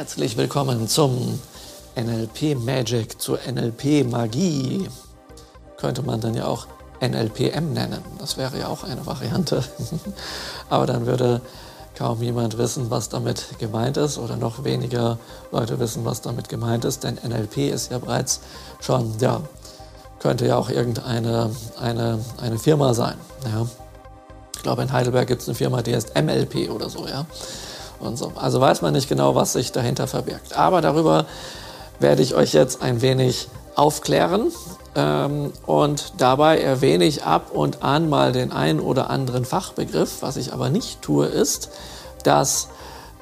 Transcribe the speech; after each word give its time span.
Herzlich 0.00 0.38
willkommen 0.38 0.88
zum 0.88 1.38
NLP 1.94 2.58
Magic, 2.58 3.20
zur 3.20 3.38
NLP 3.46 4.10
Magie. 4.10 4.88
Könnte 5.76 6.00
man 6.00 6.22
dann 6.22 6.32
ja 6.32 6.46
auch 6.46 6.66
NLPM 7.02 7.74
nennen. 7.74 8.02
Das 8.18 8.38
wäre 8.38 8.58
ja 8.58 8.68
auch 8.68 8.82
eine 8.82 9.04
Variante. 9.04 9.62
Aber 10.70 10.86
dann 10.86 11.04
würde 11.04 11.42
kaum 11.94 12.22
jemand 12.22 12.56
wissen, 12.56 12.88
was 12.88 13.10
damit 13.10 13.58
gemeint 13.58 13.98
ist 13.98 14.16
oder 14.16 14.38
noch 14.38 14.64
weniger 14.64 15.18
Leute 15.52 15.78
wissen, 15.78 16.02
was 16.06 16.22
damit 16.22 16.48
gemeint 16.48 16.86
ist, 16.86 17.04
denn 17.04 17.18
NLP 17.22 17.58
ist 17.70 17.90
ja 17.90 17.98
bereits 17.98 18.40
schon, 18.80 19.18
ja, 19.20 19.42
könnte 20.18 20.46
ja 20.46 20.56
auch 20.56 20.70
irgendeine 20.70 21.50
eine, 21.78 22.24
eine 22.40 22.58
Firma 22.58 22.94
sein. 22.94 23.16
Ja. 23.44 23.66
Ich 24.56 24.62
glaube, 24.62 24.80
in 24.80 24.92
Heidelberg 24.92 25.28
gibt 25.28 25.42
es 25.42 25.48
eine 25.48 25.56
Firma, 25.56 25.82
die 25.82 25.94
heißt 25.94 26.14
MLP 26.18 26.70
oder 26.70 26.88
so, 26.88 27.06
ja. 27.06 27.26
Und 28.00 28.16
so. 28.16 28.32
Also 28.34 28.60
weiß 28.60 28.82
man 28.82 28.94
nicht 28.94 29.08
genau, 29.08 29.34
was 29.34 29.52
sich 29.52 29.72
dahinter 29.72 30.06
verbirgt. 30.06 30.56
Aber 30.56 30.80
darüber 30.80 31.26
werde 31.98 32.22
ich 32.22 32.34
euch 32.34 32.52
jetzt 32.52 32.82
ein 32.82 33.02
wenig 33.02 33.48
aufklären. 33.76 34.50
Ähm, 34.96 35.52
und 35.66 36.14
dabei 36.18 36.60
erwähne 36.60 37.04
ich 37.04 37.24
ab 37.24 37.52
und 37.52 37.82
an 37.82 38.08
mal 38.08 38.32
den 38.32 38.52
einen 38.52 38.80
oder 38.80 39.10
anderen 39.10 39.44
Fachbegriff. 39.44 40.22
Was 40.22 40.36
ich 40.36 40.52
aber 40.52 40.70
nicht 40.70 41.02
tue, 41.02 41.26
ist, 41.26 41.70
dass 42.24 42.68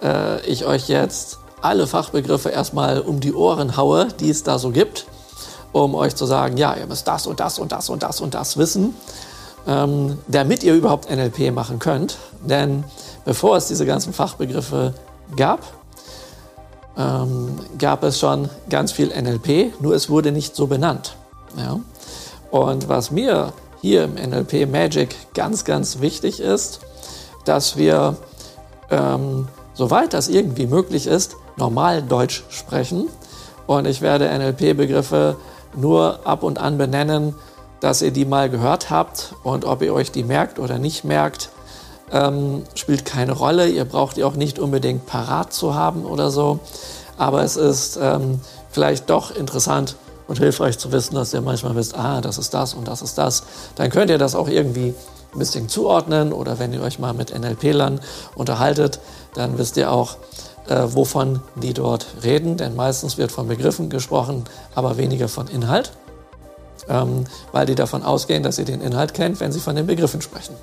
äh, 0.02 0.40
ich 0.46 0.64
euch 0.64 0.88
jetzt 0.88 1.38
alle 1.60 1.86
Fachbegriffe 1.86 2.50
erstmal 2.50 3.00
um 3.00 3.20
die 3.20 3.34
Ohren 3.34 3.76
haue, 3.76 4.08
die 4.20 4.30
es 4.30 4.44
da 4.44 4.58
so 4.58 4.70
gibt, 4.70 5.06
um 5.72 5.94
euch 5.94 6.14
zu 6.14 6.24
sagen, 6.24 6.56
ja, 6.56 6.74
ihr 6.74 6.86
müsst 6.86 7.08
das 7.08 7.26
und 7.26 7.40
das 7.40 7.58
und 7.58 7.72
das 7.72 7.90
und 7.90 8.02
das 8.02 8.20
und 8.20 8.34
das 8.34 8.56
wissen, 8.56 8.94
ähm, 9.66 10.18
damit 10.28 10.62
ihr 10.62 10.74
überhaupt 10.74 11.10
NLP 11.10 11.52
machen 11.52 11.78
könnt. 11.78 12.16
Denn 12.42 12.84
bevor 13.28 13.58
es 13.58 13.68
diese 13.68 13.84
ganzen 13.84 14.14
Fachbegriffe 14.14 14.94
gab, 15.36 15.60
ähm, 16.96 17.58
gab 17.78 18.02
es 18.02 18.18
schon 18.18 18.48
ganz 18.70 18.90
viel 18.90 19.08
NLP, 19.08 19.78
nur 19.82 19.94
es 19.94 20.08
wurde 20.08 20.32
nicht 20.32 20.56
so 20.56 20.66
benannt. 20.66 21.14
Ja? 21.54 21.78
Und 22.50 22.88
was 22.88 23.10
mir 23.10 23.52
hier 23.82 24.04
im 24.04 24.14
NLP 24.14 24.64
Magic 24.64 25.14
ganz, 25.34 25.66
ganz 25.66 26.00
wichtig 26.00 26.40
ist, 26.40 26.80
dass 27.44 27.76
wir, 27.76 28.16
ähm, 28.90 29.48
soweit 29.74 30.14
das 30.14 30.28
irgendwie 30.28 30.66
möglich 30.66 31.06
ist, 31.06 31.36
normal 31.58 32.02
Deutsch 32.02 32.44
sprechen. 32.48 33.08
Und 33.66 33.86
ich 33.86 34.00
werde 34.00 34.30
NLP-Begriffe 34.30 35.36
nur 35.76 36.20
ab 36.24 36.42
und 36.42 36.58
an 36.58 36.78
benennen, 36.78 37.34
dass 37.80 38.00
ihr 38.00 38.10
die 38.10 38.24
mal 38.24 38.48
gehört 38.48 38.88
habt. 38.88 39.34
Und 39.42 39.66
ob 39.66 39.82
ihr 39.82 39.92
euch 39.92 40.12
die 40.12 40.24
merkt 40.24 40.58
oder 40.58 40.78
nicht 40.78 41.04
merkt, 41.04 41.50
ähm, 42.12 42.64
spielt 42.74 43.04
keine 43.04 43.32
Rolle. 43.32 43.68
Ihr 43.68 43.84
braucht 43.84 44.16
die 44.16 44.24
auch 44.24 44.34
nicht 44.34 44.58
unbedingt 44.58 45.06
parat 45.06 45.52
zu 45.52 45.74
haben 45.74 46.04
oder 46.04 46.30
so. 46.30 46.60
Aber 47.16 47.42
es 47.42 47.56
ist 47.56 47.98
ähm, 48.00 48.40
vielleicht 48.70 49.10
doch 49.10 49.34
interessant 49.34 49.96
und 50.28 50.38
hilfreich 50.38 50.78
zu 50.78 50.92
wissen, 50.92 51.14
dass 51.14 51.34
ihr 51.34 51.40
manchmal 51.40 51.74
wisst, 51.74 51.96
ah, 51.96 52.20
das 52.20 52.38
ist 52.38 52.54
das 52.54 52.74
und 52.74 52.86
das 52.86 53.02
ist 53.02 53.18
das. 53.18 53.42
Dann 53.76 53.90
könnt 53.90 54.10
ihr 54.10 54.18
das 54.18 54.34
auch 54.34 54.48
irgendwie 54.48 54.94
ein 55.32 55.38
bisschen 55.38 55.68
zuordnen 55.68 56.32
oder 56.32 56.58
wenn 56.58 56.72
ihr 56.72 56.82
euch 56.82 56.98
mal 56.98 57.14
mit 57.14 57.36
NLP-Lern 57.38 58.00
unterhaltet, 58.34 59.00
dann 59.34 59.58
wisst 59.58 59.76
ihr 59.76 59.90
auch, 59.90 60.16
äh, 60.68 60.84
wovon 60.88 61.40
die 61.56 61.74
dort 61.74 62.06
reden. 62.22 62.56
Denn 62.56 62.76
meistens 62.76 63.18
wird 63.18 63.32
von 63.32 63.48
Begriffen 63.48 63.90
gesprochen, 63.90 64.44
aber 64.74 64.96
weniger 64.96 65.28
von 65.28 65.48
Inhalt 65.48 65.92
ähm, 66.88 67.24
weil 67.52 67.66
die 67.66 67.74
davon 67.74 68.02
ausgehen, 68.02 68.42
dass 68.42 68.58
ihr 68.58 68.64
den 68.64 68.80
Inhalt 68.80 69.14
kennt, 69.14 69.40
wenn 69.40 69.52
sie 69.52 69.60
von 69.60 69.76
den 69.76 69.86
Begriffen 69.86 70.20
sprechen. 70.22 70.54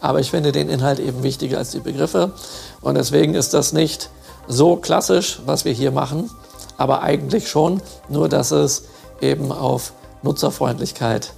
Aber 0.00 0.20
ich 0.20 0.30
finde 0.30 0.52
den 0.52 0.68
Inhalt 0.68 0.98
eben 0.98 1.22
wichtiger 1.22 1.58
als 1.58 1.70
die 1.70 1.80
Begriffe 1.80 2.32
und 2.80 2.96
deswegen 2.96 3.34
ist 3.34 3.54
das 3.54 3.72
nicht 3.72 4.10
so 4.46 4.76
klassisch, 4.76 5.40
was 5.46 5.64
wir 5.64 5.72
hier 5.72 5.90
machen, 5.90 6.30
aber 6.76 7.02
eigentlich 7.02 7.48
schon, 7.48 7.80
nur 8.08 8.28
dass 8.28 8.50
es 8.50 8.84
eben 9.20 9.52
auf 9.52 9.92
Nutzerfreundlichkeit 10.22 11.32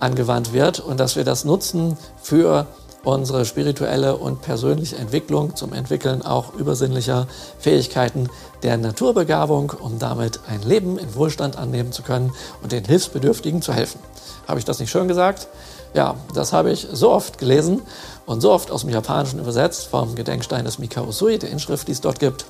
angewandt 0.00 0.52
wird 0.52 0.80
und 0.80 1.00
dass 1.00 1.16
wir 1.16 1.24
das 1.24 1.44
nutzen 1.44 1.96
für 2.20 2.66
unsere 3.04 3.44
spirituelle 3.44 4.16
und 4.16 4.42
persönliche 4.42 4.96
Entwicklung 4.96 5.54
zum 5.54 5.72
Entwickeln 5.72 6.22
auch 6.22 6.54
übersinnlicher 6.54 7.26
Fähigkeiten 7.58 8.28
der 8.62 8.76
Naturbegabung, 8.78 9.72
um 9.78 9.98
damit 9.98 10.40
ein 10.48 10.62
Leben 10.62 10.98
in 10.98 11.14
Wohlstand 11.14 11.56
annehmen 11.56 11.92
zu 11.92 12.02
können 12.02 12.32
und 12.62 12.72
den 12.72 12.84
Hilfsbedürftigen 12.84 13.62
zu 13.62 13.72
helfen. 13.72 14.00
Habe 14.48 14.58
ich 14.58 14.64
das 14.64 14.80
nicht 14.80 14.90
schön 14.90 15.08
gesagt? 15.08 15.48
Ja, 15.92 16.16
das 16.34 16.52
habe 16.52 16.72
ich 16.72 16.88
so 16.92 17.10
oft 17.10 17.38
gelesen 17.38 17.82
und 18.26 18.40
so 18.40 18.50
oft 18.50 18.70
aus 18.70 18.80
dem 18.80 18.90
Japanischen 18.90 19.38
übersetzt 19.38 19.86
vom 19.86 20.14
Gedenkstein 20.14 20.64
des 20.64 20.78
Mikao 20.78 21.06
Usui, 21.06 21.38
der 21.38 21.50
Inschrift, 21.50 21.86
die 21.86 21.92
es 21.92 22.00
dort 22.00 22.18
gibt, 22.18 22.46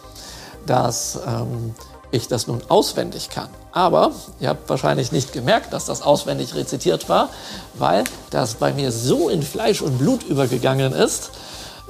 dass 0.67 1.19
ähm, 1.27 1.75
ich 2.15 2.29
das 2.29 2.47
nun 2.47 2.63
auswendig 2.69 3.31
kann. 3.31 3.49
Aber 3.73 4.13
ihr 4.41 4.49
habt 4.49 4.69
wahrscheinlich 4.69 5.13
nicht 5.13 5.33
gemerkt, 5.33 5.73
dass 5.73 5.87
das 5.87 6.03
auswendig 6.03 6.55
rezitiert 6.55 7.09
war, 7.09 7.29
weil 7.75 8.05
das 8.31 8.55
bei 8.55 8.73
mir 8.73 8.93
so 8.93 9.29
in 9.29 9.43
Fleisch 9.43 9.83
und 9.83 9.99
Blut 9.99 10.23
übergegangen 10.23 10.93
ist, 10.93 11.31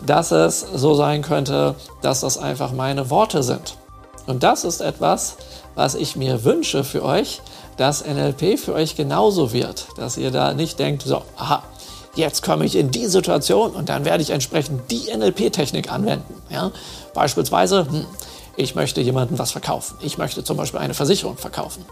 dass 0.04 0.32
es 0.32 0.66
so 0.74 0.94
sein 0.94 1.22
könnte, 1.22 1.74
dass 2.02 2.20
das 2.20 2.38
einfach 2.38 2.72
meine 2.72 3.10
Worte 3.10 3.42
sind. 3.42 3.76
Und 4.26 4.42
das 4.42 4.64
ist 4.64 4.80
etwas, 4.80 5.36
was 5.74 5.94
ich 5.94 6.16
mir 6.16 6.44
wünsche 6.44 6.84
für 6.84 7.04
euch, 7.04 7.42
dass 7.76 8.04
NLP 8.04 8.58
für 8.58 8.74
euch 8.74 8.96
genauso 8.96 9.52
wird, 9.52 9.88
dass 9.96 10.16
ihr 10.16 10.30
da 10.30 10.54
nicht 10.54 10.78
denkt, 10.78 11.02
so, 11.02 11.22
aha, 11.36 11.62
jetzt 12.14 12.42
komme 12.42 12.64
ich 12.64 12.76
in 12.76 12.90
die 12.90 13.06
Situation 13.06 13.72
und 13.72 13.88
dann 13.88 14.04
werde 14.04 14.22
ich 14.22 14.30
entsprechend 14.30 14.90
die 14.90 15.10
NLP-Technik 15.14 15.92
anwenden. 15.92 16.42
Ja? 16.48 16.70
Beispielsweise, 17.12 17.86
hm, 17.86 18.06
ich 18.56 18.74
möchte 18.74 19.00
jemandem 19.00 19.38
was 19.38 19.52
verkaufen. 19.52 19.96
Ich 20.00 20.18
möchte 20.18 20.44
zum 20.44 20.56
Beispiel 20.56 20.80
eine 20.80 20.94
Versicherung 20.94 21.36
verkaufen 21.36 21.84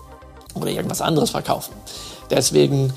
oder 0.54 0.70
irgendwas 0.70 1.00
anderes 1.00 1.30
verkaufen. 1.30 1.72
Deswegen 2.30 2.92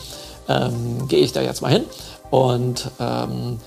ähm, 0.48 1.08
gehe 1.08 1.20
ich 1.20 1.32
da 1.32 1.42
jetzt 1.42 1.62
mal 1.62 1.72
hin 1.72 1.86
und 2.30 2.90
ähm, 3.00 3.60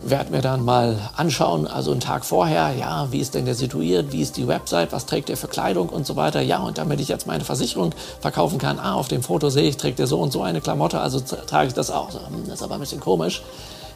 werde 0.00 0.32
mir 0.32 0.42
dann 0.42 0.64
mal 0.64 0.98
anschauen, 1.16 1.66
also 1.66 1.90
einen 1.90 2.00
Tag 2.00 2.26
vorher, 2.26 2.74
ja, 2.78 3.10
wie 3.10 3.20
ist 3.20 3.34
denn 3.34 3.46
der 3.46 3.54
situiert, 3.54 4.12
wie 4.12 4.20
ist 4.20 4.36
die 4.36 4.46
Website, 4.46 4.92
was 4.92 5.06
trägt 5.06 5.30
er 5.30 5.36
für 5.36 5.48
Kleidung 5.48 5.88
und 5.88 6.06
so 6.06 6.14
weiter. 6.16 6.42
Ja, 6.42 6.58
und 6.58 6.76
damit 6.76 7.00
ich 7.00 7.08
jetzt 7.08 7.26
meine 7.26 7.44
Versicherung 7.44 7.94
verkaufen 8.20 8.58
kann, 8.58 8.78
ah, 8.78 8.94
auf 8.94 9.08
dem 9.08 9.22
Foto 9.22 9.48
sehe 9.48 9.68
ich, 9.68 9.78
trägt 9.78 9.98
er 10.00 10.06
so 10.06 10.20
und 10.20 10.32
so 10.32 10.42
eine 10.42 10.60
Klamotte, 10.60 11.00
also 11.00 11.20
trage 11.20 11.68
ich 11.68 11.74
das 11.74 11.90
auch. 11.90 12.12
Hm, 12.12 12.44
das 12.46 12.56
ist 12.56 12.62
aber 12.62 12.74
ein 12.74 12.80
bisschen 12.80 13.00
komisch 13.00 13.42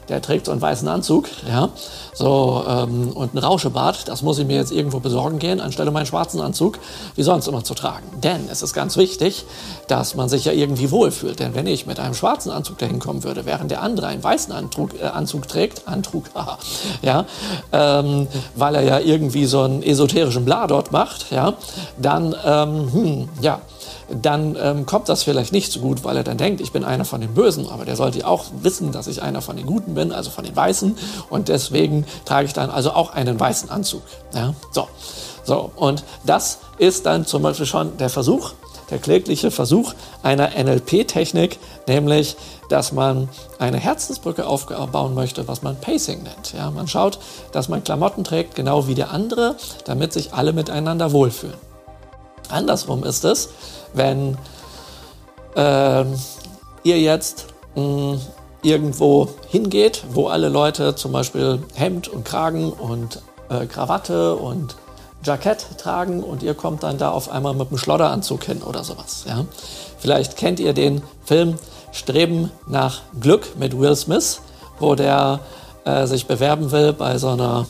der 0.09 0.23
trägt 0.23 0.47
so 0.47 0.53
einen 0.53 0.61
weißen 0.61 0.89
Anzug, 0.89 1.29
ja, 1.49 1.69
so 2.15 2.65
ähm, 2.67 3.13
und 3.13 3.35
ein 3.35 3.39
Rauschebart. 3.39 4.09
Das 4.09 4.23
muss 4.23 4.39
ich 4.39 4.47
mir 4.47 4.57
jetzt 4.57 4.73
irgendwo 4.73 5.01
besorgen 5.01 5.39
gehen, 5.39 5.61
anstelle 5.61 5.91
meinen 5.91 6.07
schwarzen 6.07 6.41
Anzug, 6.41 6.79
wie 7.15 7.23
sonst 7.23 7.47
immer 7.47 7.65
zu 7.65 7.75
tragen. 7.75 8.07
Denn 8.23 8.49
es 8.51 8.63
ist 8.63 8.73
ganz 8.75 8.97
wichtig, 8.97 9.45
dass 9.87 10.15
man 10.15 10.29
sich 10.29 10.45
ja 10.45 10.53
irgendwie 10.53 10.91
wohlfühlt. 10.91 11.39
Denn 11.41 11.55
wenn 11.55 11.67
ich 11.67 11.87
mit 11.87 12.01
einem 12.01 12.15
schwarzen 12.15 12.51
Anzug 12.51 12.79
dahin 12.79 12.99
kommen 12.99 13.25
würde, 13.25 13.47
während 13.47 13.71
der 13.71 13.83
andere 13.83 14.07
einen 14.07 14.23
weißen 14.23 14.53
Anzug, 14.53 15.01
äh, 15.01 15.05
Anzug 15.05 15.49
trägt, 15.49 15.87
Antrug, 15.87 16.25
ja, 17.03 17.27
ähm, 17.73 18.27
weil 18.55 18.75
er 18.75 18.83
ja 18.83 18.99
irgendwie 18.99 19.47
so 19.47 19.63
einen 19.63 19.83
esoterischen 19.83 20.45
Bla 20.45 20.67
dort 20.67 20.93
macht, 20.93 21.31
ja, 21.31 21.55
dann, 21.99 22.35
ähm, 22.45 22.93
hm, 22.93 23.29
ja, 23.41 23.61
dann 24.09 24.57
ähm, 24.61 24.87
kommt 24.87 25.09
das 25.09 25.23
vielleicht 25.23 25.53
nicht 25.53 25.71
so 25.71 25.81
gut, 25.81 26.05
weil 26.05 26.17
er 26.17 26.25
dann 26.25 26.39
denkt, 26.39 26.61
ich 26.61 26.73
bin 26.73 26.85
einer 26.85 27.05
von 27.05 27.21
den 27.21 27.35
Bösen. 27.35 27.69
Aber 27.69 27.85
der 27.85 27.97
sollte 27.97 28.27
auch 28.27 28.47
wissen, 28.63 28.93
dass 28.93 29.07
ich 29.07 29.23
einer 29.23 29.43
von 29.43 29.57
den 29.57 29.67
Guten 29.67 29.95
bin, 29.95 30.13
also 30.13 30.31
von 30.31 30.45
den 30.45 30.57
Weißen. 30.57 30.97
Und 31.29 31.49
deswegen 31.49 32.07
trage 32.25 32.47
ich 32.47 32.53
dann 32.53 32.71
also 32.71 32.93
auch 32.93 33.13
einen 33.13 33.39
weißen 33.39 33.71
Anzug. 33.71 34.03
Ja? 34.35 34.55
So. 34.73 34.89
so, 35.45 35.71
und 35.77 36.05
das 36.25 36.59
ist 36.79 37.07
dann 37.07 37.27
zum 37.27 37.43
Beispiel 37.43 37.67
schon 37.67 37.97
der 37.99 38.09
Versuch, 38.09 38.53
der 38.91 38.99
klägliche 38.99 39.51
Versuch 39.51 39.93
einer 40.23 40.51
NLP-Technik, 40.57 41.59
nämlich, 41.87 42.37
dass 42.71 42.93
man 42.93 43.29
eine 43.59 43.77
Herzensbrücke 43.77 44.47
aufbauen 44.47 45.15
möchte, 45.15 45.47
was 45.49 45.63
man 45.63 45.79
Pacing 45.79 46.23
nennt. 46.23 46.55
Ja, 46.57 46.71
man 46.71 46.89
schaut, 46.89 47.19
dass 47.53 47.69
man 47.69 47.85
Klamotten 47.85 48.25
trägt, 48.25 48.55
genau 48.55 48.87
wie 48.87 48.95
der 48.95 49.11
andere, 49.11 49.57
damit 49.85 50.15
sich 50.15 50.33
alle 50.33 50.55
miteinander 50.55 51.13
wohlfühlen. 51.13 51.57
Andersrum 52.49 53.05
ist 53.05 53.25
es, 53.25 53.51
wenn 53.95 54.37
äh, 55.57 56.05
ihr 56.83 57.01
jetzt 57.01 57.47
mh, 57.75 57.83
hm, 57.83 58.21
irgendwo 58.63 59.29
hingeht, 59.49 60.05
wo 60.11 60.29
alle 60.29 60.49
Leute 60.49 60.95
zum 60.97 61.13
Beispiel 61.13 61.63
Hemd 61.75 62.09
und 62.09 62.25
Kragen 62.25 62.73
und 62.73 63.23
äh, 63.51 63.67
Krawatte 63.67 64.35
und 64.35 64.77
Jackett 65.25 65.67
tragen 65.79 66.23
und 66.23 66.43
ihr 66.43 66.55
kommt 66.55 66.83
dann 66.83 66.99
da 66.99 67.11
auf 67.11 67.31
einmal 67.31 67.55
mit 67.55 67.69
einem 67.69 67.79
Schlodderanzug 67.79 68.45
hin 68.45 68.63
oder 68.63 68.85
sowas. 68.85 69.25
Ja? 69.29 69.45
Vielleicht 69.99 70.37
kennt 70.37 70.61
ihr 70.61 70.73
den 70.73 71.03
Film 71.25 71.57
Streben 71.93 72.51
nach 72.67 73.01
Glück 73.21 73.57
mit 73.59 73.79
Will 73.79 73.97
Smith, 73.97 74.41
wo 74.79 74.95
der 74.95 75.41
äh, 75.85 76.07
sich 76.07 76.27
bewerben 76.27 76.71
will 76.71 76.93
bei 76.93 77.19
so 77.19 77.29
einer 77.29 77.67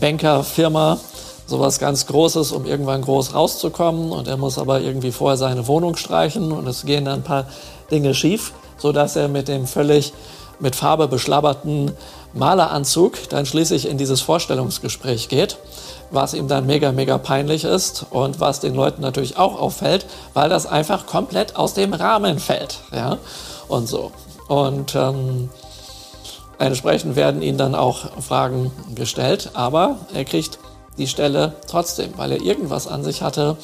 Bankerfirma 0.00 0.98
sowas 1.46 1.78
ganz 1.78 2.06
Großes, 2.06 2.52
um 2.52 2.66
irgendwann 2.66 3.02
groß 3.02 3.34
rauszukommen. 3.34 4.12
Und 4.12 4.28
er 4.28 4.36
muss 4.36 4.58
aber 4.58 4.80
irgendwie 4.80 5.12
vorher 5.12 5.36
seine 5.36 5.66
Wohnung 5.66 5.96
streichen 5.96 6.52
und 6.52 6.66
es 6.66 6.84
gehen 6.84 7.04
dann 7.04 7.20
ein 7.20 7.24
paar 7.24 7.46
Dinge 7.90 8.14
schief, 8.14 8.52
sodass 8.78 9.16
er 9.16 9.28
mit 9.28 9.48
dem 9.48 9.66
völlig 9.66 10.12
mit 10.60 10.76
Farbe 10.76 11.08
beschlabberten 11.08 11.90
Maleranzug 12.32 13.28
dann 13.28 13.44
schließlich 13.44 13.88
in 13.88 13.98
dieses 13.98 14.20
Vorstellungsgespräch 14.20 15.28
geht. 15.28 15.58
was 16.10 16.34
ihm 16.34 16.48
dann 16.48 16.66
mega, 16.66 16.92
mega 16.92 17.18
peinlich 17.18 17.64
ist 17.64 18.06
und 18.10 18.40
was 18.40 18.60
den 18.60 18.74
Leuten 18.74 19.02
natürlich 19.02 19.36
auch 19.36 19.60
auffällt, 19.60 20.06
weil 20.32 20.48
das 20.48 20.66
einfach 20.66 21.06
komplett 21.06 21.56
aus 21.56 21.74
dem 21.74 21.92
Rahmen 21.92 22.38
fällt. 22.38 22.80
Ja, 22.92 23.18
und 23.68 23.88
so. 23.88 24.12
Und 24.48 24.94
ähm, 24.94 25.50
entsprechend 26.58 27.16
werden 27.16 27.42
ihm 27.42 27.56
dann 27.56 27.74
auch 27.74 28.22
Fragen 28.22 28.70
gestellt, 28.94 29.50
aber 29.54 29.96
er 30.12 30.24
kriegt 30.24 30.58
die 30.98 31.06
Stelle 31.06 31.54
trotzdem, 31.68 32.12
weil 32.16 32.32
er 32.32 32.40
irgendwas 32.40 32.86
an 32.86 33.04
sich 33.04 33.22
hatte, 33.22 33.56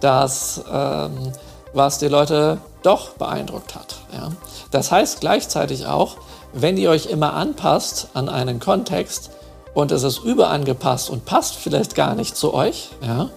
das, 0.00 0.62
ähm, 0.70 1.32
was 1.72 1.98
die 1.98 2.08
Leute 2.08 2.58
doch 2.82 3.10
beeindruckt 3.10 3.74
hat. 3.74 3.96
Ja. 4.12 4.30
Das 4.70 4.90
heißt 4.90 5.20
gleichzeitig 5.20 5.86
auch, 5.86 6.16
wenn 6.52 6.76
ihr 6.76 6.90
euch 6.90 7.06
immer 7.06 7.34
anpasst 7.34 8.08
an 8.14 8.28
einen 8.28 8.60
Kontext 8.60 9.30
und 9.74 9.92
es 9.92 10.02
ist 10.02 10.18
überangepasst 10.18 11.08
und 11.08 11.24
passt 11.24 11.54
vielleicht 11.54 11.94
gar 11.94 12.14
nicht 12.14 12.36
zu 12.36 12.52
euch, 12.52 12.90
ja, 13.00 13.30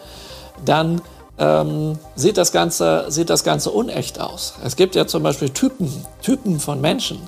dann 0.63 1.01
ähm, 1.37 1.99
sieht, 2.15 2.37
das 2.37 2.51
Ganze, 2.51 3.05
sieht 3.09 3.29
das 3.29 3.43
Ganze 3.43 3.71
unecht 3.71 4.19
aus. 4.19 4.55
Es 4.63 4.75
gibt 4.75 4.95
ja 4.95 5.05
zum 5.07 5.23
Beispiel 5.23 5.49
Typen, 5.49 6.05
Typen 6.21 6.59
von 6.59 6.81
Menschen. 6.81 7.19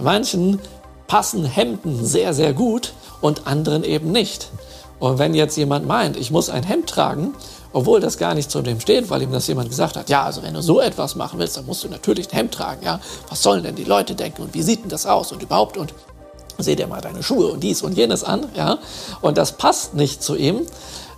Manchen 0.00 0.60
passen 1.06 1.44
Hemden 1.44 2.04
sehr, 2.04 2.34
sehr 2.34 2.52
gut 2.52 2.92
und 3.20 3.46
anderen 3.46 3.84
eben 3.84 4.12
nicht. 4.12 4.48
Und 4.98 5.18
wenn 5.18 5.34
jetzt 5.34 5.56
jemand 5.56 5.86
meint, 5.86 6.16
ich 6.16 6.30
muss 6.30 6.50
ein 6.50 6.62
Hemd 6.62 6.88
tragen, 6.88 7.34
obwohl 7.72 8.00
das 8.00 8.18
gar 8.18 8.34
nicht 8.34 8.50
zu 8.50 8.62
dem 8.62 8.80
steht, 8.80 9.10
weil 9.10 9.22
ihm 9.22 9.32
das 9.32 9.46
jemand 9.48 9.68
gesagt 9.68 9.96
hat, 9.96 10.08
ja, 10.08 10.22
also 10.22 10.42
wenn 10.42 10.54
du 10.54 10.62
so 10.62 10.80
etwas 10.80 11.16
machen 11.16 11.38
willst, 11.38 11.56
dann 11.56 11.66
musst 11.66 11.82
du 11.82 11.88
natürlich 11.88 12.32
ein 12.32 12.36
Hemd 12.36 12.54
tragen, 12.54 12.84
ja. 12.84 13.00
Was 13.28 13.42
sollen 13.42 13.64
denn 13.64 13.74
die 13.74 13.84
Leute 13.84 14.14
denken 14.14 14.42
und 14.42 14.54
wie 14.54 14.62
sieht 14.62 14.82
denn 14.82 14.90
das 14.90 15.06
aus 15.06 15.32
und 15.32 15.42
überhaupt 15.42 15.76
und 15.76 15.92
seh 16.58 16.76
dir 16.76 16.86
mal 16.86 17.00
deine 17.00 17.22
Schuhe 17.22 17.48
und 17.48 17.60
dies 17.64 17.82
und 17.82 17.96
jenes 17.96 18.22
an, 18.22 18.46
ja. 18.56 18.78
Und 19.20 19.38
das 19.38 19.52
passt 19.52 19.94
nicht 19.94 20.22
zu 20.22 20.36
ihm, 20.36 20.62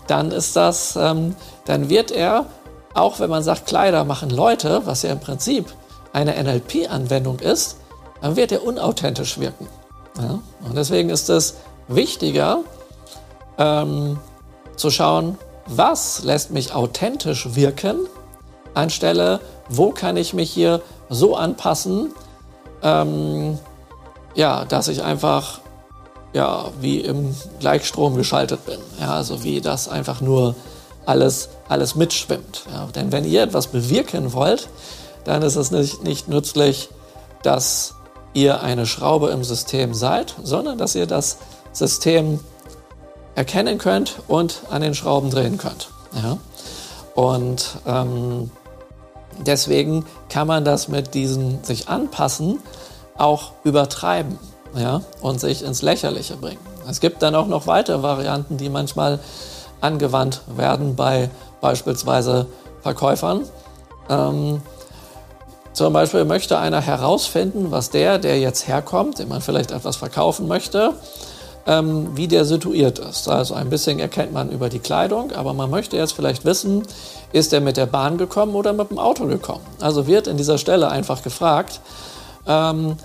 dann 0.06 0.30
ist 0.30 0.56
das, 0.56 0.96
ähm, 0.96 1.36
dann 1.66 1.88
wird 1.88 2.10
er, 2.10 2.46
auch 2.94 3.20
wenn 3.20 3.28
man 3.28 3.42
sagt, 3.42 3.66
Kleider 3.66 4.04
machen 4.04 4.30
Leute, 4.30 4.82
was 4.84 5.02
ja 5.02 5.12
im 5.12 5.20
Prinzip 5.20 5.72
eine 6.12 6.42
NLP-Anwendung 6.42 7.40
ist, 7.40 7.76
dann 8.22 8.36
wird 8.36 8.52
er 8.52 8.64
unauthentisch 8.64 9.38
wirken. 9.38 9.68
Ja? 10.18 10.40
Und 10.66 10.76
deswegen 10.76 11.10
ist 11.10 11.28
es 11.28 11.56
wichtiger, 11.88 12.60
ähm, 13.58 14.18
zu 14.76 14.90
schauen, 14.90 15.38
was 15.66 16.22
lässt 16.22 16.50
mich 16.50 16.74
authentisch 16.74 17.54
wirken, 17.54 18.06
anstelle, 18.74 19.40
wo 19.68 19.90
kann 19.90 20.16
ich 20.16 20.34
mich 20.34 20.50
hier 20.50 20.82
so 21.08 21.36
anpassen, 21.36 22.12
ähm, 22.82 23.58
ja, 24.34 24.64
dass 24.64 24.88
ich 24.88 25.02
einfach 25.02 25.60
ja, 26.32 26.70
wie 26.80 27.00
im 27.00 27.34
Gleichstrom 27.60 28.14
geschaltet 28.16 28.66
bin. 28.66 28.78
Ja, 29.00 29.14
also 29.14 29.42
wie 29.42 29.60
das 29.60 29.88
einfach 29.88 30.20
nur 30.20 30.54
alles, 31.06 31.48
alles 31.68 31.94
mitschwimmt. 31.94 32.64
Ja, 32.70 32.88
denn 32.94 33.10
wenn 33.12 33.24
ihr 33.24 33.42
etwas 33.42 33.68
bewirken 33.68 34.32
wollt, 34.34 34.68
dann 35.24 35.42
ist 35.42 35.56
es 35.56 35.70
nicht, 35.70 36.04
nicht 36.04 36.28
nützlich, 36.28 36.90
dass 37.42 37.94
ihr 38.34 38.62
eine 38.62 38.86
Schraube 38.86 39.30
im 39.30 39.44
System 39.44 39.94
seid, 39.94 40.34
sondern 40.42 40.76
dass 40.76 40.94
ihr 40.94 41.06
das 41.06 41.38
System 41.72 42.40
erkennen 43.36 43.78
könnt 43.78 44.16
und 44.26 44.62
an 44.70 44.82
den 44.82 44.94
Schrauben 44.94 45.30
drehen 45.30 45.58
könnt. 45.58 45.90
Ja? 46.14 46.38
Und 47.14 47.76
ähm, 47.86 48.50
deswegen 49.38 50.04
kann 50.28 50.48
man 50.48 50.64
das 50.64 50.88
mit 50.88 51.14
diesen 51.14 51.62
sich 51.62 51.88
anpassen 51.88 52.58
auch 53.16 53.52
übertreiben 53.62 54.38
ja? 54.74 55.02
und 55.20 55.40
sich 55.40 55.62
ins 55.62 55.82
Lächerliche 55.82 56.36
bringen. 56.36 56.60
Es 56.88 57.00
gibt 57.00 57.22
dann 57.22 57.34
auch 57.34 57.46
noch 57.46 57.66
weitere 57.66 58.02
Varianten, 58.02 58.56
die 58.56 58.68
manchmal 58.68 59.20
angewandt 59.80 60.42
werden 60.56 60.96
bei 60.96 61.30
beispielsweise 61.60 62.46
Verkäufern. 62.82 63.42
Ähm, 64.08 64.62
zum 65.72 65.92
Beispiel 65.92 66.24
möchte 66.24 66.58
einer 66.58 66.80
herausfinden, 66.80 67.70
was 67.70 67.90
der, 67.90 68.18
der 68.18 68.38
jetzt 68.38 68.66
herkommt, 68.66 69.18
dem 69.18 69.28
man 69.28 69.42
vielleicht 69.42 69.72
etwas 69.72 69.96
verkaufen 69.96 70.48
möchte, 70.48 70.94
ähm, 71.66 72.16
wie 72.16 72.28
der 72.28 72.44
situiert 72.44 72.98
ist. 72.98 73.28
Also 73.28 73.54
ein 73.54 73.70
bisschen 73.70 73.98
erkennt 73.98 74.32
man 74.32 74.50
über 74.50 74.68
die 74.68 74.78
Kleidung, 74.78 75.32
aber 75.32 75.52
man 75.52 75.70
möchte 75.70 75.96
jetzt 75.96 76.12
vielleicht 76.12 76.44
wissen, 76.44 76.82
ist 77.32 77.52
er 77.52 77.60
mit 77.60 77.76
der 77.76 77.86
Bahn 77.86 78.18
gekommen 78.18 78.54
oder 78.54 78.72
mit 78.72 78.90
dem 78.90 78.98
Auto 78.98 79.26
gekommen. 79.26 79.66
Also 79.80 80.06
wird 80.06 80.26
in 80.26 80.36
dieser 80.36 80.58
Stelle 80.58 80.88
einfach 80.88 81.22
gefragt, 81.22 81.80
ähm, 82.46 82.96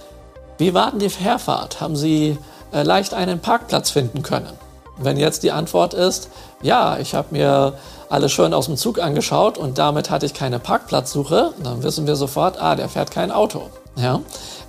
wie 0.58 0.74
war 0.74 0.92
denn 0.92 1.00
die 1.00 1.10
Herfahrt? 1.10 1.81
Haben 1.81 1.96
Sie 1.96 2.38
äh, 2.72 2.84
leicht 2.84 3.13
einen 3.13 3.40
Parkplatz 3.40 3.90
finden 3.90 4.22
können? 4.22 4.54
Wenn 4.98 5.18
jetzt 5.18 5.42
die 5.42 5.52
Antwort 5.52 5.96
ist, 5.96 6.30
ja, 6.62 7.00
ich 7.00 7.16
habe 7.16 7.30
mir 7.31 7.74
alles 8.10 8.31
schön 8.31 8.54
aus 8.54 8.68
dem 8.68 8.78
Zug 8.78 9.00
angeschaut 9.00 9.58
und 9.58 9.80
damit 9.80 10.12
hatte 10.12 10.28
ich 10.28 10.36
keine 10.36 10.60
Parkplatzsuche, 10.60 11.54
dann 11.63 11.81
wissen 11.81 12.06
wir 12.06 12.16
sofort, 12.16 12.62
ah, 12.62 12.75
der 12.75 12.90
fährt 12.90 13.10
kein 13.10 13.31
Auto. 13.31 13.72
Ja? 13.96 14.19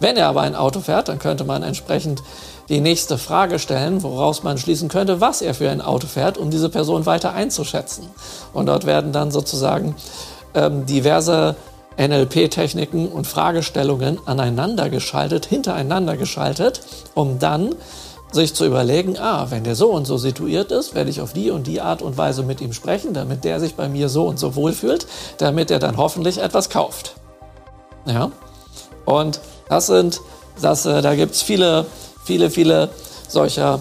Wenn 0.00 0.16
er 0.16 0.28
aber 0.28 0.40
ein 0.42 0.54
Auto 0.54 0.80
fährt, 0.80 1.08
dann 1.08 1.18
könnte 1.18 1.44
man 1.44 1.62
entsprechend 1.62 2.22
die 2.68 2.80
nächste 2.80 3.18
Frage 3.18 3.58
stellen, 3.58 4.02
woraus 4.02 4.42
man 4.42 4.58
schließen 4.58 4.88
könnte, 4.88 5.20
was 5.20 5.42
er 5.42 5.54
für 5.54 5.70
ein 5.70 5.80
Auto 5.80 6.06
fährt, 6.06 6.38
um 6.38 6.50
diese 6.50 6.68
Person 6.68 7.06
weiter 7.06 7.32
einzuschätzen. 7.32 8.08
Und 8.52 8.66
dort 8.66 8.86
werden 8.86 9.12
dann 9.12 9.30
sozusagen 9.30 9.94
ähm, 10.54 10.86
diverse 10.86 11.56
NLP-Techniken 11.98 13.08
und 13.08 13.26
Fragestellungen 13.26 14.18
aneinander 14.26 14.88
geschaltet, 14.88 15.46
hintereinander 15.46 16.16
geschaltet, 16.16 16.80
um 17.14 17.38
dann 17.38 17.74
sich 18.32 18.54
zu 18.54 18.64
überlegen, 18.64 19.18
ah, 19.18 19.48
wenn 19.50 19.62
der 19.62 19.74
so 19.74 19.90
und 19.90 20.06
so 20.06 20.16
situiert 20.16 20.72
ist, 20.72 20.94
werde 20.94 21.10
ich 21.10 21.20
auf 21.20 21.34
die 21.34 21.50
und 21.50 21.66
die 21.66 21.82
Art 21.82 22.00
und 22.00 22.16
Weise 22.16 22.42
mit 22.42 22.62
ihm 22.62 22.72
sprechen, 22.72 23.12
damit 23.12 23.44
der 23.44 23.60
sich 23.60 23.74
bei 23.74 23.88
mir 23.88 24.08
so 24.08 24.26
und 24.26 24.38
so 24.38 24.54
wohlfühlt, 24.54 25.06
damit 25.36 25.70
er 25.70 25.78
dann 25.78 25.98
hoffentlich 25.98 26.38
etwas 26.38 26.70
kauft. 26.70 27.14
Ja? 28.06 28.30
Und 29.04 29.40
das 29.68 29.86
sind, 29.86 30.20
das, 30.60 30.86
äh, 30.86 31.02
da 31.02 31.14
gibt 31.14 31.34
es 31.34 31.42
viele 31.42 31.86
viele, 32.24 32.50
viele 32.50 32.90
solcher 33.28 33.80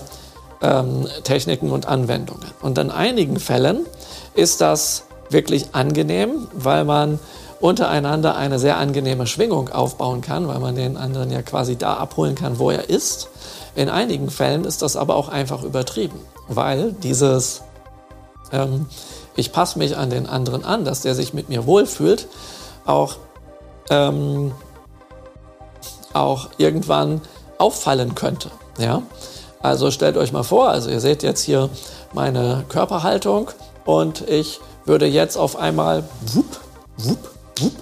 ähm, 0.62 1.08
Techniken 1.24 1.72
und 1.72 1.88
Anwendungen. 1.88 2.46
Und 2.62 2.78
in 2.78 2.92
einigen 2.92 3.40
Fällen 3.40 3.86
ist 4.34 4.62
das 4.62 5.04
wirklich 5.30 5.74
angenehm, 5.74 6.48
weil 6.54 6.84
man 6.84 7.20
untereinander 7.60 8.36
eine 8.36 8.60
sehr 8.60 8.78
angenehme 8.78 9.28
Schwingung 9.28 9.70
aufbauen 9.70 10.22
kann, 10.22 10.48
weil 10.48 10.60
man 10.60 10.76
den 10.76 10.98
anderen 10.98 11.32
ja 11.32 11.42
quasi 11.42 11.76
da 11.76 11.96
abholen 11.96 12.36
kann, 12.36 12.60
wo 12.60 12.72
er 12.72 12.90
ist. 12.90 13.30
In 13.76 13.90
einigen 13.90 14.30
Fällen 14.30 14.66
ist 14.66 14.82
das 14.82 14.96
aber 14.96 15.16
auch 15.16 15.30
einfach 15.30 15.64
übertrieben, 15.64 16.20
weil 16.48 16.94
dieses 16.94 17.62
ähm, 18.52 18.88
ich 19.36 19.52
passe 19.52 19.80
mich 19.80 19.98
an 19.98 20.10
den 20.10 20.28
anderen 20.28 20.66
an, 20.66 20.86
dass 20.86 21.02
der 21.02 21.16
sich 21.16 21.34
mit 21.34 21.50
mir 21.50 21.66
wohlfühlt, 21.66 22.28
auch, 22.86 23.16
ähm, 23.90 24.52
auch 26.14 26.50
irgendwann 26.58 27.22
auffallen 27.62 28.16
könnte. 28.16 28.50
Ja? 28.78 29.04
Also 29.62 29.92
stellt 29.92 30.18
euch 30.18 30.32
mal 30.32 30.44
vor, 30.44 30.70
also 30.70 30.90
ihr 30.90 31.00
seht 31.00 31.24
jetzt 31.24 31.44
hier 31.44 31.70
meine 32.14 32.66
Körperhaltung 32.68 33.52
und 33.86 34.28
ich 34.28 34.60
würde 34.86 35.06
jetzt 35.06 35.38
auf 35.38 35.56
einmal 35.56 36.04
wupp, 36.34 36.60
wupp, 36.98 37.30
wupp, 37.60 37.74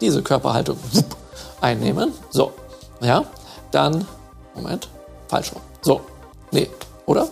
diese 0.00 0.22
Körperhaltung 0.22 0.78
wupp, 0.92 1.16
einnehmen. 1.60 2.12
So, 2.30 2.52
ja, 3.00 3.24
dann, 3.70 4.06
Moment, 4.54 4.88
falsch 5.28 5.52
rum. 5.52 5.62
So, 5.80 6.02
nee, 6.50 6.68
oder? 7.06 7.28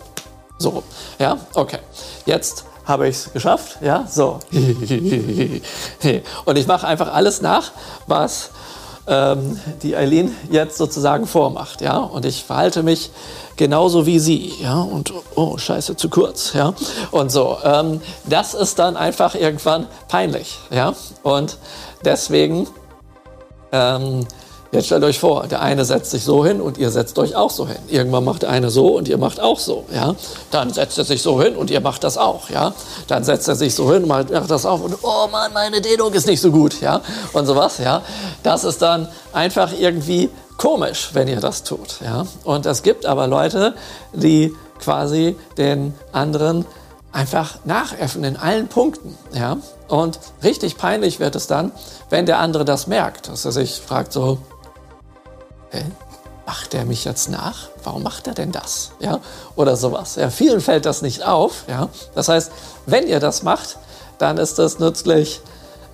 So 0.59 0.71
rum. 0.71 0.83
Ja, 1.18 1.37
okay. 1.54 1.78
Jetzt 2.25 2.64
habe 2.87 3.09
ich 3.09 3.16
es 3.16 3.33
geschafft. 3.33 3.78
Ja, 3.83 4.06
so. 4.09 4.38
Und 6.45 6.56
ich 6.56 6.66
mache 6.66 6.87
einfach 6.87 7.12
alles 7.12 7.42
nach, 7.42 7.73
was 8.06 8.50
ähm, 9.06 9.58
die 9.82 9.96
Eileen 9.96 10.34
jetzt 10.50 10.78
sozusagen 10.78 11.26
vormacht. 11.26 11.80
Ja? 11.80 11.98
Und 11.98 12.25
ich 12.25 12.44
verhalte 12.44 12.82
mich 12.82 13.10
genauso 13.56 14.06
wie 14.06 14.18
sie. 14.18 14.52
Ja? 14.60 14.80
Und 14.80 15.12
oh, 15.34 15.56
scheiße, 15.58 15.96
zu 15.96 16.08
kurz. 16.08 16.52
Ja? 16.52 16.75
Und 17.10 17.30
so. 17.30 17.58
Ähm, 17.62 18.00
das 18.25 18.54
ist 18.54 18.78
dann 18.78 18.96
einfach 18.96 19.34
irgendwann 19.34 19.86
peinlich. 20.08 20.58
Ja? 20.70 20.94
Und 21.22 21.58
deswegen 22.04 22.68
ähm, 23.72 24.26
Jetzt 24.73 24.87
stellt 24.87 25.04
euch 25.04 25.18
vor, 25.18 25.46
der 25.46 25.62
eine 25.62 25.85
setzt 25.85 26.11
sich 26.11 26.25
so 26.25 26.44
hin 26.44 26.61
und 26.61 26.78
ihr 26.78 26.90
setzt 26.90 27.18
euch 27.18 27.37
auch 27.37 27.50
so 27.50 27.66
hin. 27.66 27.78
Irgendwann 27.88 28.25
macht 28.25 28.42
der 28.42 28.50
eine 28.50 28.70
so 28.70 28.96
und 28.96 29.08
ihr 29.08 29.18
macht 29.18 29.40
auch 29.40 29.58
so, 29.58 29.85
ja. 29.94 30.14
Dann 30.50 30.73
setzt 30.73 30.99
er 30.99 31.04
sich 31.04 31.23
so 31.23 31.40
hin 31.40 31.56
und 31.56 31.70
ihr 31.70 31.80
macht 31.80 32.04
das 32.04 32.18
auch, 32.18 32.50
ja. 32.50 32.73
Dann 33.06 33.25
setzt 33.25 33.49
er 33.49 33.54
sich 33.54 33.75
so 33.75 33.92
hin 33.92 34.02
und 34.04 34.08
macht 34.08 34.50
das 34.50 34.66
auch 34.66 34.80
und 34.80 34.96
oh 35.02 35.28
Mann, 35.30 35.52
meine 35.52 35.80
Dehnung 35.80 36.12
ist 36.12 36.26
nicht 36.26 36.40
so 36.40 36.50
gut, 36.50 36.80
ja. 36.80 37.00
Und 37.32 37.46
sowas, 37.46 37.78
ja. 37.78 38.02
Das 38.42 38.64
ist 38.64 38.82
dann 38.82 39.08
einfach 39.32 39.73
irgendwie 39.78 40.30
komisch, 40.56 41.11
wenn 41.12 41.28
ihr 41.28 41.40
das 41.40 41.62
tut, 41.62 42.00
ja. 42.04 42.26
Und 42.44 42.66
es 42.66 42.82
gibt 42.82 43.06
aber 43.06 43.26
Leute, 43.26 43.75
die 44.12 44.54
quasi 44.78 45.37
den 45.56 45.94
anderen 46.12 46.66
einfach 47.12 47.56
nachäffen 47.64 48.25
in 48.25 48.37
allen 48.37 48.68
Punkten, 48.68 49.16
ja. 49.32 49.58
Und 49.88 50.18
richtig 50.42 50.76
peinlich 50.76 51.20
wird 51.20 51.37
es 51.37 51.46
dann, 51.46 51.73
wenn 52.11 52.26
der 52.26 52.40
andere 52.40 52.64
das 52.64 52.87
merkt, 52.87 53.28
dass 53.28 53.44
er 53.44 53.52
sich 53.52 53.80
fragt 53.80 54.12
so, 54.12 54.38
Hä? 55.76 55.85
macht 56.47 56.73
der 56.73 56.85
mich 56.85 57.04
jetzt 57.04 57.28
nach? 57.28 57.68
Warum 57.83 58.04
macht 58.04 58.28
er 58.28 58.35
denn 58.35 58.52
das? 58.52 58.92
Ja, 59.00 59.21
oder 59.56 59.76
sowas. 59.76 60.14
Ja, 60.14 60.30
vielen 60.30 60.61
fällt 60.61 60.87
das 60.87 61.02
nicht 61.02 61.25
auf. 61.25 61.64
Ja, 61.68 61.88
das 62.14 62.28
heißt, 62.28 62.52
wenn 62.87 63.06
ihr 63.09 63.21
das 63.21 63.42
macht, 63.42 63.78
dann 64.18 64.38
ist 64.38 64.59
es 64.59 64.78
nützlich, 64.78 65.40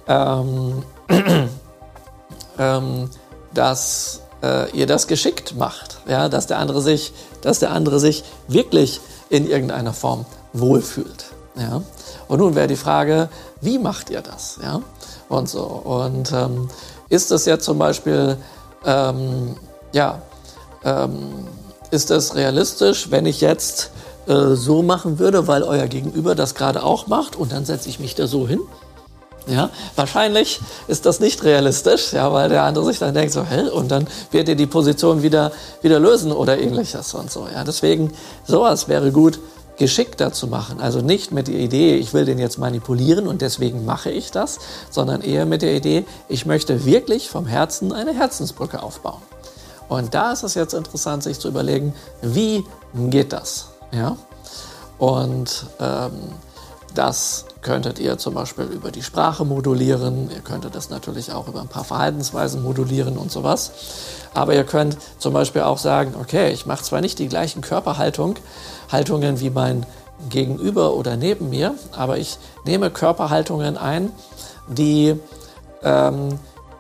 ähm, 0.07 0.85
ähm, 2.59 3.11
dass 3.55 4.21
äh, 4.43 4.71
ihr 4.73 4.87
das 4.87 5.07
geschickt 5.07 5.57
macht. 5.57 5.99
Ja, 6.07 6.29
dass 6.29 6.47
der 6.47 6.59
andere 6.59 6.83
sich, 6.83 7.15
dass 7.41 7.59
der 7.59 7.71
andere 7.71 7.99
sich 7.99 8.23
wirklich 8.47 9.01
in 9.31 9.49
irgendeiner 9.49 9.95
Form 9.95 10.27
wohlfühlt. 10.53 11.27
Ja, 11.57 11.83
und 12.29 12.39
nun 12.39 12.55
wäre 12.55 12.67
die 12.67 12.77
Frage, 12.77 13.31
wie 13.61 13.79
macht 13.79 14.11
ihr 14.11 14.21
das? 14.21 14.59
Ja, 14.63 14.83
und 15.29 15.49
so. 15.49 15.63
Und 15.63 16.31
ähm, 16.33 16.69
ist 17.09 17.31
es 17.31 17.47
jetzt 17.47 17.65
zum 17.65 17.79
Beispiel, 17.79 18.37
ähm, 18.85 19.57
ja, 19.93 20.23
ähm, 20.85 21.47
ist 21.91 22.11
es 22.11 22.35
realistisch, 22.35 23.11
wenn 23.11 23.27
ich 23.27 23.41
jetzt 23.41 23.91
äh, 24.27 24.55
so 24.55 24.83
machen 24.83 25.19
würde, 25.19 25.47
weil 25.47 25.63
euer 25.63 25.87
Gegenüber 25.87 26.35
das 26.35 26.55
gerade 26.55 26.83
auch 26.83 27.07
macht 27.07 27.37
und 27.37 27.53
dann 27.53 27.65
setze 27.65 27.89
ich 27.89 28.01
mich 28.01 28.15
da 28.15 28.27
so 28.27 28.49
hin? 28.49 28.61
Ja, 29.49 29.71
wahrscheinlich 29.97 30.61
ist 30.87 31.05
das 31.05 31.19
nicht 31.19 31.43
realistisch, 31.43 32.13
ja, 32.13 32.33
weil 32.33 32.49
der 32.49 32.63
andere 32.63 32.85
sich 32.85 33.01
dann 33.01 33.13
denkt 33.13 33.33
so, 33.33 33.43
hä, 33.43 33.69
und 33.71 33.91
dann 33.91 34.07
wird 34.31 34.49
er 34.49 34.55
die 34.55 34.67
Position 34.67 35.23
wieder, 35.23 35.51
wieder 35.83 35.99
lösen 35.99 36.31
oder 36.31 36.59
ähnliches 36.59 37.13
und 37.15 37.31
so. 37.31 37.49
Ja, 37.53 37.65
deswegen 37.65 38.13
sowas 38.47 38.87
wäre 38.87 39.11
gut, 39.11 39.41
geschickter 39.79 40.33
zu 40.33 40.47
machen. 40.47 40.81
Also 40.81 41.01
nicht 41.01 41.33
mit 41.33 41.49
der 41.49 41.57
Idee, 41.57 41.97
ich 41.97 42.15
will 42.15 42.25
den 42.25 42.39
jetzt 42.39 42.59
manipulieren 42.59 43.27
und 43.27 43.43
deswegen 43.43 43.85
mache 43.85 44.11
ich 44.13 44.31
das, 44.31 44.61
sondern 44.91 45.23
eher 45.23 45.45
mit 45.45 45.63
der 45.63 45.75
Idee, 45.75 46.05
ich 46.29 46.47
möchte 46.47 46.85
wirklich 46.85 47.29
vom 47.29 47.47
Herzen 47.47 47.93
eine 47.93 48.15
Herzensbrücke 48.15 48.81
aufbauen. 48.81 49.23
Und 49.89 50.15
da 50.15 50.33
ist 50.33 50.43
es 50.43 50.55
jetzt 50.55 50.75
interessant, 50.75 51.23
sich 51.23 51.39
zu 51.39 51.49
überlegen, 51.49 51.95
wie 52.23 52.65
geht 52.95 53.33
das? 53.33 53.69
Ja? 53.93 54.17
Und 54.99 55.67
ähm, 55.81 56.13
das 56.95 57.47
könntet 57.63 57.99
ihr 57.99 58.19
zum 58.19 58.35
Beispiel 58.35 58.65
über 58.65 58.91
die 58.91 59.03
Sprache 59.03 59.45
modulieren. 59.45 60.31
Ihr 60.31 60.41
könntet 60.41 60.75
das 60.75 60.91
natürlich 60.91 61.33
auch 61.33 61.49
über 61.49 61.61
ein 61.61 61.69
paar 61.69 61.85
Verhaltensweisen 61.85 62.63
modulieren 62.63 63.17
und 63.17 63.31
sowas. 63.31 63.73
Aber 64.35 64.55
ihr 64.55 64.65
könnt 64.65 64.97
zum 65.19 65.33
Beispiel 65.33 65.63
auch 65.63 65.79
sagen, 65.79 66.15
okay, 66.21 66.53
ich 66.53 66.67
mache 66.67 66.83
zwar 66.83 67.01
nicht 67.01 67.19
die 67.19 67.29
gleichen 67.29 67.63
Körperhaltung, 67.63 68.37
Haltungen 68.91 69.41
wie 69.41 69.51
mein 69.51 69.87
Gegenüber 70.29 70.95
oder 70.95 71.17
neben 71.17 71.51
mir, 71.51 71.75
aber 71.93 72.19
ich 72.19 72.39
nehme 72.65 72.91
Körperhaltungen 72.91 73.77
ein, 73.77 74.13
die 74.69 75.19
ähm, 75.83 76.39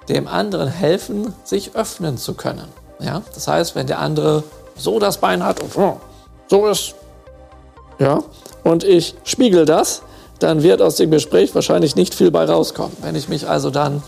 dem 0.08 0.28
anderen 0.28 0.68
helfen, 0.68 1.34
sich 1.44 1.74
öffnen 1.74 2.18
zu 2.18 2.34
können. 2.34 2.68
Ja? 3.02 3.22
Das 3.34 3.48
heißt, 3.48 3.74
wenn 3.74 3.86
der 3.86 3.98
andere 3.98 4.44
so 4.76 4.98
das 4.98 5.18
Bein 5.18 5.44
hat 5.44 5.60
und 5.60 5.76
oh, 5.76 5.98
so 6.48 6.66
ist, 6.66 6.94
ja, 7.98 8.22
und 8.64 8.84
ich 8.84 9.14
spiegel 9.24 9.64
das, 9.64 10.02
dann 10.38 10.62
wird 10.62 10.82
aus 10.82 10.96
dem 10.96 11.10
Gespräch 11.10 11.54
wahrscheinlich 11.54 11.96
nicht 11.96 12.14
viel 12.14 12.30
bei 12.30 12.44
rauskommen. 12.44 12.96
Wenn 13.00 13.14
ich 13.14 13.28
mich 13.28 13.48
also 13.48 13.70
dann 13.70 14.02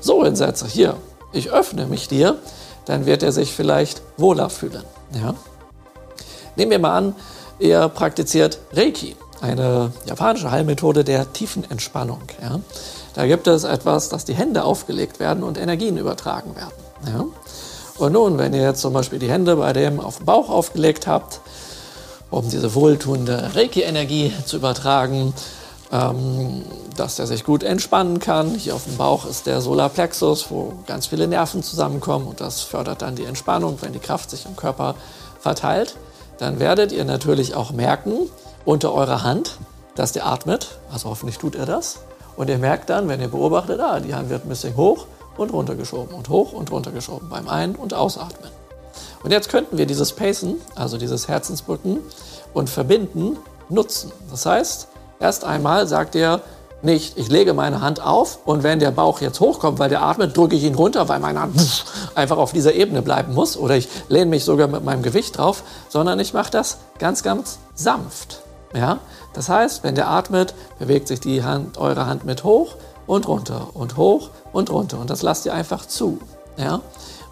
so 0.00 0.24
hinsetze, 0.24 0.66
hier, 0.66 0.96
ich 1.32 1.50
öffne 1.52 1.86
mich 1.86 2.08
dir, 2.08 2.38
dann 2.86 3.06
wird 3.06 3.22
er 3.22 3.32
sich 3.32 3.52
vielleicht 3.52 4.02
wohler 4.16 4.50
fühlen. 4.50 4.84
Ja? 5.12 5.34
Nehmen 6.56 6.70
wir 6.70 6.78
mal 6.78 6.96
an, 6.96 7.14
ihr 7.58 7.88
praktiziert 7.88 8.58
Reiki, 8.72 9.16
eine 9.40 9.92
japanische 10.06 10.50
Heilmethode 10.50 11.04
der 11.04 11.32
tiefen 11.32 11.68
Entspannung. 11.70 12.22
Ja? 12.42 12.60
Da 13.14 13.26
gibt 13.26 13.46
es 13.46 13.64
etwas, 13.64 14.08
dass 14.08 14.24
die 14.24 14.34
Hände 14.34 14.64
aufgelegt 14.64 15.20
werden 15.20 15.42
und 15.42 15.58
Energien 15.58 15.96
übertragen 15.96 16.54
werden. 16.56 16.72
Ja? 17.06 17.24
Und 17.98 18.12
nun, 18.12 18.38
wenn 18.38 18.52
ihr 18.52 18.62
jetzt 18.62 18.80
zum 18.80 18.92
Beispiel 18.92 19.18
die 19.18 19.30
Hände 19.30 19.56
bei 19.56 19.72
dem 19.72 20.00
auf 20.00 20.18
den 20.18 20.26
Bauch 20.26 20.50
aufgelegt 20.50 21.06
habt, 21.06 21.40
um 22.30 22.48
diese 22.50 22.74
wohltuende 22.74 23.54
Reiki-Energie 23.54 24.32
zu 24.44 24.56
übertragen, 24.56 25.32
ähm, 25.92 26.62
dass 26.96 27.18
er 27.18 27.26
sich 27.26 27.44
gut 27.44 27.62
entspannen 27.62 28.18
kann. 28.18 28.54
Hier 28.54 28.74
auf 28.74 28.84
dem 28.84 28.96
Bauch 28.96 29.24
ist 29.24 29.46
der 29.46 29.60
Solarplexus, 29.60 30.50
wo 30.50 30.72
ganz 30.86 31.06
viele 31.06 31.26
Nerven 31.28 31.62
zusammenkommen 31.62 32.26
und 32.26 32.40
das 32.40 32.62
fördert 32.62 33.02
dann 33.02 33.16
die 33.16 33.24
Entspannung, 33.24 33.78
wenn 33.80 33.92
die 33.92 33.98
Kraft 33.98 34.30
sich 34.30 34.44
im 34.46 34.56
Körper 34.56 34.94
verteilt. 35.40 35.96
Dann 36.38 36.58
werdet 36.58 36.92
ihr 36.92 37.04
natürlich 37.04 37.54
auch 37.54 37.70
merken 37.70 38.14
unter 38.64 38.92
eurer 38.92 39.22
Hand, 39.22 39.58
dass 39.94 40.12
der 40.12 40.26
atmet. 40.26 40.78
Also 40.92 41.08
hoffentlich 41.08 41.38
tut 41.38 41.54
er 41.54 41.64
das. 41.64 42.00
Und 42.36 42.50
ihr 42.50 42.58
merkt 42.58 42.90
dann, 42.90 43.08
wenn 43.08 43.20
ihr 43.20 43.28
beobachtet, 43.28 43.80
ah, 43.80 44.00
die 44.00 44.14
Hand 44.14 44.28
wird 44.28 44.44
ein 44.44 44.50
bisschen 44.50 44.76
hoch 44.76 45.06
und 45.36 45.52
runtergeschoben 45.52 46.14
und 46.14 46.28
hoch 46.28 46.52
und 46.52 46.70
runtergeschoben 46.70 47.28
beim 47.28 47.48
Ein- 47.48 47.76
und 47.76 47.94
Ausatmen. 47.94 48.50
Und 49.22 49.30
jetzt 49.32 49.48
könnten 49.48 49.78
wir 49.78 49.86
dieses 49.86 50.12
Pacen, 50.12 50.56
also 50.74 50.98
dieses 50.98 51.28
Herzensbrücken 51.28 51.98
und 52.54 52.70
Verbinden 52.70 53.36
nutzen. 53.68 54.12
Das 54.30 54.46
heißt, 54.46 54.88
erst 55.20 55.44
einmal 55.44 55.86
sagt 55.86 56.14
er 56.14 56.40
nicht, 56.82 57.18
ich 57.18 57.28
lege 57.28 57.54
meine 57.54 57.80
Hand 57.80 58.00
auf 58.00 58.38
und 58.44 58.62
wenn 58.62 58.78
der 58.78 58.90
Bauch 58.90 59.20
jetzt 59.20 59.40
hochkommt, 59.40 59.78
weil 59.78 59.88
der 59.88 60.02
atmet, 60.02 60.36
drücke 60.36 60.56
ich 60.56 60.62
ihn 60.62 60.74
runter, 60.74 61.08
weil 61.08 61.20
meine 61.20 61.40
Hand 61.40 61.84
einfach 62.14 62.36
auf 62.36 62.52
dieser 62.52 62.74
Ebene 62.74 63.02
bleiben 63.02 63.34
muss 63.34 63.56
oder 63.56 63.76
ich 63.76 63.88
lehne 64.08 64.26
mich 64.26 64.44
sogar 64.44 64.68
mit 64.68 64.84
meinem 64.84 65.02
Gewicht 65.02 65.38
drauf, 65.38 65.62
sondern 65.88 66.20
ich 66.20 66.34
mache 66.34 66.50
das 66.50 66.78
ganz, 66.98 67.22
ganz 67.22 67.58
sanft. 67.74 68.42
Ja? 68.74 68.98
Das 69.32 69.48
heißt, 69.48 69.84
wenn 69.84 69.94
der 69.94 70.08
atmet, 70.08 70.54
bewegt 70.78 71.08
sich 71.08 71.20
die 71.20 71.42
Hand, 71.42 71.78
eure 71.78 72.06
Hand 72.06 72.24
mit 72.24 72.44
hoch 72.44 72.76
und 73.06 73.28
runter 73.28 73.68
und 73.74 73.96
hoch 73.96 74.30
und 74.52 74.70
runter. 74.70 74.98
Und 74.98 75.10
das 75.10 75.22
lasst 75.22 75.46
ihr 75.46 75.54
einfach 75.54 75.86
zu. 75.86 76.18
Ja? 76.56 76.80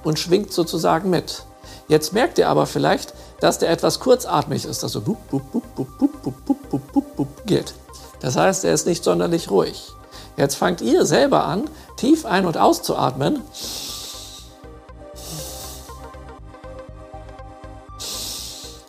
Und 0.03 0.19
schwingt 0.19 0.53
sozusagen 0.53 1.11
mit. 1.11 1.45
Jetzt 1.89 2.13
merkt 2.13 2.39
ihr 2.39 2.49
aber 2.49 2.67
vielleicht, 2.67 3.15
dass 3.41 3.59
der 3.59 3.71
etwas 3.71 4.01
kurzatmig 4.01 4.65
ist, 4.65 4.83
dass 4.83 4.93
so 4.93 5.01
bup, 5.01 5.19
bup, 5.31 5.53
bup, 5.53 5.77
bup, 5.77 5.99
bup, 5.99 6.23
bup, 6.23 6.45
bup, 6.47 6.71
bup, 6.71 6.93
bup, 6.93 7.17
bup 7.17 7.47
geht. 7.47 7.75
Das 8.21 8.37
heißt, 8.37 8.65
er 8.65 8.73
ist 8.73 8.87
nicht 8.87 9.05
sonderlich 9.05 9.51
ruhig. 9.51 9.93
Jetzt 10.37 10.57
fangt 10.57 10.81
ihr 10.81 11.05
selber 11.07 11.45
an, 11.45 11.65
tief 11.97 12.25
ein- 12.25 12.47
und 12.47 12.57
auszuatmen. 12.57 13.43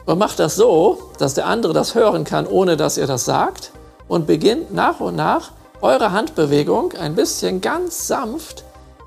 Und 0.06 0.20
macht 0.20 0.39
das 0.39 0.56
so, 0.56 1.12
dass 1.18 1.34
der 1.34 1.48
andere 1.48 1.74
das 1.74 1.96
hören 1.96 2.24
kann, 2.24 2.48
ohne 2.48 2.77
dass 2.77 2.98
ihr 2.98 3.08
das 3.08 3.25
sagt. 3.25 3.72
Und 4.08 4.27
beginnt 4.27 4.74
nach 4.74 5.00
und 5.00 5.15
nach 5.15 5.51
eure 5.86 6.12
Handbewegung 6.12 6.94
ein 6.94 7.13
bisschen 7.13 7.62
ganz 7.62 8.08
sanft 8.08 8.63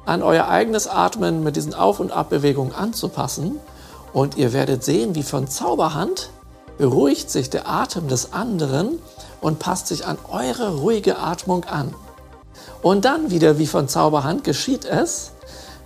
an 0.07 0.23
euer 0.23 0.47
eigenes 0.47 0.87
Atmen 0.87 1.43
mit 1.43 1.57
diesen 1.57 1.75
Auf- 1.75 1.99
und 1.99 2.13
Abbewegungen 2.13 2.73
anzupassen. 2.73 3.59
Und 4.13 4.37
ihr 4.37 4.53
werdet 4.53 4.85
sehen, 4.85 5.17
wie 5.17 5.25
von 5.25 5.49
Zauberhand 5.49 6.31
beruhigt 6.79 7.31
sich 7.31 7.51
der 7.51 7.69
Atem 7.69 8.07
des 8.07 8.33
anderen 8.33 9.01
und 9.41 9.59
passt 9.59 9.89
sich 9.89 10.07
an 10.07 10.19
eure 10.31 10.77
ruhige 10.77 11.19
Atmung 11.19 11.65
an. 11.65 11.93
Und 12.81 13.05
dann 13.05 13.33
wieder 13.33 13.59
wie 13.59 13.67
von 13.67 13.89
Zauberhand 13.89 14.45
geschieht 14.45 14.85
es, 14.85 15.33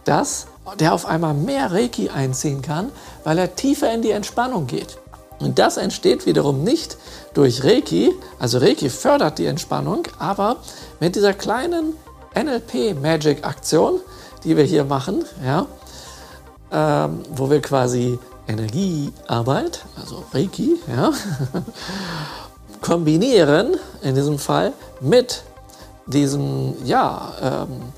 dass 0.05 0.47
der 0.79 0.93
auf 0.93 1.07
einmal 1.07 1.33
mehr 1.33 1.73
Reiki 1.73 2.11
einziehen 2.11 2.61
kann, 2.61 2.93
weil 3.25 3.39
er 3.39 3.57
tiefer 3.57 3.91
in 3.95 4.03
die 4.03 4.11
Entspannung 4.11 4.67
geht. 4.67 4.99
Und 5.43 5.59
das 5.59 5.77
entsteht 5.77 6.27
wiederum 6.27 6.63
nicht 6.63 6.97
durch 7.35 7.65
Reiki, 7.65 8.13
also 8.39 8.59
Reiki 8.59 8.89
fördert 8.91 9.39
die 9.39 9.47
Entspannung, 9.47 10.07
aber 10.19 10.57
mit 11.01 11.17
dieser 11.17 11.35
kleinen 11.35 11.95
NLP-Magic-Aktion, 12.35 14.01
die 14.45 14.57
wir 14.57 14.65
hier 14.65 14.85
machen, 14.85 15.25
ja, 15.45 15.67
ähm, 16.71 17.23
wo 17.35 17.51
wir 17.51 17.61
quasi 17.61 18.19
Energiearbeit, 18.49 19.85
also 20.01 20.25
Reiki, 20.33 20.79
ja, 20.95 21.13
kombinieren, 22.81 23.77
in 24.03 24.15
diesem 24.15 24.39
Fall, 24.39 24.73
mit 25.01 25.43
diesem, 26.07 26.75
ja, 26.85 27.33
ähm, 27.41 27.93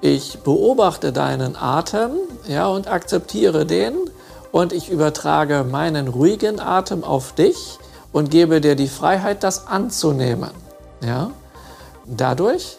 ich 0.00 0.38
beobachte 0.40 1.12
deinen 1.12 1.56
Atem 1.56 2.12
ja, 2.48 2.68
und 2.68 2.88
akzeptiere 2.88 3.66
den 3.66 3.94
und 4.52 4.72
ich 4.72 4.90
übertrage 4.90 5.64
meinen 5.64 6.08
ruhigen 6.08 6.60
Atem 6.60 7.04
auf 7.04 7.32
dich 7.34 7.78
und 8.12 8.30
gebe 8.30 8.60
dir 8.60 8.74
die 8.74 8.88
Freiheit, 8.88 9.42
das 9.44 9.66
anzunehmen. 9.66 10.50
Ja? 11.02 11.30
Dadurch 12.06 12.78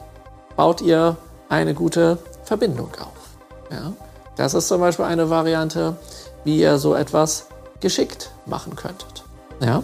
baut 0.56 0.82
ihr 0.82 1.16
eine 1.50 1.74
gute 1.74 2.18
Verbindung 2.44 2.92
auf. 3.00 3.72
Ja? 3.72 3.94
Das 4.36 4.54
ist 4.54 4.68
zum 4.68 4.82
Beispiel 4.82 5.06
eine 5.06 5.30
Variante, 5.30 5.96
wie 6.44 6.60
ihr 6.60 6.78
so 6.78 6.96
etwas 6.96 7.48
geschickt 7.80 8.32
machen 8.46 8.75
könntet. 8.75 9.24
Ja? 9.60 9.84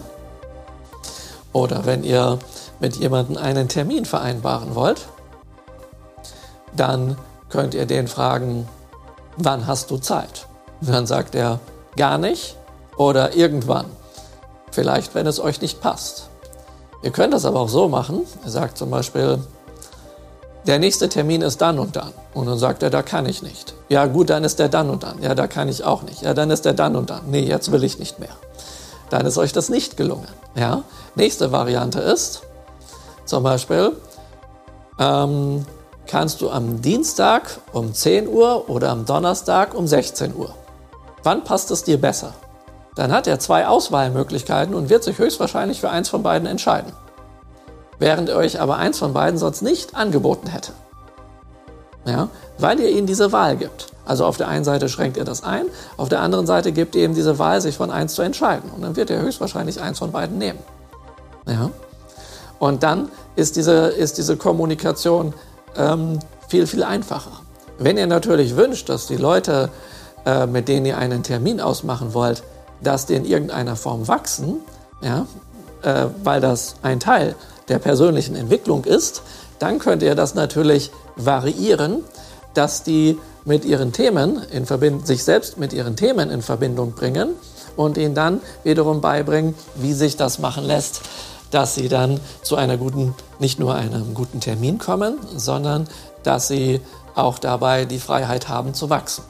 Oder 1.52 1.86
wenn 1.86 2.04
ihr 2.04 2.38
mit 2.80 2.96
jemandem 2.96 3.36
einen 3.36 3.68
Termin 3.68 4.04
vereinbaren 4.04 4.74
wollt, 4.74 5.08
dann 6.76 7.16
könnt 7.48 7.74
ihr 7.74 7.86
den 7.86 8.08
fragen, 8.08 8.68
wann 9.36 9.66
hast 9.66 9.90
du 9.90 9.96
Zeit? 9.98 10.46
dann 10.80 11.06
sagt 11.06 11.34
er 11.34 11.58
gar 11.98 12.16
nicht 12.16 12.56
oder 12.96 13.36
irgendwann. 13.36 13.84
Vielleicht, 14.70 15.14
wenn 15.14 15.26
es 15.26 15.38
euch 15.40 15.60
nicht 15.60 15.82
passt. 15.82 16.28
Ihr 17.02 17.10
könnt 17.10 17.34
das 17.34 17.44
aber 17.44 17.60
auch 17.60 17.68
so 17.68 17.88
machen. 17.88 18.22
Ihr 18.44 18.50
sagt 18.50 18.78
zum 18.78 18.90
Beispiel, 18.90 19.38
der 20.66 20.78
nächste 20.78 21.08
Termin 21.08 21.42
ist 21.42 21.60
dann 21.60 21.78
und 21.78 21.96
dann. 21.96 22.12
Und 22.34 22.46
dann 22.46 22.58
sagt 22.58 22.82
er, 22.82 22.90
da 22.90 23.02
kann 23.02 23.26
ich 23.26 23.42
nicht. 23.42 23.74
Ja 23.88 24.06
gut, 24.06 24.30
dann 24.30 24.44
ist 24.44 24.58
der 24.58 24.68
dann 24.68 24.90
und 24.90 25.02
dann. 25.02 25.22
Ja, 25.22 25.34
da 25.34 25.46
kann 25.46 25.68
ich 25.68 25.84
auch 25.84 26.02
nicht. 26.02 26.22
Ja, 26.22 26.34
dann 26.34 26.50
ist 26.50 26.64
der 26.64 26.74
dann 26.74 26.96
und 26.96 27.10
dann. 27.10 27.30
Nee, 27.30 27.44
jetzt 27.44 27.72
will 27.72 27.84
ich 27.84 27.98
nicht 27.98 28.18
mehr. 28.18 28.28
Dann 29.10 29.24
ist 29.26 29.38
euch 29.38 29.52
das 29.52 29.68
nicht 29.68 29.96
gelungen. 29.96 30.28
Ja? 30.54 30.82
Nächste 31.14 31.52
Variante 31.52 32.00
ist 32.00 32.42
zum 33.24 33.42
Beispiel, 33.42 33.92
ähm, 34.98 35.64
kannst 36.06 36.40
du 36.40 36.50
am 36.50 36.82
Dienstag 36.82 37.58
um 37.72 37.94
10 37.94 38.28
Uhr 38.28 38.68
oder 38.68 38.90
am 38.90 39.04
Donnerstag 39.04 39.74
um 39.74 39.86
16 39.86 40.34
Uhr. 40.34 40.54
Wann 41.28 41.44
passt 41.44 41.70
es 41.70 41.84
dir 41.84 42.00
besser? 42.00 42.32
Dann 42.96 43.12
hat 43.12 43.26
er 43.26 43.38
zwei 43.38 43.66
Auswahlmöglichkeiten 43.66 44.74
und 44.74 44.88
wird 44.88 45.04
sich 45.04 45.18
höchstwahrscheinlich 45.18 45.80
für 45.80 45.90
eins 45.90 46.08
von 46.08 46.22
beiden 46.22 46.48
entscheiden 46.48 46.92
während 47.98 48.28
er 48.28 48.36
euch 48.36 48.60
aber 48.60 48.76
eins 48.76 48.98
von 48.98 49.12
beiden 49.12 49.38
sonst 49.38 49.62
nicht 49.62 49.94
angeboten 49.94 50.48
hätte. 50.48 50.72
Ja, 52.06 52.28
weil 52.58 52.80
ihr 52.80 52.90
ihnen 52.90 53.06
diese 53.06 53.32
Wahl 53.32 53.56
gibt. 53.56 53.86
Also 54.06 54.24
auf 54.24 54.38
der 54.38 54.48
einen 54.48 54.64
Seite 54.64 54.88
schränkt 54.88 55.18
ihr 55.18 55.24
das 55.24 55.44
ein, 55.44 55.66
auf 55.98 56.08
der 56.08 56.20
anderen 56.20 56.46
Seite 56.46 56.72
gibt 56.72 56.94
ihr 56.94 57.04
ihm 57.04 57.14
diese 57.14 57.38
Wahl, 57.38 57.60
sich 57.60 57.76
von 57.76 57.90
eins 57.90 58.14
zu 58.14 58.22
entscheiden. 58.22 58.70
Und 58.74 58.82
dann 58.82 58.96
wird 58.96 59.10
er 59.10 59.20
höchstwahrscheinlich 59.20 59.80
eins 59.80 59.98
von 59.98 60.12
beiden 60.12 60.38
nehmen. 60.38 60.58
Ja? 61.46 61.70
Und 62.58 62.82
dann 62.82 63.10
ist 63.36 63.56
diese, 63.56 63.88
ist 63.88 64.16
diese 64.16 64.36
Kommunikation 64.36 65.34
ähm, 65.76 66.18
viel, 66.48 66.66
viel 66.66 66.82
einfacher. 66.82 67.42
Wenn 67.78 67.98
ihr 67.98 68.06
natürlich 68.06 68.56
wünscht, 68.56 68.88
dass 68.88 69.06
die 69.06 69.16
Leute, 69.16 69.68
äh, 70.24 70.46
mit 70.46 70.68
denen 70.68 70.86
ihr 70.86 70.98
einen 70.98 71.22
Termin 71.22 71.60
ausmachen 71.60 72.14
wollt, 72.14 72.42
dass 72.82 73.06
die 73.06 73.14
in 73.14 73.24
irgendeiner 73.24 73.76
Form 73.76 74.08
wachsen, 74.08 74.56
ja, 75.00 75.26
äh, 75.82 76.06
weil 76.24 76.40
das 76.40 76.76
ein 76.82 77.00
Teil 77.00 77.34
der 77.68 77.78
persönlichen 77.78 78.36
Entwicklung 78.36 78.84
ist, 78.84 79.22
dann 79.58 79.78
könnt 79.78 80.02
ihr 80.02 80.14
das 80.14 80.34
natürlich 80.34 80.90
variieren, 81.16 82.04
dass 82.54 82.82
die 82.82 83.18
mit 83.44 83.64
ihren 83.64 83.92
Themen 83.92 84.42
in 84.52 84.66
Verbindung, 84.66 85.04
sich 85.04 85.24
selbst 85.24 85.58
mit 85.58 85.72
ihren 85.72 85.96
Themen 85.96 86.30
in 86.30 86.42
Verbindung 86.42 86.92
bringen 86.92 87.30
und 87.76 87.96
ihnen 87.96 88.14
dann 88.14 88.40
wiederum 88.64 89.00
beibringen, 89.00 89.54
wie 89.76 89.92
sich 89.92 90.16
das 90.16 90.38
machen 90.38 90.64
lässt, 90.64 91.02
dass 91.50 91.74
sie 91.74 91.88
dann 91.88 92.20
zu 92.42 92.56
einer 92.56 92.76
guten, 92.76 93.14
nicht 93.38 93.58
nur 93.58 93.74
einem 93.74 94.14
guten 94.14 94.40
Termin 94.40 94.78
kommen, 94.78 95.18
sondern 95.36 95.88
dass 96.22 96.48
sie 96.48 96.80
auch 97.14 97.38
dabei 97.38 97.84
die 97.84 97.98
Freiheit 97.98 98.48
haben 98.48 98.74
zu 98.74 98.90
wachsen. 98.90 99.24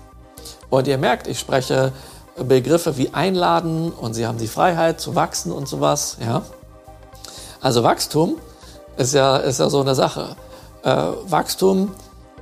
Und 0.70 0.86
ihr 0.86 0.98
merkt, 0.98 1.26
ich 1.26 1.38
spreche 1.38 1.92
Begriffe 2.36 2.96
wie 2.96 3.14
einladen 3.14 3.90
und 3.90 4.14
sie 4.14 4.26
haben 4.26 4.38
die 4.38 4.48
Freiheit 4.48 5.00
zu 5.00 5.14
wachsen 5.14 5.52
und 5.52 5.68
sowas, 5.68 6.18
ja. 6.24 6.42
Also 7.60 7.82
Wachstum 7.82 8.36
ist 8.96 9.14
ja, 9.14 9.36
ist 9.38 9.58
ja 9.58 9.68
so 9.68 9.80
eine 9.80 9.94
Sache. 9.94 10.36
Äh, 10.82 10.94
Wachstum 11.26 11.92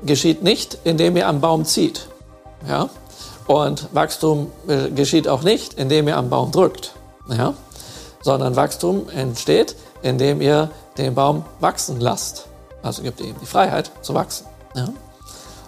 geschieht 0.05 0.43
nicht, 0.43 0.79
indem 0.85 1.17
ihr 1.17 1.27
am 1.27 1.41
Baum 1.41 1.65
zieht. 1.65 2.09
Ja? 2.69 2.91
Und 3.47 3.89
Wachstum 3.95 4.51
äh, 4.69 4.91
geschieht 4.91 5.29
auch 5.29 5.43
nicht, 5.43 5.75
indem 5.75 6.09
ihr 6.09 6.17
am 6.17 6.29
Baum 6.29 6.53
drückt. 6.53 6.93
Ja? 7.29 7.55
Sondern 8.23 8.57
Wachstum 8.57 9.09
entsteht, 9.09 9.77
indem 10.03 10.41
ihr 10.41 10.71
den 10.99 11.15
Baum 11.15 11.45
wachsen 11.61 12.01
lasst. 12.01 12.47
Also 12.83 13.03
gibt 13.03 13.21
ihr 13.21 13.27
ihm 13.27 13.37
die 13.41 13.47
Freiheit 13.47 13.91
zu 14.03 14.15
wachsen. 14.15 14.47
Ja? 14.75 14.89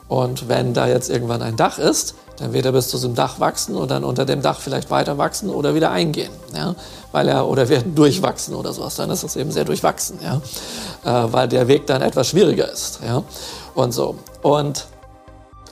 Und 0.08 0.48
wenn 0.48 0.74
da 0.74 0.86
jetzt 0.86 1.10
irgendwann 1.10 1.42
ein 1.42 1.56
Dach 1.56 1.78
ist, 1.78 2.14
dann 2.38 2.52
wird 2.52 2.66
er 2.66 2.72
bis 2.72 2.88
zu 2.88 2.96
diesem 2.96 3.14
Dach 3.14 3.40
wachsen 3.40 3.74
und 3.74 3.90
dann 3.90 4.04
unter 4.04 4.24
dem 4.24 4.42
Dach 4.42 4.60
vielleicht 4.60 4.90
weiter 4.90 5.18
wachsen 5.18 5.50
oder 5.50 5.74
wieder 5.74 5.90
eingehen. 5.90 6.30
Ja? 6.54 6.74
Weil 7.10 7.28
er, 7.28 7.48
oder 7.48 7.68
wird 7.68 7.86
durchwachsen 7.96 8.54
oder 8.54 8.72
sowas. 8.72 8.94
Dann 8.94 9.10
ist 9.10 9.24
es 9.24 9.34
eben 9.36 9.50
sehr 9.50 9.64
durchwachsen, 9.64 10.18
ja? 10.22 10.40
Äh, 11.04 11.32
weil 11.32 11.48
der 11.48 11.66
Weg 11.68 11.86
dann 11.86 12.00
etwas 12.00 12.28
schwieriger 12.28 12.70
ist. 12.70 13.00
Ja? 13.04 13.24
Und 13.74 13.92
so. 13.92 14.16
Und, 14.42 14.86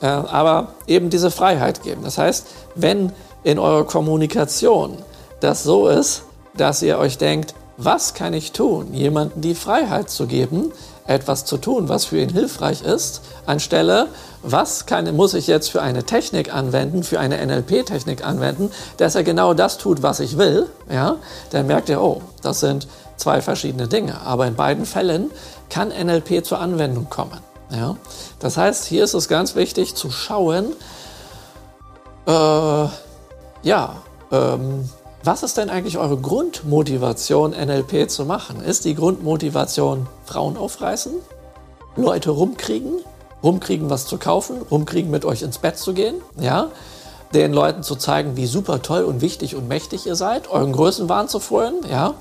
äh, 0.00 0.06
aber 0.06 0.68
eben 0.86 1.08
diese 1.08 1.30
Freiheit 1.30 1.82
geben. 1.82 2.02
Das 2.02 2.18
heißt, 2.18 2.46
wenn 2.74 3.12
in 3.44 3.58
eurer 3.60 3.84
Kommunikation 3.84 4.98
das 5.40 5.62
so 5.62 5.88
ist, 5.88 6.22
dass 6.56 6.82
ihr 6.82 6.98
euch 6.98 7.18
denkt, 7.18 7.54
was 7.76 8.14
kann 8.14 8.32
ich 8.32 8.52
tun, 8.52 8.92
jemandem 8.94 9.42
die 9.42 9.54
Freiheit 9.54 10.10
zu 10.10 10.26
geben, 10.26 10.72
etwas 11.06 11.44
zu 11.44 11.56
tun, 11.56 11.88
was 11.88 12.04
für 12.04 12.18
ihn 12.18 12.28
hilfreich 12.28 12.82
ist, 12.82 13.22
anstelle, 13.46 14.08
was 14.42 14.86
kann, 14.86 15.14
muss 15.14 15.34
ich 15.34 15.46
jetzt 15.46 15.70
für 15.70 15.82
eine 15.82 16.04
Technik 16.04 16.54
anwenden, 16.54 17.02
für 17.02 17.20
eine 17.20 17.44
NLP-Technik 17.44 18.24
anwenden, 18.24 18.70
dass 18.96 19.14
er 19.14 19.24
genau 19.24 19.54
das 19.54 19.78
tut, 19.78 20.02
was 20.02 20.20
ich 20.20 20.38
will, 20.38 20.68
ja, 20.90 21.16
dann 21.50 21.66
merkt 21.66 21.90
er, 21.90 22.02
oh, 22.02 22.22
das 22.42 22.60
sind 22.60 22.86
zwei 23.16 23.40
verschiedene 23.40 23.88
Dinge. 23.88 24.20
Aber 24.22 24.46
in 24.46 24.54
beiden 24.54 24.86
Fällen 24.86 25.30
kann 25.70 25.88
NLP 25.88 26.44
zur 26.44 26.60
Anwendung 26.60 27.08
kommen. 27.08 27.40
Ja. 27.70 27.96
Das 28.38 28.56
heißt, 28.56 28.84
hier 28.84 29.04
ist 29.04 29.14
es 29.14 29.28
ganz 29.28 29.56
wichtig 29.56 29.94
zu 29.94 30.10
schauen, 30.10 30.72
äh, 32.26 32.86
ja, 33.62 33.96
ähm, 34.30 34.88
was 35.26 35.42
ist 35.42 35.56
denn 35.56 35.70
eigentlich 35.70 35.98
eure 35.98 36.16
Grundmotivation, 36.16 37.50
NLP 37.50 38.08
zu 38.08 38.24
machen? 38.24 38.62
Ist 38.62 38.84
die 38.84 38.94
Grundmotivation 38.94 40.06
Frauen 40.24 40.56
aufreißen? 40.56 41.14
Leute 41.96 42.30
rumkriegen? 42.30 43.00
Rumkriegen, 43.42 43.90
was 43.90 44.06
zu 44.06 44.18
kaufen? 44.18 44.62
Rumkriegen, 44.70 45.10
mit 45.10 45.24
euch 45.24 45.42
ins 45.42 45.58
Bett 45.58 45.78
zu 45.78 45.94
gehen? 45.94 46.14
Ja? 46.38 46.68
Den 47.34 47.52
Leuten 47.52 47.82
zu 47.82 47.96
zeigen, 47.96 48.36
wie 48.36 48.46
super 48.46 48.82
toll 48.82 49.02
und 49.02 49.20
wichtig 49.20 49.56
und 49.56 49.66
mächtig 49.66 50.06
ihr 50.06 50.14
seid? 50.14 50.48
Euren 50.48 50.72
Größenwahn 50.72 51.28
zu 51.28 51.40
frönen? 51.40 51.80
Ja? 51.90 52.14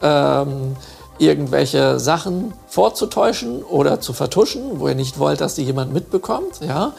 Ähm, 0.00 0.76
irgendwelche 1.18 1.98
Sachen 1.98 2.54
vorzutäuschen 2.68 3.64
oder 3.64 4.00
zu 4.00 4.12
vertuschen, 4.12 4.78
wo 4.78 4.86
ihr 4.86 4.94
nicht 4.94 5.18
wollt, 5.18 5.40
dass 5.40 5.56
die 5.56 5.64
jemand 5.64 5.92
mitbekommt? 5.92 6.60
Ja? 6.60 6.92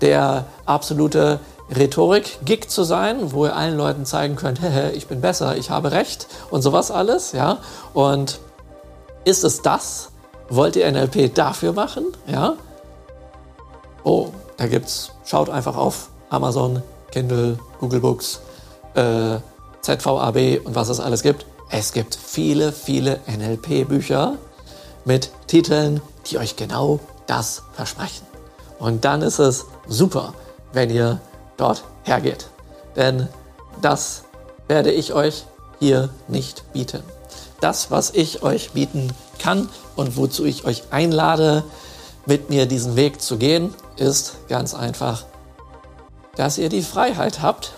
Der 0.00 0.46
absolute 0.64 1.40
Rhetorik-Gig 1.74 2.68
zu 2.68 2.84
sein, 2.84 3.32
wo 3.32 3.46
ihr 3.46 3.56
allen 3.56 3.76
Leuten 3.76 4.04
zeigen 4.04 4.36
könnt, 4.36 4.60
hey, 4.60 4.92
ich 4.92 5.06
bin 5.06 5.20
besser, 5.20 5.56
ich 5.56 5.70
habe 5.70 5.92
recht 5.92 6.26
und 6.50 6.62
sowas 6.62 6.90
alles, 6.90 7.32
ja. 7.32 7.58
Und 7.92 8.38
ist 9.24 9.44
es 9.44 9.62
das? 9.62 10.10
Wollt 10.50 10.76
ihr 10.76 10.90
NLP 10.90 11.34
dafür 11.34 11.72
machen? 11.72 12.04
Ja. 12.26 12.54
Oh, 14.02 14.28
da 14.58 14.66
gibt's, 14.66 15.12
schaut 15.24 15.48
einfach 15.48 15.76
auf 15.76 16.10
Amazon, 16.28 16.82
Kindle, 17.10 17.58
Google 17.80 18.00
Books, 18.00 18.40
äh, 18.94 19.38
ZVAB 19.80 20.60
und 20.64 20.74
was 20.74 20.88
es 20.90 21.00
alles 21.00 21.22
gibt. 21.22 21.46
Es 21.70 21.92
gibt 21.92 22.14
viele, 22.14 22.72
viele 22.72 23.20
NLP-Bücher 23.26 24.34
mit 25.04 25.30
Titeln, 25.46 26.02
die 26.26 26.38
euch 26.38 26.56
genau 26.56 27.00
das 27.26 27.62
versprechen. 27.72 28.26
Und 28.78 29.04
dann 29.04 29.22
ist 29.22 29.38
es 29.38 29.66
super, 29.86 30.34
wenn 30.72 30.90
ihr 30.90 31.20
dort 31.56 31.84
hergeht. 32.02 32.48
Denn 32.96 33.28
das 33.80 34.24
werde 34.68 34.92
ich 34.92 35.12
euch 35.12 35.44
hier 35.78 36.10
nicht 36.28 36.72
bieten. 36.72 37.02
Das, 37.60 37.90
was 37.90 38.10
ich 38.10 38.42
euch 38.42 38.72
bieten 38.72 39.12
kann 39.38 39.68
und 39.96 40.16
wozu 40.16 40.44
ich 40.44 40.64
euch 40.64 40.84
einlade, 40.90 41.64
mit 42.26 42.50
mir 42.50 42.66
diesen 42.66 42.96
Weg 42.96 43.20
zu 43.20 43.36
gehen, 43.36 43.74
ist 43.96 44.48
ganz 44.48 44.74
einfach, 44.74 45.24
dass 46.36 46.58
ihr 46.58 46.68
die 46.68 46.82
Freiheit 46.82 47.42
habt, 47.42 47.72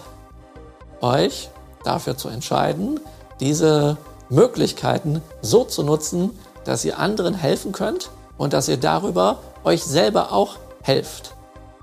euch 1.01 1.51
dafür 1.85 2.17
zu 2.17 2.29
entscheiden, 2.29 3.01
diese 3.41 3.97
Möglichkeiten 4.29 5.23
so 5.43 5.65
zu 5.65 5.83
nutzen, 5.83 6.31
dass 6.65 6.85
ihr 6.85 6.99
anderen 6.99 7.35
helfen 7.35 7.73
könnt 7.73 8.11
und 8.39 8.53
dass 8.53 8.69
ihr 8.69 8.77
darüber 8.77 9.39
euch 9.65 9.85
selber 9.85 10.33
auch 10.33 10.57
helft. 10.83 11.35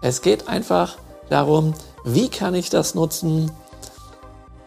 Es 0.02 0.22
geht 0.22 0.48
einfach 0.48 0.98
darum, 1.34 1.74
wie 2.04 2.30
kann 2.30 2.54
ich 2.54 2.70
das 2.70 2.96
nutzen, 2.96 3.52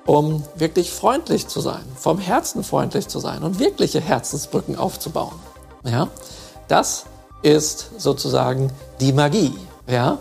um 0.04 0.42
wirklich 0.54 0.90
freundlich 0.90 1.48
zu 1.48 1.60
sein, 1.60 1.84
vom 1.98 2.18
Herzen 2.18 2.62
freundlich 2.64 3.08
zu 3.08 3.18
sein 3.18 3.42
und 3.42 3.58
wirkliche 3.58 4.00
Herzensbrücken 4.00 4.76
aufzubauen. 4.76 5.34
Ja, 5.84 6.08
das 6.68 7.04
ist 7.42 7.90
sozusagen 7.98 8.72
die 9.00 9.12
Magie, 9.12 9.56
ja, 9.86 10.18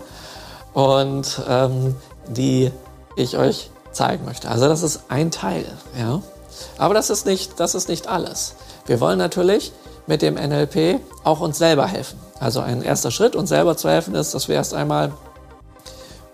und 0.72 1.40
ähm, 1.48 1.96
die 2.28 2.70
ich 3.16 3.36
euch 3.36 3.70
zeigen 3.92 4.24
möchte. 4.24 4.48
Also 4.48 4.68
das 4.68 4.82
ist 4.82 5.02
ein 5.08 5.30
Teil, 5.30 5.66
ja, 5.98 6.20
aber 6.78 6.94
das 6.94 7.10
ist 7.10 7.26
nicht, 7.26 7.58
das 7.58 7.74
ist 7.74 7.88
nicht 7.88 8.08
alles. 8.08 8.54
Wir 8.86 9.00
wollen 9.00 9.18
natürlich 9.18 9.72
mit 10.06 10.22
dem 10.22 10.34
NLP 10.34 11.00
auch 11.24 11.40
uns 11.40 11.58
selber 11.58 11.86
helfen. 11.86 12.20
Also 12.38 12.60
ein 12.60 12.82
erster 12.82 13.10
Schritt, 13.10 13.34
uns 13.34 13.48
selber 13.48 13.76
zu 13.76 13.88
helfen, 13.88 14.14
ist, 14.14 14.34
dass 14.34 14.46
wir 14.46 14.54
erst 14.54 14.74
einmal 14.74 15.12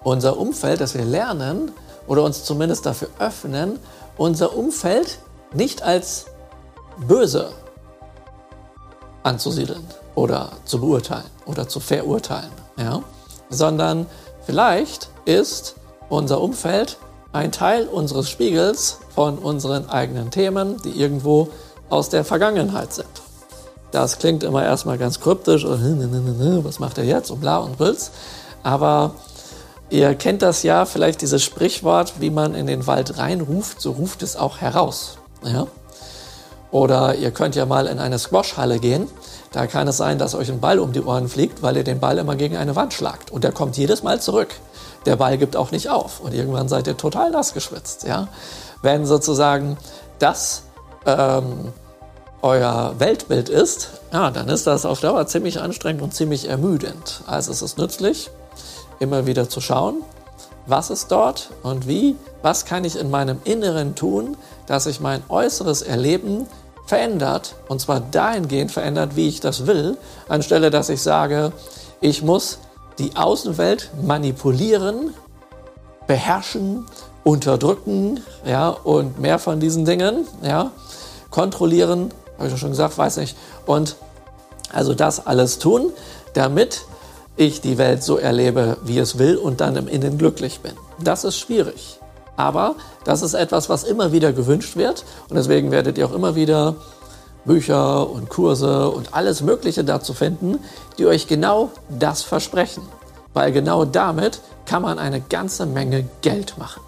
unser 0.05 0.38
Umfeld, 0.38 0.81
dass 0.81 0.95
wir 0.95 1.05
lernen 1.05 1.73
oder 2.07 2.23
uns 2.23 2.45
zumindest 2.45 2.87
dafür 2.87 3.09
öffnen, 3.19 3.79
unser 4.17 4.57
Umfeld 4.57 5.19
nicht 5.53 5.83
als 5.83 6.27
böse 7.07 7.51
anzusiedeln 9.23 9.87
oder 10.15 10.51
zu 10.65 10.81
beurteilen 10.81 11.31
oder 11.47 11.69
zu 11.69 11.81
verurteilen, 11.81 12.51
ja? 12.77 13.03
sondern 13.49 14.07
vielleicht 14.45 15.09
ist 15.25 15.77
unser 16.09 16.41
Umfeld 16.41 16.99
ein 17.33 17.53
Teil 17.53 17.87
unseres 17.87 18.29
Spiegels 18.29 18.99
von 19.15 19.38
unseren 19.38 19.88
eigenen 19.88 20.31
Themen, 20.31 20.81
die 20.83 20.91
irgendwo 20.91 21.49
aus 21.88 22.09
der 22.09 22.25
Vergangenheit 22.25 22.93
sind. 22.93 23.09
Das 23.91 24.19
klingt 24.19 24.43
immer 24.43 24.65
erstmal 24.65 24.99
ganz 24.99 25.21
kryptisch, 25.21 25.65
was 25.67 26.79
macht 26.79 26.99
er 26.99 27.05
jetzt 27.05 27.31
und 27.31 27.41
bla 27.41 27.59
und 27.59 27.79
Blitz. 27.79 28.11
Aber 28.62 29.15
ihr 29.93 30.15
kennt 30.15 30.43
das 30.43 30.63
ja, 30.63 30.87
vielleicht 30.87 31.21
dieses 31.21 31.43
Sprichwort, 31.45 32.15
wie 32.19 32.31
man 32.31 32.55
in 32.55 32.67
den 32.67 32.87
Wald 32.87 33.19
reinruft, 33.19 33.81
so 33.81 33.93
ruft 33.93 34.23
es 34.23 34.37
auch 34.37 34.59
heraus. 34.59 35.19
Ja? 35.45 35.67
Oder 36.71 37.17
ihr 37.17 37.31
könnt 37.31 37.55
ja 37.55 37.67
mal 37.67 37.87
in 37.87 37.99
eine 37.99 38.19
Squashhalle 38.19 38.79
gehen. 38.79 39.07
Da 39.53 39.67
kann 39.67 39.87
es 39.87 39.99
sein, 39.99 40.19
dass 40.19 40.35
euch 40.35 40.51
ein 40.51 40.61
Ball 40.61 40.79
um 40.79 40.93
die 40.93 41.03
Ohren 41.03 41.29
fliegt, 41.29 41.63
weil 41.63 41.77
ihr 41.77 41.85
den 41.85 42.01
Ball 42.01 42.17
immer 42.17 42.37
gegen 42.37 42.57
eine 42.57 42.75
Wand 42.75 42.95
schlagt. 42.95 43.31
Und 43.31 43.45
der 43.45 43.53
kommt 43.53 43.77
jedes 43.77 44.03
Mal 44.03 44.19
zurück. 44.23 44.55
Der 45.05 45.17
Ball 45.17 45.37
gibt 45.37 45.57
auch 45.57 45.71
nicht 45.71 45.91
auf. 45.91 46.21
Und 46.21 46.33
irgendwann 46.33 46.69
seid 46.69 46.87
ihr 46.87 46.97
total 46.97 47.31
nass 47.31 47.53
geschwitzt. 47.53 48.05
Ja? 48.05 48.29
Wenn 48.81 49.05
sozusagen 49.05 49.77
das 50.19 50.63
ähm, 51.05 51.73
euer 52.41 52.95
Weltbild 52.99 53.51
ist, 53.51 53.91
ja, 54.11 54.31
dann 54.31 54.49
ist 54.49 54.67
das 54.67 54.87
auf 54.87 55.01
Dauer 55.01 55.27
ziemlich 55.27 55.61
anstrengend 55.61 56.01
und 56.01 56.15
ziemlich 56.15 56.49
ermüdend. 56.49 57.21
Also 57.27 57.53
es 57.53 57.61
ist 57.61 57.77
nützlich, 57.77 58.31
immer 59.03 59.27
wieder 59.27 59.49
zu 59.49 59.61
schauen, 59.61 59.97
was 60.67 60.91
ist 60.91 61.11
dort 61.11 61.51
und 61.62 61.88
wie, 61.88 62.17
was 62.41 62.65
kann 62.65 62.85
ich 62.85 62.97
in 62.97 63.11
meinem 63.11 63.41
Inneren 63.45 63.95
tun, 63.95 64.37
dass 64.67 64.85
sich 64.85 65.01
mein 65.01 65.23
äußeres 65.29 65.83
Erleben 65.83 66.47
verändert, 66.87 67.57
und 67.69 67.81
zwar 67.81 68.01
dahingehend 68.01 68.71
verändert, 68.71 69.17
wie 69.17 69.29
ich 69.29 69.41
das 69.41 69.67
will, 69.67 69.97
anstelle 70.29 70.71
dass 70.71 70.88
ich 70.88 71.03
sage, 71.03 71.53
ich 72.01 72.23
muss 72.23 72.59
die 72.99 73.17
Außenwelt 73.17 73.91
manipulieren, 74.03 75.15
beherrschen, 76.07 76.87
unterdrücken, 77.25 78.21
ja, 78.45 78.69
und 78.69 79.21
mehr 79.21 79.38
von 79.38 79.61
diesen 79.61 79.85
Dingen, 79.85 80.27
ja, 80.43 80.71
kontrollieren, 81.31 82.12
habe 82.38 82.49
ich 82.49 82.59
schon 82.59 82.71
gesagt, 82.71 82.99
weiß 82.99 83.17
nicht, 83.19 83.37
und 83.67 83.97
also 84.73 84.95
das 84.95 85.27
alles 85.27 85.59
tun, 85.59 85.93
damit 86.35 86.83
ich 87.37 87.61
die 87.61 87.79
Welt 87.79 88.03
so 88.03 88.18
erlebe, 88.18 88.77
wie 88.85 88.99
es 88.99 89.18
will 89.18 89.37
und 89.37 89.61
dann 89.61 89.77
im 89.77 89.88
Innen 89.88 90.18
glücklich 90.18 90.61
bin. 90.61 90.73
Das 91.03 91.25
ist 91.25 91.38
schwierig. 91.38 91.99
Aber 92.37 92.77
das 93.05 93.23
ist 93.23 93.35
etwas, 93.35 93.68
was 93.68 93.85
immer 93.85 94.12
wieder 94.12 94.33
gewünscht 94.33 94.77
wird 94.77 95.05
und 95.29 95.37
deswegen 95.37 95.71
werdet 95.71 95.99
ihr 95.99 96.07
auch 96.07 96.14
immer 96.14 96.35
wieder 96.35 96.77
Bücher 97.45 98.09
und 98.09 98.29
Kurse 98.29 98.90
und 98.90 99.14
alles 99.14 99.42
Mögliche 99.42 99.85
dazu 99.85 100.14
finden, 100.14 100.59
die 100.99 101.07
euch 101.07 101.27
genau 101.27 101.71
das 101.88 102.23
versprechen. 102.23 102.83
Weil 103.35 103.53
genau 103.53 103.85
damit 103.85 104.40
kann 104.66 104.83
man 104.83 104.99
eine 104.99 105.21
ganze 105.21 105.66
Menge 105.66 106.09
Geld 106.21 106.57
machen. 106.59 106.83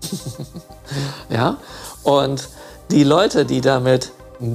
ja? 1.30 1.58
Und 2.02 2.48
die 2.90 3.04
Leute, 3.04 3.44
die 3.44 3.60
damit 3.60 4.10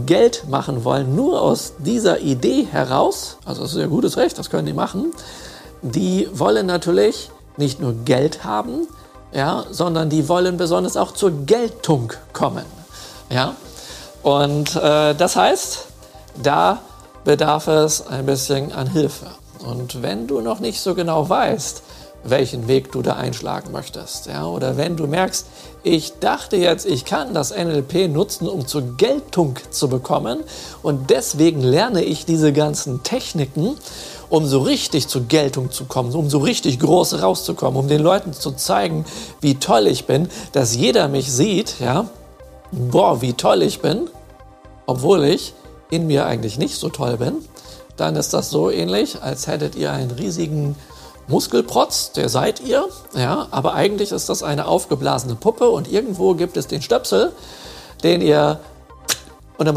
Geld 0.05 0.49
machen 0.49 0.83
wollen, 0.83 1.15
nur 1.15 1.41
aus 1.41 1.73
dieser 1.77 2.19
Idee 2.19 2.67
heraus, 2.69 3.37
also 3.45 3.61
das 3.61 3.73
ist 3.73 3.79
ja 3.79 3.87
gutes 3.87 4.17
Recht, 4.17 4.37
das 4.37 4.49
können 4.49 4.65
die 4.65 4.73
machen, 4.73 5.13
die 5.81 6.27
wollen 6.33 6.65
natürlich 6.65 7.29
nicht 7.57 7.79
nur 7.79 7.93
Geld 7.93 8.43
haben, 8.43 8.87
ja, 9.31 9.65
sondern 9.69 10.09
die 10.09 10.27
wollen 10.27 10.57
besonders 10.57 10.97
auch 10.97 11.11
zur 11.11 11.31
Geltung 11.45 12.13
kommen. 12.33 12.65
Ja? 13.29 13.55
Und 14.23 14.75
äh, 14.75 15.13
das 15.13 15.35
heißt, 15.35 15.85
da 16.41 16.79
bedarf 17.23 17.67
es 17.67 18.07
ein 18.07 18.25
bisschen 18.25 18.71
an 18.71 18.87
Hilfe. 18.87 19.27
Und 19.59 20.01
wenn 20.01 20.27
du 20.27 20.41
noch 20.41 20.59
nicht 20.59 20.81
so 20.81 20.95
genau 20.95 21.27
weißt, 21.29 21.83
welchen 22.25 22.67
Weg 22.67 22.91
du 22.91 23.01
da 23.01 23.13
einschlagen 23.13 23.71
möchtest, 23.71 24.25
ja, 24.25 24.45
oder 24.45 24.77
wenn 24.77 24.95
du 24.97 25.07
merkst, 25.07 25.45
ich 25.83 26.13
dachte 26.19 26.57
jetzt, 26.57 26.85
ich 26.85 27.05
kann 27.05 27.33
das 27.33 27.55
NLP 27.55 28.09
nutzen, 28.09 28.49
um 28.49 28.65
zur 28.65 28.97
Geltung 28.97 29.55
zu 29.69 29.87
bekommen 29.87 30.39
und 30.81 31.11
deswegen 31.11 31.61
lerne 31.61 32.03
ich 32.03 32.25
diese 32.25 32.51
ganzen 32.51 33.03
Techniken 33.03 33.77
um 34.29 34.45
so 34.45 34.59
richtig 34.61 35.07
zur 35.07 35.23
Geltung 35.23 35.71
zu 35.71 35.85
kommen, 35.85 36.13
um 36.13 36.29
so 36.29 36.39
richtig 36.39 36.79
groß 36.79 37.21
rauszukommen, 37.21 37.79
um 37.79 37.87
den 37.87 38.01
Leuten 38.01 38.33
zu 38.33 38.51
zeigen, 38.51 39.05
wie 39.41 39.55
toll 39.55 39.87
ich 39.87 40.05
bin, 40.05 40.29
dass 40.51 40.75
jeder 40.75 41.07
mich 41.07 41.31
sieht, 41.31 41.79
ja, 41.79 42.09
boah, 42.71 43.21
wie 43.21 43.33
toll 43.33 43.61
ich 43.61 43.81
bin, 43.81 44.09
obwohl 44.87 45.23
ich 45.25 45.53
in 45.89 46.07
mir 46.07 46.25
eigentlich 46.25 46.57
nicht 46.57 46.75
so 46.75 46.89
toll 46.89 47.17
bin, 47.17 47.35
dann 47.97 48.15
ist 48.15 48.33
das 48.33 48.49
so 48.49 48.69
ähnlich, 48.69 49.21
als 49.21 49.47
hättet 49.47 49.75
ihr 49.75 49.91
einen 49.91 50.11
riesigen 50.11 50.75
Muskelprotz, 51.27 52.11
der 52.11 52.29
seid 52.29 52.59
ihr, 52.61 52.87
ja, 53.15 53.47
aber 53.51 53.73
eigentlich 53.73 54.11
ist 54.11 54.29
das 54.29 54.43
eine 54.43 54.67
aufgeblasene 54.67 55.35
Puppe 55.35 55.69
und 55.69 55.91
irgendwo 55.91 56.35
gibt 56.35 56.55
es 56.57 56.67
den 56.67 56.81
Stöpsel, 56.81 57.31
den 58.03 58.21
ihr 58.21 58.59
und 59.57 59.65
dann, 59.65 59.75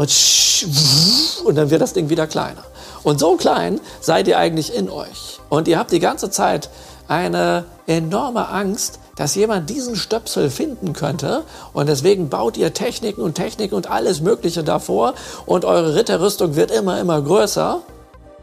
und 1.45 1.55
dann 1.55 1.69
wird 1.69 1.81
das 1.81 1.93
Ding 1.93 2.09
wieder 2.09 2.27
kleiner. 2.27 2.63
Und 3.03 3.19
so 3.19 3.35
klein 3.37 3.79
seid 4.01 4.27
ihr 4.27 4.37
eigentlich 4.37 4.75
in 4.75 4.89
euch. 4.89 5.39
Und 5.49 5.67
ihr 5.67 5.79
habt 5.79 5.91
die 5.91 5.99
ganze 5.99 6.29
Zeit 6.29 6.69
eine 7.07 7.65
enorme 7.87 8.49
Angst, 8.49 8.99
dass 9.15 9.35
jemand 9.35 9.69
diesen 9.69 9.95
Stöpsel 9.95 10.49
finden 10.49 10.93
könnte. 10.93 11.43
Und 11.73 11.89
deswegen 11.89 12.29
baut 12.29 12.57
ihr 12.57 12.73
Techniken 12.73 13.21
und 13.21 13.35
Techniken 13.35 13.75
und 13.75 13.89
alles 13.89 14.21
Mögliche 14.21 14.63
davor. 14.63 15.13
Und 15.45 15.65
eure 15.65 15.95
Ritterrüstung 15.95 16.55
wird 16.55 16.71
immer, 16.71 16.99
immer 16.99 17.21
größer. 17.21 17.81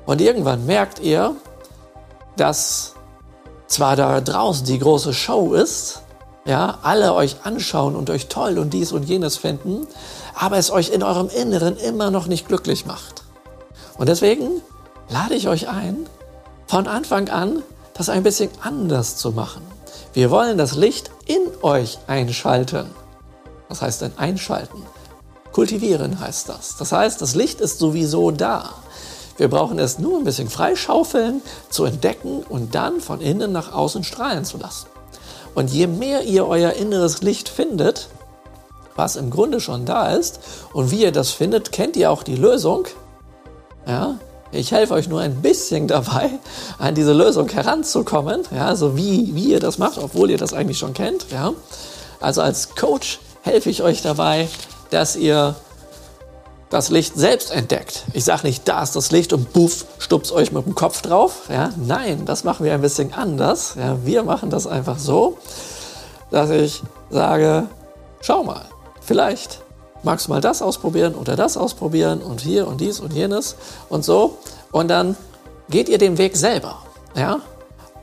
Und 0.07 0.21
irgendwann 0.21 0.67
merkt 0.67 1.01
ihr, 1.01 1.37
dass 2.37 2.96
zwar 3.67 3.97
da 3.97 4.21
draußen 4.21 4.67
die 4.67 4.79
große 4.79 5.13
Show 5.13 5.55
ist, 5.55 6.03
ja, 6.45 6.79
alle 6.83 7.15
euch 7.15 7.37
anschauen 7.43 7.97
und 7.97 8.09
euch 8.11 8.29
toll 8.29 8.59
und 8.59 8.73
dies 8.73 8.93
und 8.93 9.03
jenes 9.05 9.37
finden, 9.37 9.87
aber 10.35 10.59
es 10.59 10.71
euch 10.71 10.91
in 10.91 11.03
eurem 11.03 11.29
Inneren 11.29 11.77
immer 11.77 12.11
noch 12.11 12.29
nicht 12.29 12.47
glücklich 12.47 12.87
macht. 12.87 13.25
Und 13.99 14.09
deswegen 14.09 14.63
lade 15.09 15.35
ich 15.35 15.49
euch 15.49 15.69
ein, 15.69 16.07
von 16.67 16.87
Anfang 16.87 17.29
an 17.29 17.63
das 17.95 18.09
ein 18.09 18.23
bisschen 18.23 18.51
anders 18.61 19.17
zu 19.17 19.33
machen. 19.33 19.63
Wir 20.13 20.31
wollen 20.31 20.59
das 20.59 20.75
Licht 20.75 21.11
in 21.27 21.41
euch 21.63 21.99
einschalten. 22.07 22.87
Was 23.69 23.83
heißt 23.83 24.03
denn 24.03 24.13
einschalten? 24.17 24.83
Kultivieren 25.53 26.21
heißt 26.21 26.49
das. 26.49 26.77
Das 26.77 26.93
heißt, 26.93 27.21
das 27.23 27.35
Licht 27.35 27.61
ist 27.61 27.79
sowieso 27.79 28.31
da. 28.31 28.75
Wir 29.37 29.49
brauchen 29.49 29.79
es 29.79 29.99
nur 29.99 30.19
ein 30.19 30.25
bisschen 30.25 30.49
freischaufeln, 30.49 31.43
zu 31.69 31.85
entdecken 31.85 32.43
und 32.49 32.75
dann 32.75 33.01
von 33.01 33.21
innen 33.21 33.53
nach 33.53 33.73
außen 33.73 34.05
strahlen 34.05 34.45
zu 34.45 34.59
lassen. 34.59 34.87
Und 35.55 35.71
je 35.71 35.87
mehr 35.87 36.23
ihr 36.23 36.47
euer 36.47 36.73
inneres 36.73 37.23
Licht 37.23 37.49
findet, 37.49 38.09
was 38.95 39.17
im 39.17 39.31
Grunde 39.31 39.61
schon 39.61 39.85
da 39.85 40.13
ist, 40.15 40.41
und 40.73 40.91
wie 40.91 41.03
ihr 41.03 41.13
das 41.13 41.31
findet, 41.31 41.73
kennt 41.73 41.97
ihr 41.97 42.11
auch 42.11 42.23
die 42.23 42.37
Lösung, 42.37 42.87
ja, 43.87 44.19
ich 44.53 44.73
helfe 44.73 44.95
euch 44.95 45.09
nur 45.09 45.21
ein 45.21 45.43
bisschen 45.43 45.87
dabei, 45.87 46.31
an 46.79 46.95
diese 46.95 47.13
Lösung 47.13 47.49
heranzukommen. 47.49 48.43
Ja, 48.55 48.67
also 48.67 48.97
wie, 48.97 49.35
wie 49.35 49.51
ihr 49.51 49.61
das 49.61 49.79
macht, 49.79 49.99
obwohl 49.99 50.31
ihr 50.31 50.39
das 50.39 50.53
eigentlich 50.53 50.79
schon 50.79 50.95
kennt. 50.95 51.27
Ja. 51.31 51.53
Also 52.21 52.41
als 52.41 52.75
Coach 52.75 53.19
helfe 53.43 53.71
ich 53.71 53.83
euch 53.83 54.03
dabei, 54.03 54.49
dass 54.91 55.17
ihr 55.17 55.57
das 56.71 56.91
Licht 56.91 57.17
selbst 57.17 57.53
entdeckt. 57.53 58.05
Ich 58.13 58.25
sage 58.25 58.47
nicht, 58.47 58.67
da 58.67 58.83
ist 58.83 58.97
das 58.97 59.13
Licht 59.13 59.33
und 59.33 59.53
buff, 59.53 59.85
stupst 59.99 60.33
euch 60.33 60.53
mit 60.53 60.67
dem 60.67 60.75
Kopf 60.75 61.01
drauf. 61.03 61.43
Ja, 61.49 61.71
nein, 61.77 62.25
das 62.25 62.45
machen 62.45 62.65
wir 62.65 62.75
ein 62.75 62.81
bisschen 62.81 63.13
anders. 63.13 63.75
Ja, 63.79 64.05
wir 64.05 64.25
machen 64.25 64.51
das 64.51 64.67
einfach 64.67 64.99
so, 64.99 65.39
dass 66.31 66.51
ich 66.51 66.83
sage, 67.11 67.69
schau 68.21 68.43
mal, 68.43 68.67
vielleicht 69.01 69.61
magst 70.03 70.27
du 70.27 70.33
mal 70.33 70.41
das 70.41 70.61
ausprobieren 70.63 71.15
oder 71.15 71.37
das 71.37 71.57
ausprobieren 71.57 72.21
und 72.21 72.41
hier 72.41 72.67
und 72.67 72.81
dies 72.81 73.01
und 73.01 73.13
jenes 73.13 73.57
und 73.89 74.05
so. 74.05 74.39
Und 74.73 74.89
dann 74.89 75.17
geht 75.69 75.89
ihr 75.89 75.99
den 75.99 76.19
Weg 76.19 76.37
selber, 76.37 76.79
ja, 77.15 77.41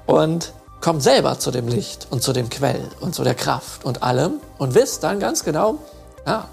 und 0.06 0.54
kommt 0.82 1.04
selber 1.04 1.40
zu 1.40 1.52
dem 1.52 1.68
Licht 1.68 2.08
und 2.10 2.24
zu 2.24 2.34
dem 2.34 2.50
Quell 2.50 2.90
und 3.00 3.16
zu 3.16 3.24
der 3.24 3.36
Kraft 3.36 3.86
und 3.86 4.04
allem 4.04 4.34
und 4.58 4.76
wisst 4.76 5.04
dann 5.04 5.20
ganz 5.20 5.44
genau, 5.44 5.78
ja, 6.26 6.48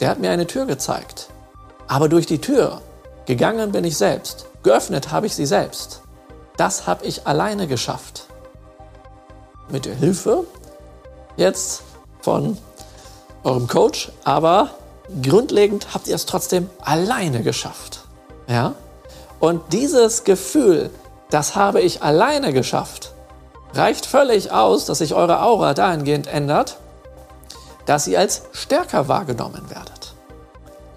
der 0.00 0.08
hat 0.08 0.18
mir 0.18 0.30
eine 0.30 0.46
Tür 0.46 0.66
gezeigt. 0.66 1.28
Aber 1.90 2.08
durch 2.08 2.26
die 2.26 2.40
Tür 2.40 2.82
gegangen 3.26 3.72
bin 3.72 3.82
ich 3.82 3.98
selbst, 3.98 4.46
geöffnet 4.62 5.10
habe 5.10 5.26
ich 5.26 5.34
sie 5.34 5.44
selbst. 5.44 6.02
Das 6.56 6.86
habe 6.86 7.04
ich 7.04 7.26
alleine 7.26 7.66
geschafft. 7.66 8.26
Mit 9.70 9.86
der 9.86 9.96
Hilfe 9.96 10.44
jetzt 11.36 11.82
von 12.20 12.56
eurem 13.42 13.66
Coach, 13.66 14.12
aber 14.22 14.70
grundlegend 15.20 15.92
habt 15.92 16.06
ihr 16.06 16.14
es 16.14 16.26
trotzdem 16.26 16.70
alleine 16.80 17.42
geschafft. 17.42 18.04
Ja? 18.46 18.74
Und 19.40 19.72
dieses 19.72 20.22
Gefühl, 20.22 20.90
das 21.28 21.56
habe 21.56 21.80
ich 21.80 22.04
alleine 22.04 22.52
geschafft, 22.52 23.14
reicht 23.74 24.06
völlig 24.06 24.52
aus, 24.52 24.84
dass 24.84 24.98
sich 24.98 25.12
eure 25.12 25.42
Aura 25.42 25.74
dahingehend 25.74 26.28
ändert, 26.28 26.76
dass 27.84 28.06
ihr 28.06 28.20
als 28.20 28.42
stärker 28.52 29.08
wahrgenommen 29.08 29.68
werdet. 29.70 30.14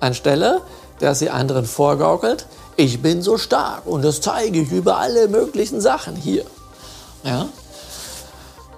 Anstelle, 0.03 0.61
dass 1.03 1.21
ihr 1.21 1.33
anderen 1.33 1.65
vorgaukelt, 1.65 2.47
ich 2.75 3.01
bin 3.01 3.21
so 3.21 3.37
stark 3.37 3.85
und 3.85 4.03
das 4.03 4.21
zeige 4.21 4.61
ich 4.61 4.71
über 4.71 4.97
alle 4.97 5.27
möglichen 5.27 5.81
Sachen 5.81 6.15
hier. 6.15 6.45
Ja? 7.23 7.49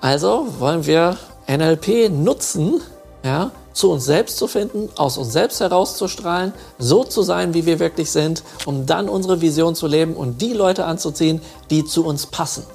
Also 0.02 0.48
wollen 0.60 0.86
wir 0.86 1.18
NLP 1.48 2.10
nutzen, 2.10 2.82
ja, 3.24 3.52
zu 3.74 3.92
uns 3.92 4.06
selbst 4.06 4.38
zu 4.38 4.48
finden, 4.48 4.90
aus 4.96 5.18
uns 5.18 5.34
selbst 5.34 5.60
herauszustrahlen, 5.60 6.54
so 6.80 7.04
zu 7.04 7.22
sein, 7.24 7.54
wie 7.54 7.66
wir 7.66 7.80
wirklich 7.80 8.12
sind, 8.12 8.44
um 8.66 8.86
dann 8.86 9.10
unsere 9.10 9.42
Vision 9.42 9.76
zu 9.76 9.86
leben 9.88 10.16
und 10.16 10.42
die 10.42 10.54
Leute 10.54 10.86
anzuziehen, 10.86 11.42
die 11.70 11.86
zu 11.86 12.06
uns 12.06 12.26
passen. 12.26 12.66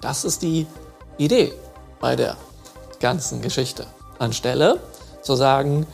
Das 0.00 0.24
ist 0.24 0.42
die 0.42 0.66
Idee 1.16 1.52
bei 2.00 2.14
der 2.14 2.36
ganzen 3.00 3.40
Geschichte. 3.40 3.86
Anstelle 4.18 4.78
zu 5.22 5.34
sagen, 5.34 5.86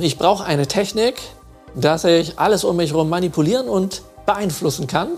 ich 0.00 0.18
brauche 0.18 0.44
eine 0.44 0.66
Technik, 0.66 1.20
dass 1.74 2.04
ich 2.04 2.38
alles 2.38 2.64
um 2.64 2.76
mich 2.76 2.90
herum 2.90 3.08
manipulieren 3.08 3.68
und 3.68 4.02
beeinflussen 4.26 4.86
kann, 4.86 5.10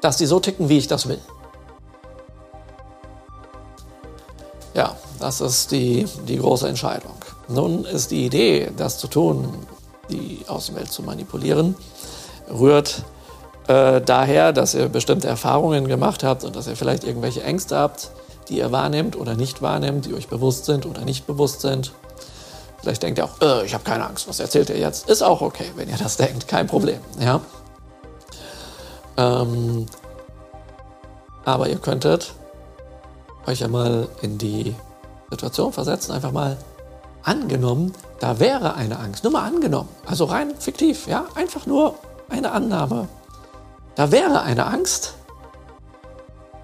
dass 0.00 0.16
die 0.16 0.26
so 0.26 0.40
ticken, 0.40 0.68
wie 0.68 0.78
ich 0.78 0.86
das 0.86 1.08
will. 1.08 1.20
Ja, 4.74 4.96
das 5.20 5.40
ist 5.40 5.70
die, 5.70 6.06
die 6.26 6.38
große 6.38 6.68
Entscheidung. 6.68 7.14
Nun 7.48 7.84
ist 7.84 8.10
die 8.10 8.24
Idee, 8.24 8.70
das 8.76 8.98
zu 8.98 9.06
tun, 9.06 9.54
die 10.10 10.40
Außenwelt 10.48 10.90
zu 10.90 11.02
manipulieren, 11.02 11.76
rührt 12.50 13.04
äh, 13.68 14.00
daher, 14.00 14.52
dass 14.52 14.74
ihr 14.74 14.88
bestimmte 14.88 15.28
Erfahrungen 15.28 15.88
gemacht 15.88 16.24
habt 16.24 16.44
und 16.44 16.56
dass 16.56 16.66
ihr 16.66 16.76
vielleicht 16.76 17.04
irgendwelche 17.04 17.42
Ängste 17.42 17.76
habt, 17.76 18.10
die 18.48 18.58
ihr 18.58 18.72
wahrnehmt 18.72 19.16
oder 19.16 19.34
nicht 19.34 19.62
wahrnehmt, 19.62 20.06
die 20.06 20.14
euch 20.14 20.28
bewusst 20.28 20.66
sind 20.66 20.86
oder 20.86 21.02
nicht 21.02 21.26
bewusst 21.26 21.60
sind. 21.60 21.92
Vielleicht 22.84 23.02
denkt 23.02 23.18
ihr 23.18 23.24
auch, 23.24 23.40
äh, 23.40 23.64
ich 23.64 23.72
habe 23.72 23.82
keine 23.82 24.06
Angst, 24.06 24.28
was 24.28 24.40
erzählt 24.40 24.68
ihr 24.68 24.76
jetzt? 24.76 25.08
Ist 25.08 25.22
auch 25.22 25.40
okay, 25.40 25.72
wenn 25.74 25.88
ihr 25.88 25.96
das 25.96 26.16
denkt, 26.18 26.46
kein 26.48 26.66
Problem. 26.66 27.00
Ja? 27.18 27.40
Ähm, 29.16 29.86
aber 31.46 31.68
ihr 31.70 31.78
könntet 31.78 32.34
euch 33.46 33.64
einmal 33.64 34.06
in 34.20 34.36
die 34.36 34.74
Situation 35.30 35.72
versetzen, 35.72 36.12
einfach 36.12 36.30
mal 36.30 36.58
angenommen, 37.22 37.94
da 38.20 38.38
wäre 38.38 38.74
eine 38.74 38.98
Angst. 38.98 39.24
Nur 39.24 39.32
mal 39.32 39.46
angenommen, 39.46 39.88
also 40.04 40.26
rein 40.26 40.54
fiktiv, 40.58 41.06
ja, 41.06 41.24
einfach 41.36 41.64
nur 41.64 41.94
eine 42.28 42.52
Annahme. 42.52 43.08
Da 43.94 44.12
wäre 44.12 44.42
eine 44.42 44.66
Angst 44.66 45.14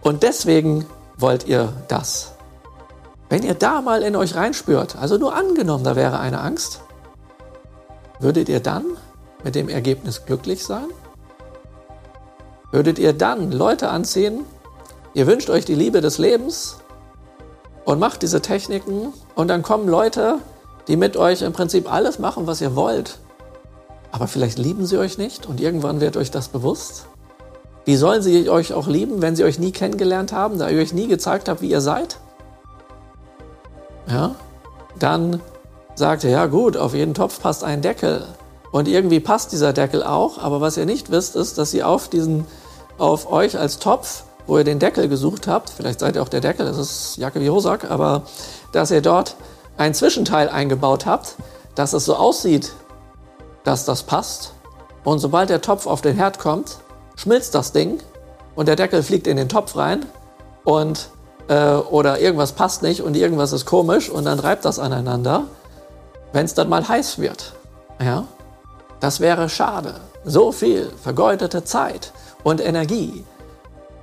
und 0.02 0.22
deswegen 0.22 0.84
wollt 1.16 1.46
ihr 1.46 1.72
das. 1.88 2.32
Wenn 3.30 3.44
ihr 3.44 3.54
da 3.54 3.80
mal 3.80 4.02
in 4.02 4.16
euch 4.16 4.34
reinspürt, 4.34 4.96
also 4.96 5.16
nur 5.16 5.36
angenommen, 5.36 5.84
da 5.84 5.94
wäre 5.94 6.18
eine 6.18 6.40
Angst, 6.40 6.80
würdet 8.18 8.48
ihr 8.48 8.58
dann 8.58 8.84
mit 9.44 9.54
dem 9.54 9.68
Ergebnis 9.68 10.26
glücklich 10.26 10.64
sein? 10.64 10.88
Würdet 12.72 12.98
ihr 12.98 13.12
dann 13.12 13.52
Leute 13.52 13.88
anziehen, 13.88 14.44
ihr 15.14 15.28
wünscht 15.28 15.48
euch 15.48 15.64
die 15.64 15.76
Liebe 15.76 16.00
des 16.00 16.18
Lebens 16.18 16.78
und 17.84 18.00
macht 18.00 18.22
diese 18.22 18.42
Techniken 18.42 19.12
und 19.36 19.46
dann 19.46 19.62
kommen 19.62 19.88
Leute, 19.88 20.38
die 20.88 20.96
mit 20.96 21.16
euch 21.16 21.42
im 21.42 21.52
Prinzip 21.52 21.90
alles 21.90 22.18
machen, 22.18 22.48
was 22.48 22.60
ihr 22.60 22.74
wollt. 22.74 23.20
Aber 24.10 24.26
vielleicht 24.26 24.58
lieben 24.58 24.86
sie 24.86 24.98
euch 24.98 25.18
nicht 25.18 25.46
und 25.46 25.60
irgendwann 25.60 26.00
wird 26.00 26.16
euch 26.16 26.32
das 26.32 26.48
bewusst. 26.48 27.06
Wie 27.84 27.94
sollen 27.94 28.22
sie 28.22 28.50
euch 28.50 28.72
auch 28.72 28.88
lieben, 28.88 29.22
wenn 29.22 29.36
sie 29.36 29.44
euch 29.44 29.60
nie 29.60 29.70
kennengelernt 29.70 30.32
haben, 30.32 30.58
da 30.58 30.68
ihr 30.68 30.80
euch 30.80 30.92
nie 30.92 31.06
gezeigt 31.06 31.48
habt, 31.48 31.62
wie 31.62 31.70
ihr 31.70 31.80
seid? 31.80 32.18
Ja, 34.10 34.34
dann 34.98 35.40
sagt 35.94 36.24
er, 36.24 36.30
ja 36.30 36.46
gut, 36.46 36.76
auf 36.76 36.94
jeden 36.94 37.14
Topf 37.14 37.40
passt 37.40 37.64
ein 37.64 37.82
Deckel. 37.82 38.26
Und 38.72 38.88
irgendwie 38.88 39.20
passt 39.20 39.52
dieser 39.52 39.72
Deckel 39.72 40.02
auch, 40.02 40.38
aber 40.38 40.60
was 40.60 40.76
ihr 40.76 40.86
nicht 40.86 41.10
wisst, 41.10 41.36
ist, 41.36 41.58
dass 41.58 41.74
ihr 41.74 41.88
auf 41.88 42.08
diesen, 42.08 42.46
auf 42.98 43.30
euch 43.30 43.58
als 43.58 43.78
Topf, 43.78 44.24
wo 44.46 44.58
ihr 44.58 44.64
den 44.64 44.78
Deckel 44.78 45.08
gesucht 45.08 45.48
habt, 45.48 45.70
vielleicht 45.70 46.00
seid 46.00 46.16
ihr 46.16 46.22
auch 46.22 46.28
der 46.28 46.40
Deckel, 46.40 46.66
das 46.66 46.78
ist 46.78 47.16
Jacke 47.16 47.40
wie 47.40 47.50
Hosak, 47.50 47.90
aber 47.90 48.22
dass 48.72 48.90
ihr 48.90 49.02
dort 49.02 49.36
ein 49.76 49.94
Zwischenteil 49.94 50.48
eingebaut 50.48 51.06
habt, 51.06 51.36
dass 51.74 51.92
es 51.92 52.04
so 52.04 52.14
aussieht, 52.14 52.72
dass 53.64 53.84
das 53.84 54.02
passt. 54.04 54.52
Und 55.04 55.18
sobald 55.18 55.50
der 55.50 55.62
Topf 55.62 55.86
auf 55.86 56.00
den 56.00 56.16
Herd 56.16 56.38
kommt, 56.38 56.78
schmilzt 57.16 57.54
das 57.54 57.72
Ding 57.72 57.98
und 58.54 58.66
der 58.66 58.76
Deckel 58.76 59.02
fliegt 59.02 59.26
in 59.26 59.36
den 59.36 59.48
Topf 59.48 59.76
rein 59.76 60.06
und 60.64 61.08
äh, 61.48 61.74
oder 61.74 62.20
irgendwas 62.20 62.52
passt 62.52 62.82
nicht 62.82 63.02
und 63.02 63.16
irgendwas 63.16 63.52
ist 63.52 63.66
komisch 63.66 64.08
und 64.08 64.24
dann 64.24 64.38
reibt 64.38 64.64
das 64.64 64.78
aneinander, 64.78 65.44
wenn 66.32 66.44
es 66.44 66.54
dann 66.54 66.68
mal 66.68 66.86
heiß 66.88 67.18
wird. 67.18 67.52
Ja? 68.02 68.24
Das 69.00 69.20
wäre 69.20 69.48
schade. 69.48 69.94
So 70.24 70.52
viel 70.52 70.90
vergeudete 71.02 71.64
Zeit 71.64 72.12
und 72.42 72.60
Energie, 72.60 73.24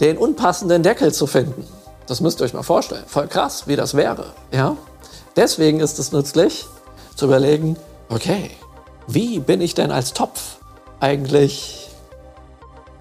den 0.01 0.17
unpassenden 0.17 0.83
Deckel 0.83 1.13
zu 1.13 1.27
finden. 1.27 1.67
Das 2.07 2.21
müsst 2.21 2.41
ihr 2.41 2.45
euch 2.45 2.53
mal 2.53 2.63
vorstellen. 2.63 3.03
Voll 3.05 3.27
krass, 3.27 3.67
wie 3.67 3.75
das 3.75 3.93
wäre. 3.93 4.27
Ja? 4.51 4.77
Deswegen 5.35 5.79
ist 5.79 5.99
es 5.99 6.11
nützlich 6.11 6.65
zu 7.15 7.25
überlegen, 7.25 7.77
okay, 8.09 8.51
wie 9.07 9.39
bin 9.39 9.61
ich 9.61 9.73
denn 9.75 9.91
als 9.91 10.13
Topf 10.13 10.57
eigentlich 10.99 11.86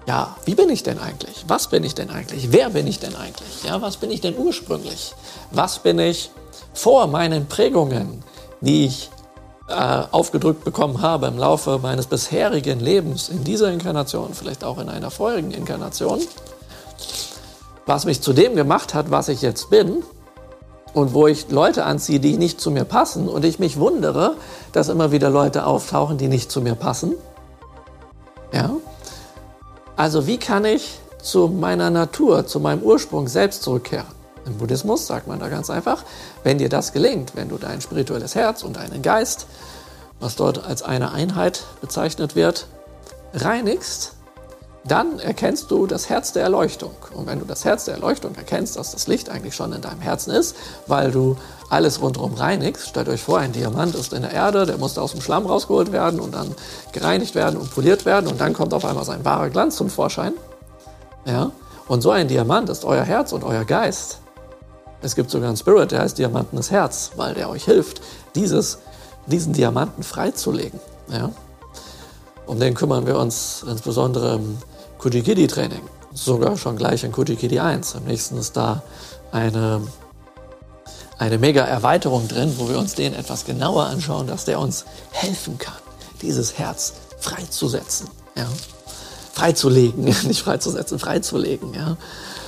ja, 0.07 0.37
wie 0.45 0.55
bin 0.55 0.69
ich 0.69 0.83
denn 0.83 0.99
eigentlich? 0.99 1.43
Was 1.47 1.67
bin 1.67 1.83
ich 1.83 1.93
denn 1.93 2.09
eigentlich? 2.09 2.53
Wer 2.53 2.69
bin 2.69 2.87
ich 2.87 2.99
denn 2.99 3.15
eigentlich? 3.15 3.63
Ja, 3.65 3.81
was 3.81 3.97
bin 3.97 4.09
ich 4.09 4.21
denn 4.21 4.37
ursprünglich? 4.37 5.13
Was 5.51 5.79
bin 5.79 5.99
ich 5.99 6.31
vor 6.73 7.07
meinen 7.07 7.47
Prägungen, 7.47 8.23
die 8.61 8.85
ich 8.85 9.09
äh, 9.67 9.73
aufgedrückt 10.11 10.63
bekommen 10.63 11.01
habe 11.01 11.27
im 11.27 11.37
Laufe 11.37 11.77
meines 11.79 12.07
bisherigen 12.07 12.79
Lebens, 12.79 13.27
in 13.27 13.43
dieser 13.43 13.69
Inkarnation, 13.69 14.33
vielleicht 14.33 14.63
auch 14.63 14.77
in 14.77 14.87
einer 14.87 15.11
vorherigen 15.11 15.51
Inkarnation, 15.51 16.21
was 17.85 18.05
mich 18.05 18.21
zu 18.21 18.31
dem 18.31 18.55
gemacht 18.55 18.93
hat, 18.93 19.11
was 19.11 19.27
ich 19.27 19.41
jetzt 19.41 19.69
bin 19.69 20.03
und 20.93 21.13
wo 21.13 21.27
ich 21.27 21.49
Leute 21.49 21.83
anziehe, 21.83 22.21
die 22.21 22.37
nicht 22.37 22.61
zu 22.61 22.71
mir 22.71 22.85
passen 22.85 23.27
und 23.27 23.43
ich 23.43 23.59
mich 23.59 23.77
wundere, 23.77 24.35
dass 24.71 24.87
immer 24.87 25.11
wieder 25.11 25.29
Leute 25.29 25.65
auftauchen, 25.65 26.17
die 26.17 26.29
nicht 26.29 26.49
zu 26.49 26.61
mir 26.61 26.75
passen. 26.75 27.13
Ja, 28.53 28.71
also 29.97 30.27
wie 30.27 30.37
kann 30.37 30.63
ich 30.63 30.99
zu 31.21 31.47
meiner 31.47 31.89
Natur, 31.89 32.45
zu 32.45 32.59
meinem 32.59 32.83
Ursprung 32.83 33.27
selbst 33.27 33.63
zurückkehren? 33.63 34.05
Im 34.45 34.57
Buddhismus 34.59 35.07
sagt 35.07 35.27
man 35.27 35.39
da 35.39 35.49
ganz 35.49 35.69
einfach, 35.69 36.03
wenn 36.43 36.59
dir 36.59 36.69
das 36.69 36.93
gelingt, 36.93 37.35
wenn 37.35 37.49
du 37.49 37.57
dein 37.57 37.81
spirituelles 37.81 38.35
Herz 38.35 38.63
und 38.63 38.77
deinen 38.77 39.01
Geist, 39.01 39.47
was 40.19 40.35
dort 40.35 40.63
als 40.63 40.83
eine 40.83 41.11
Einheit 41.11 41.63
bezeichnet 41.81 42.35
wird, 42.35 42.67
reinigst, 43.33 44.13
dann 44.85 45.19
erkennst 45.19 45.69
du 45.69 45.85
das 45.85 46.09
Herz 46.09 46.31
der 46.31 46.43
Erleuchtung. 46.43 46.93
Und 47.13 47.27
wenn 47.27 47.39
du 47.39 47.45
das 47.45 47.65
Herz 47.65 47.85
der 47.85 47.95
Erleuchtung 47.95 48.35
erkennst, 48.35 48.77
dass 48.77 48.91
das 48.91 49.07
Licht 49.07 49.29
eigentlich 49.29 49.55
schon 49.55 49.73
in 49.73 49.81
deinem 49.81 49.99
Herzen 49.99 50.31
ist, 50.31 50.55
weil 50.85 51.11
du 51.11 51.35
alles 51.69 52.01
rundherum 52.01 52.33
reinigst, 52.33 52.89
stellt 52.89 53.09
euch 53.09 53.21
vor, 53.21 53.39
ein 53.39 53.51
Diamant 53.51 53.95
ist 53.95 54.13
in 54.13 54.21
der 54.21 54.31
Erde, 54.31 54.65
der 54.65 54.77
muss 54.77 54.97
aus 54.97 55.11
dem 55.11 55.21
Schlamm 55.21 55.45
rausgeholt 55.45 55.91
werden 55.91 56.19
und 56.19 56.33
dann 56.33 56.55
gereinigt 56.93 57.35
werden 57.35 57.59
und 57.59 57.73
poliert 57.73 58.05
werden 58.05 58.27
und 58.27 58.39
dann 58.39 58.53
kommt 58.53 58.73
auf 58.73 58.85
einmal 58.85 59.03
sein 59.03 59.25
wahrer 59.25 59.49
Glanz 59.49 59.75
zum 59.75 59.89
Vorschein. 59.89 60.33
Ja? 61.25 61.51
Und 61.87 62.01
so 62.01 62.11
ein 62.11 62.27
Diamant 62.27 62.69
ist 62.69 62.85
euer 62.85 63.03
Herz 63.03 63.33
und 63.33 63.43
euer 63.43 63.65
Geist. 63.65 64.19
Es 65.01 65.15
gibt 65.15 65.29
sogar 65.29 65.49
einen 65.49 65.57
Spirit, 65.57 65.91
der 65.91 66.01
heißt 66.01 66.17
Diamantenes 66.17 66.71
Herz, 66.71 67.11
weil 67.15 67.33
der 67.33 67.49
euch 67.49 67.65
hilft, 67.65 68.01
dieses, 68.35 68.79
diesen 69.25 69.53
Diamanten 69.53 70.03
freizulegen. 70.03 70.79
Ja? 71.11 71.31
Um 72.45 72.59
den 72.59 72.73
kümmern 72.73 73.05
wir 73.05 73.17
uns 73.17 73.63
insbesondere 73.69 74.35
im 74.35 74.57
Kujikidi-Training. 74.99 75.81
Sogar 76.13 76.57
schon 76.57 76.77
gleich 76.77 77.03
in 77.03 77.11
Kujikidi 77.11 77.59
1. 77.59 77.95
Am 77.95 78.05
nächsten 78.05 78.37
ist 78.37 78.57
da 78.57 78.81
eine, 79.31 79.81
eine 81.19 81.37
mega 81.37 81.63
Erweiterung 81.63 82.27
drin, 82.27 82.53
wo 82.57 82.69
wir 82.69 82.77
uns 82.77 82.95
den 82.95 83.13
etwas 83.13 83.45
genauer 83.45 83.85
anschauen, 83.85 84.27
dass 84.27 84.45
der 84.45 84.59
uns 84.59 84.85
helfen 85.11 85.57
kann, 85.57 85.73
dieses 86.21 86.57
Herz 86.57 86.93
freizusetzen. 87.19 88.07
Ja? 88.35 88.47
Freizulegen, 89.33 90.03
nicht 90.23 90.41
freizusetzen, 90.41 90.99
freizulegen. 90.99 91.73
Ja? 91.73 91.97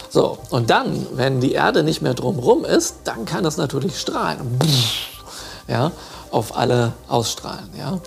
So, 0.10 0.40
und 0.50 0.70
dann, 0.70 1.06
wenn 1.14 1.40
die 1.40 1.54
Erde 1.54 1.84
nicht 1.84 2.02
mehr 2.02 2.14
drumherum 2.14 2.66
ist, 2.66 2.96
dann 3.04 3.26
kann 3.26 3.44
das 3.44 3.58
natürlich 3.58 4.00
strahlen. 4.00 4.60
Ja, 5.68 5.92
auf 6.32 6.58
alle 6.58 6.94
ausstrahlen. 7.08 7.70
Ja? 7.78 8.00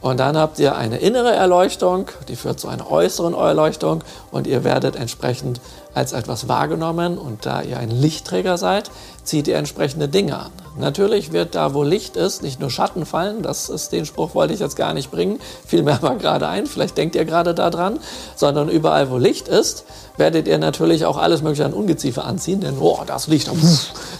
Und 0.00 0.20
dann 0.20 0.38
habt 0.38 0.58
ihr 0.58 0.76
eine 0.76 0.98
innere 0.98 1.32
Erleuchtung, 1.32 2.06
die 2.28 2.36
führt 2.36 2.58
zu 2.58 2.68
einer 2.68 2.90
äußeren 2.90 3.34
Erleuchtung 3.34 4.02
und 4.30 4.46
ihr 4.46 4.64
werdet 4.64 4.96
entsprechend 4.96 5.60
als 5.92 6.12
etwas 6.12 6.48
wahrgenommen 6.48 7.18
und 7.18 7.44
da 7.44 7.60
ihr 7.60 7.78
ein 7.78 7.90
Lichtträger 7.90 8.56
seid, 8.56 8.90
zieht 9.30 9.46
ihr 9.46 9.56
entsprechende 9.56 10.08
Dinge 10.08 10.36
an. 10.36 10.50
Natürlich 10.76 11.32
wird 11.32 11.54
da, 11.54 11.72
wo 11.72 11.84
Licht 11.84 12.16
ist, 12.16 12.42
nicht 12.42 12.58
nur 12.58 12.68
Schatten 12.68 13.06
fallen, 13.06 13.42
das 13.42 13.68
ist 13.68 13.92
den 13.92 14.04
Spruch 14.04 14.34
wollte 14.34 14.52
ich 14.52 14.58
jetzt 14.58 14.74
gar 14.74 14.92
nicht 14.92 15.12
bringen, 15.12 15.38
mir 15.70 15.94
aber 16.02 16.16
gerade 16.16 16.48
ein, 16.48 16.66
vielleicht 16.66 16.98
denkt 16.98 17.14
ihr 17.14 17.24
gerade 17.24 17.54
daran, 17.54 18.00
sondern 18.34 18.68
überall, 18.68 19.08
wo 19.08 19.18
Licht 19.18 19.46
ist, 19.46 19.84
werdet 20.16 20.48
ihr 20.48 20.58
natürlich 20.58 21.04
auch 21.04 21.16
alles 21.16 21.42
mögliche 21.42 21.64
an 21.64 21.72
Ungeziefer 21.72 22.24
anziehen, 22.24 22.60
denn 22.60 22.78
oh, 22.80 22.98
das 23.06 23.28
Licht, 23.28 23.48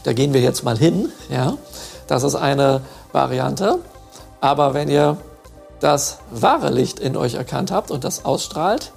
da 0.04 0.12
gehen 0.12 0.32
wir 0.32 0.40
jetzt 0.40 0.62
mal 0.62 0.78
hin, 0.78 1.10
ja. 1.28 1.56
Das 2.06 2.22
ist 2.22 2.36
eine 2.36 2.80
Variante. 3.12 3.78
Aber 4.40 4.74
wenn 4.74 4.88
ihr 4.88 5.16
das 5.80 6.18
wahre 6.30 6.70
Licht 6.70 7.00
in 7.00 7.16
euch 7.16 7.34
erkannt 7.34 7.72
habt 7.72 7.90
und 7.90 8.04
das 8.04 8.24
ausstrahlt, 8.24 8.92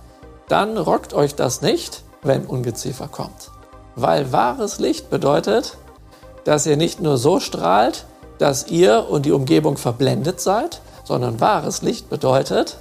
dann 0.47 0.77
rockt 0.77 1.13
euch 1.13 1.33
das 1.33 1.61
nicht, 1.61 2.03
wenn 2.21 2.45
Ungeziefer 2.45 3.07
kommt. 3.07 3.51
Weil 3.95 4.31
wahres 4.31 4.79
Licht 4.79 5.09
bedeutet, 5.09 5.77
dass 6.45 6.65
ihr 6.65 6.77
nicht 6.77 6.99
nur 6.99 7.17
so 7.17 7.39
strahlt, 7.39 8.05
dass 8.39 8.67
ihr 8.67 9.07
und 9.09 9.25
die 9.25 9.31
Umgebung 9.31 9.77
verblendet 9.77 10.41
seid, 10.41 10.81
sondern 11.03 11.39
wahres 11.39 11.81
Licht 11.81 12.09
bedeutet, 12.09 12.77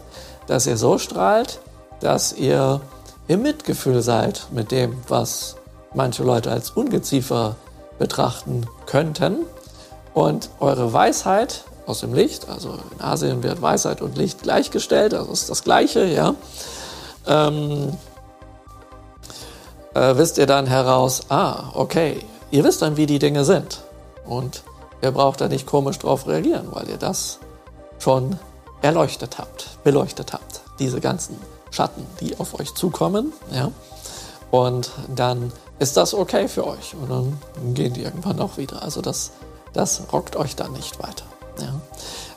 dass 0.47 0.67
ihr 0.67 0.77
so 0.77 0.99
strahlt, 0.99 1.61
dass 2.01 2.33
ihr 2.33 2.81
im 3.29 3.43
Mitgefühl 3.43 4.03
seid 4.03 4.47
mit 4.51 4.71
dem, 4.73 4.97
was 5.09 5.57
manche 5.95 6.25
Leute 6.25 6.51
als 6.51 6.71
Ungeziefer 6.71 7.57
betrachten 7.99 8.67
könnten. 8.87 9.47
Und 10.15 10.51
eure 10.61 10.93
Weisheit 10.93 11.65
aus 11.87 12.01
dem 12.01 12.13
Licht, 12.13 12.49
also 12.49 12.79
in 12.93 13.01
Asien 13.01 13.43
wird 13.43 13.63
Weisheit 13.63 14.03
und 14.03 14.17
Licht 14.19 14.43
gleichgestellt, 14.43 15.15
also 15.15 15.33
ist 15.33 15.49
das 15.49 15.65
Gleiche, 15.65 16.05
ja. 16.05 16.35
Ähm, 17.27 17.97
äh, 19.95 20.17
wisst 20.17 20.39
ihr 20.39 20.47
dann 20.47 20.67
heraus, 20.67 21.23
ah, 21.29 21.71
okay, 21.75 22.25
ihr 22.53 22.63
wisst 22.63 22.83
dann, 22.83 22.97
wie 22.97 23.07
die 23.07 23.19
Dinge 23.19 23.45
sind. 23.45 23.83
Und 24.25 24.63
ihr 25.03 25.11
braucht 25.11 25.41
da 25.41 25.49
nicht 25.49 25.67
komisch 25.67 25.99
drauf 25.99 26.29
reagieren, 26.29 26.69
weil 26.71 26.89
ihr 26.89 26.99
das 26.99 27.41
schon 27.99 28.39
erleuchtet 28.83 29.39
habt, 29.39 29.83
beleuchtet 29.83 30.33
habt. 30.33 30.61
Diese 30.79 31.01
ganzen 31.01 31.37
Schatten, 31.71 32.07
die 32.21 32.39
auf 32.39 32.59
euch 32.61 32.75
zukommen, 32.75 33.33
ja. 33.53 33.73
Und 34.51 34.91
dann 35.15 35.51
ist 35.79 35.97
das 35.97 36.13
okay 36.13 36.47
für 36.47 36.67
euch. 36.67 36.95
Und 36.95 37.11
dann 37.11 37.75
gehen 37.75 37.95
die 37.95 38.03
irgendwann 38.03 38.39
auch 38.39 38.59
wieder. 38.59 38.83
Also 38.83 39.01
das, 39.01 39.33
das 39.73 40.03
rockt 40.13 40.37
euch 40.37 40.55
dann 40.55 40.73
nicht 40.73 41.03
weiter. 41.03 41.25
Ja. 41.59 41.81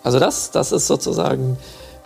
Also 0.02 0.20
das, 0.20 0.52
das 0.52 0.72
ist 0.72 0.88
sozusagen 0.88 1.58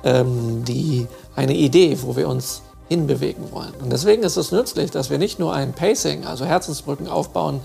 ähm, 0.04 0.66
die, 0.66 1.08
eine 1.36 1.54
Idee, 1.54 2.00
wo 2.02 2.16
wir 2.16 2.28
uns 2.28 2.64
hinbewegen 2.88 3.52
wollen. 3.52 3.74
Und 3.82 3.92
deswegen 3.92 4.24
ist 4.24 4.36
es 4.36 4.52
nützlich, 4.52 4.90
dass 4.90 5.12
wir 5.12 5.20
nicht 5.20 5.38
nur 5.38 5.54
ein 5.54 5.74
Pacing, 5.74 6.26
also 6.26 6.44
Herzensbrücken 6.44 7.08
aufbauen, 7.08 7.62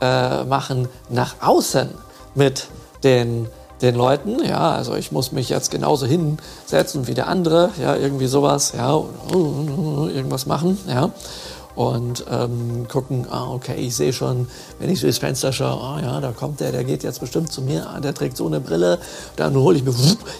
äh, 0.00 0.44
machen 0.44 0.88
nach 1.08 1.36
außen 1.40 1.88
mit 2.34 2.68
den, 3.02 3.48
den 3.82 3.94
Leuten. 3.94 4.44
Ja, 4.44 4.72
also 4.72 4.94
ich 4.94 5.12
muss 5.12 5.32
mich 5.32 5.48
jetzt 5.48 5.70
genauso 5.70 6.06
hinsetzen 6.06 7.06
wie 7.06 7.14
der 7.14 7.28
andere, 7.28 7.70
ja, 7.80 7.96
irgendwie 7.96 8.26
sowas, 8.26 8.72
ja, 8.76 9.02
irgendwas 9.32 10.46
machen, 10.46 10.78
ja. 10.88 11.10
Und 11.76 12.24
ähm, 12.30 12.88
gucken, 12.88 13.26
ah, 13.30 13.48
okay, 13.52 13.76
ich 13.76 13.96
sehe 13.96 14.12
schon, 14.12 14.48
wenn 14.80 14.90
ich 14.90 15.00
durchs 15.00 15.18
Fenster 15.18 15.52
schaue, 15.52 15.80
ah 15.80 16.00
ja, 16.02 16.20
da 16.20 16.32
kommt 16.32 16.60
der, 16.60 16.72
der 16.72 16.84
geht 16.84 17.04
jetzt 17.04 17.20
bestimmt 17.20 17.52
zu 17.52 17.62
mir, 17.62 17.88
ah, 17.88 18.00
der 18.00 18.12
trägt 18.12 18.36
so 18.36 18.46
eine 18.46 18.60
Brille, 18.60 18.98
dann 19.36 19.54
hole 19.54 19.78
ich 19.78 19.84
mir 19.84 19.94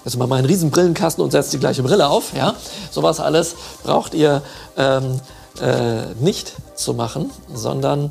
jetzt 0.04 0.18
mal 0.18 0.26
meinen 0.26 0.44
riesen 0.44 0.70
Brillenkasten 0.70 1.22
und 1.22 1.30
setze 1.30 1.52
die 1.52 1.58
gleiche 1.58 1.82
Brille 1.82 2.08
auf, 2.08 2.34
ja, 2.36 2.54
sowas 2.90 3.20
alles 3.20 3.54
braucht 3.84 4.12
ihr 4.12 4.42
ähm, 4.76 5.20
äh, 5.62 6.12
nicht 6.20 6.52
zu 6.74 6.94
machen, 6.94 7.30
sondern 7.54 8.10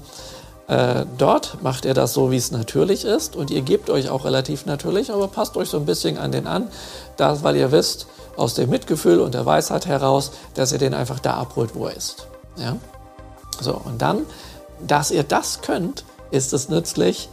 äh, 0.69 1.05
dort 1.17 1.63
macht 1.63 1.85
ihr 1.85 1.95
das 1.95 2.13
so, 2.13 2.29
wie 2.29 2.37
es 2.37 2.51
natürlich 2.51 3.03
ist 3.03 3.35
und 3.35 3.49
ihr 3.49 3.63
gebt 3.63 3.89
euch 3.89 4.09
auch 4.09 4.23
relativ 4.23 4.67
natürlich, 4.67 5.11
aber 5.11 5.27
passt 5.27 5.57
euch 5.57 5.67
so 5.67 5.77
ein 5.77 5.85
bisschen 5.85 6.19
an 6.19 6.31
den 6.31 6.45
an, 6.45 6.67
das, 7.17 7.41
weil 7.41 7.55
ihr 7.55 7.71
wisst, 7.71 8.05
aus 8.37 8.53
dem 8.53 8.69
Mitgefühl 8.69 9.19
und 9.19 9.33
der 9.33 9.47
Weisheit 9.47 9.87
heraus, 9.87 10.31
dass 10.53 10.71
ihr 10.71 10.77
den 10.77 10.93
einfach 10.93 11.17
da 11.19 11.33
abholt, 11.33 11.73
wo 11.73 11.87
er 11.87 11.97
ist. 11.97 12.27
Ja? 12.55 12.77
So, 13.59 13.81
und 13.83 14.01
dann, 14.03 14.27
dass 14.79 15.09
ihr 15.09 15.23
das 15.23 15.61
könnt, 15.61 16.05
ist 16.29 16.53
es 16.53 16.69
nützlich, 16.69 17.29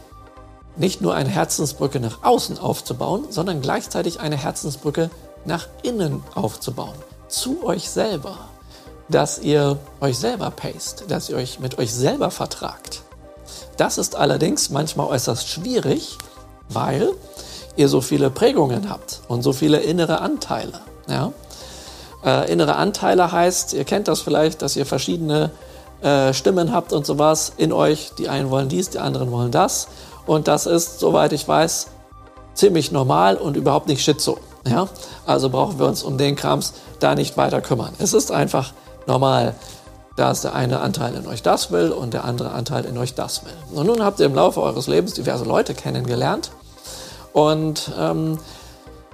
nicht 0.75 1.01
nur 1.01 1.13
eine 1.13 1.29
Herzensbrücke 1.29 1.99
nach 1.99 2.23
außen 2.23 2.57
aufzubauen, 2.57 3.25
sondern 3.29 3.61
gleichzeitig 3.61 4.19
eine 4.19 4.35
Herzensbrücke 4.35 5.11
nach 5.45 5.67
innen 5.83 6.23
aufzubauen. 6.33 6.95
Zu 7.27 7.63
euch 7.63 7.87
selber. 7.89 8.37
Dass 9.09 9.39
ihr 9.39 9.77
euch 10.01 10.17
selber 10.17 10.49
paced, 10.49 11.05
dass 11.09 11.29
ihr 11.29 11.37
euch 11.37 11.59
mit 11.59 11.77
euch 11.77 11.93
selber 11.93 12.31
vertragt. 12.31 13.03
Das 13.77 13.97
ist 13.97 14.15
allerdings 14.15 14.69
manchmal 14.69 15.07
äußerst 15.07 15.47
schwierig, 15.47 16.17
weil 16.69 17.13
ihr 17.75 17.87
so 17.87 18.01
viele 18.01 18.29
Prägungen 18.29 18.89
habt 18.89 19.21
und 19.27 19.43
so 19.43 19.53
viele 19.53 19.77
innere 19.77 20.19
Anteile. 20.19 20.81
Ja? 21.07 21.31
Äh, 22.23 22.51
innere 22.51 22.75
Anteile 22.75 23.31
heißt, 23.31 23.73
ihr 23.73 23.85
kennt 23.85 24.07
das 24.07 24.21
vielleicht, 24.21 24.61
dass 24.61 24.75
ihr 24.75 24.85
verschiedene 24.85 25.51
äh, 26.01 26.33
Stimmen 26.33 26.73
habt 26.73 26.91
und 26.91 27.05
sowas 27.05 27.53
in 27.57 27.71
euch. 27.71 28.11
Die 28.17 28.29
einen 28.29 28.49
wollen 28.49 28.67
dies, 28.69 28.89
die 28.89 28.99
anderen 28.99 29.31
wollen 29.31 29.51
das. 29.51 29.87
Und 30.25 30.47
das 30.47 30.65
ist, 30.65 30.99
soweit 30.99 31.31
ich 31.31 31.47
weiß, 31.47 31.87
ziemlich 32.55 32.91
normal 32.91 33.37
und 33.37 33.55
überhaupt 33.55 33.87
nicht 33.87 34.03
schizo. 34.03 34.39
Ja? 34.67 34.87
Also 35.25 35.49
brauchen 35.49 35.79
wir 35.79 35.85
uns 35.85 36.03
um 36.03 36.17
den 36.17 36.35
Krams 36.35 36.73
da 36.99 37.13
nicht 37.13 37.37
weiter 37.37 37.61
kümmern. 37.61 37.93
Es 37.99 38.13
ist 38.13 38.31
einfach 38.31 38.73
normal, 39.05 39.55
dass 40.17 40.41
der 40.41 40.53
eine 40.55 40.81
Anteil 40.81 41.15
in 41.15 41.27
euch 41.27 41.43
das 41.43 41.71
will 41.71 41.91
und 41.91 42.13
der 42.13 42.25
andere 42.25 42.51
Anteil 42.51 42.83
in 42.85 42.97
euch 42.97 43.13
das 43.13 43.45
will. 43.45 43.53
Und 43.71 43.87
nun 43.87 44.03
habt 44.03 44.19
ihr 44.19 44.25
im 44.25 44.35
Laufe 44.35 44.61
eures 44.61 44.87
Lebens 44.87 45.13
diverse 45.13 45.45
Leute 45.45 45.73
kennengelernt. 45.73 46.51
Und 47.33 47.91
ähm, 47.97 48.39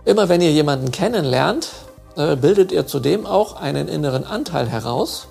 immer 0.05 0.29
wenn 0.29 0.41
ihr 0.41 0.51
jemanden 0.51 0.91
kennenlernt, 0.91 1.67
äh, 2.15 2.37
bildet 2.37 2.71
ihr 2.71 2.87
zudem 2.87 3.25
auch 3.25 3.59
einen 3.59 3.89
inneren 3.89 4.25
Anteil 4.25 4.67
heraus, 4.67 5.27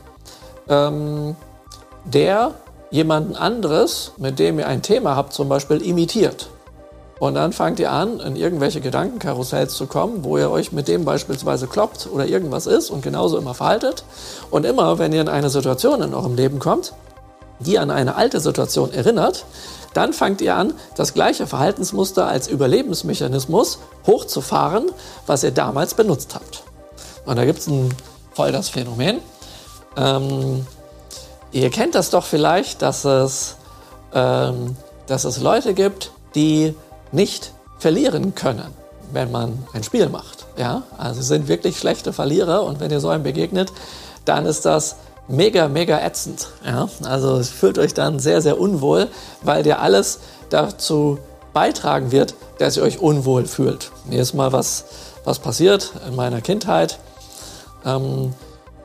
ähm, 0.69 1.37
der 2.05 2.53
jemanden 2.91 3.35
anderes, 3.35 4.13
mit 4.19 4.39
dem 4.39 4.59
ihr 4.59 4.69
ein 4.69 4.83
Thema 4.83 5.17
habt, 5.17 5.33
zum 5.33 5.49
Beispiel 5.49 5.81
imitiert. 5.81 6.51
Und 7.23 7.35
dann 7.35 7.53
fangt 7.53 7.79
ihr 7.79 7.93
an, 7.93 8.19
in 8.19 8.35
irgendwelche 8.35 8.81
Gedankenkarussells 8.81 9.75
zu 9.75 9.87
kommen, 9.87 10.25
wo 10.25 10.39
ihr 10.39 10.51
euch 10.51 10.73
mit 10.73 10.89
dem 10.89 11.05
beispielsweise 11.05 11.69
kloppt 11.69 12.09
oder 12.13 12.27
irgendwas 12.27 12.67
ist 12.67 12.91
und 12.91 13.01
genauso 13.01 13.39
immer 13.39 13.55
verhaltet. 13.55 14.03
Und 14.51 14.67
immer, 14.67 14.99
wenn 14.99 15.13
ihr 15.13 15.21
in 15.21 15.29
eine 15.29 15.49
Situation 15.49 16.03
in 16.03 16.15
eurem 16.15 16.35
Leben 16.35 16.59
kommt, 16.59 16.95
die 17.61 17.79
an 17.79 17.93
eine 17.93 18.17
alte 18.17 18.41
Situation 18.41 18.93
erinnert, 18.93 19.45
dann 19.95 20.13
fangt 20.15 20.41
ihr 20.41 20.57
an, 20.57 20.75
das 20.97 21.15
gleiche 21.15 21.47
Verhaltensmuster 21.47 22.27
als 22.27 22.49
Überlebensmechanismus 22.49 23.79
hochzufahren, 24.05 24.91
was 25.25 25.45
ihr 25.45 25.53
damals 25.53 25.95
benutzt 25.95 26.35
habt. 26.35 26.65
Und 27.25 27.37
da 27.37 27.45
gibt 27.45 27.61
es 27.61 27.69
ein 27.69 27.95
voll 28.33 28.51
das 28.51 28.69
Phänomen. 28.69 29.21
Ähm, 29.97 30.67
ihr 31.53 31.71
kennt 31.71 31.95
das 31.95 32.11
doch 32.11 32.25
vielleicht, 32.25 32.83
dass 32.83 33.05
es, 33.05 33.55
ähm, 34.13 34.77
dass 35.07 35.23
es 35.23 35.41
Leute 35.41 35.73
gibt, 35.73 36.11
die 36.35 36.75
nicht 37.13 37.53
verlieren 37.79 38.35
können, 38.35 38.73
wenn 39.13 39.31
man 39.31 39.65
ein 39.73 39.83
Spiel 39.83 40.09
macht. 40.09 40.47
Ja? 40.57 40.83
Also 40.99 41.21
sie 41.21 41.27
sind 41.29 41.49
wirklich 41.49 41.79
schlechte 41.79 42.13
Verlierer 42.13 42.65
und 42.65 42.81
wenn 42.81 42.91
ihr 42.91 43.01
so 43.01 43.09
einem 43.09 43.23
begegnet, 43.23 43.73
dann 44.25 44.47
ist 44.47 44.65
das 44.65 44.97
mega, 45.29 45.69
mega 45.69 46.01
ätzend. 46.01 46.49
Ja? 46.65 46.89
Also 47.05 47.37
es 47.37 47.51
fühlt 47.51 47.79
euch 47.79 47.95
dann 47.95 48.19
sehr, 48.19 48.41
sehr 48.41 48.61
unwohl, 48.61 49.09
weil 49.43 49.63
dir 49.63 49.81
alles 49.81 50.21
dazu 50.51 51.19
beitragen 51.53 52.13
wird, 52.13 52.35
dass 52.59 52.77
ihr 52.77 52.83
euch 52.83 53.01
unwohl 53.01 53.47
fühlt. 53.47 53.91
Mir 54.07 54.23
ist 54.23 54.35
mal 54.35 54.53
was, 54.53 54.85
was 55.25 55.39
passiert 55.39 55.93
in 56.09 56.17
meiner 56.17 56.41
Kindheit. 56.41 56.99
Ähm, 57.85 58.33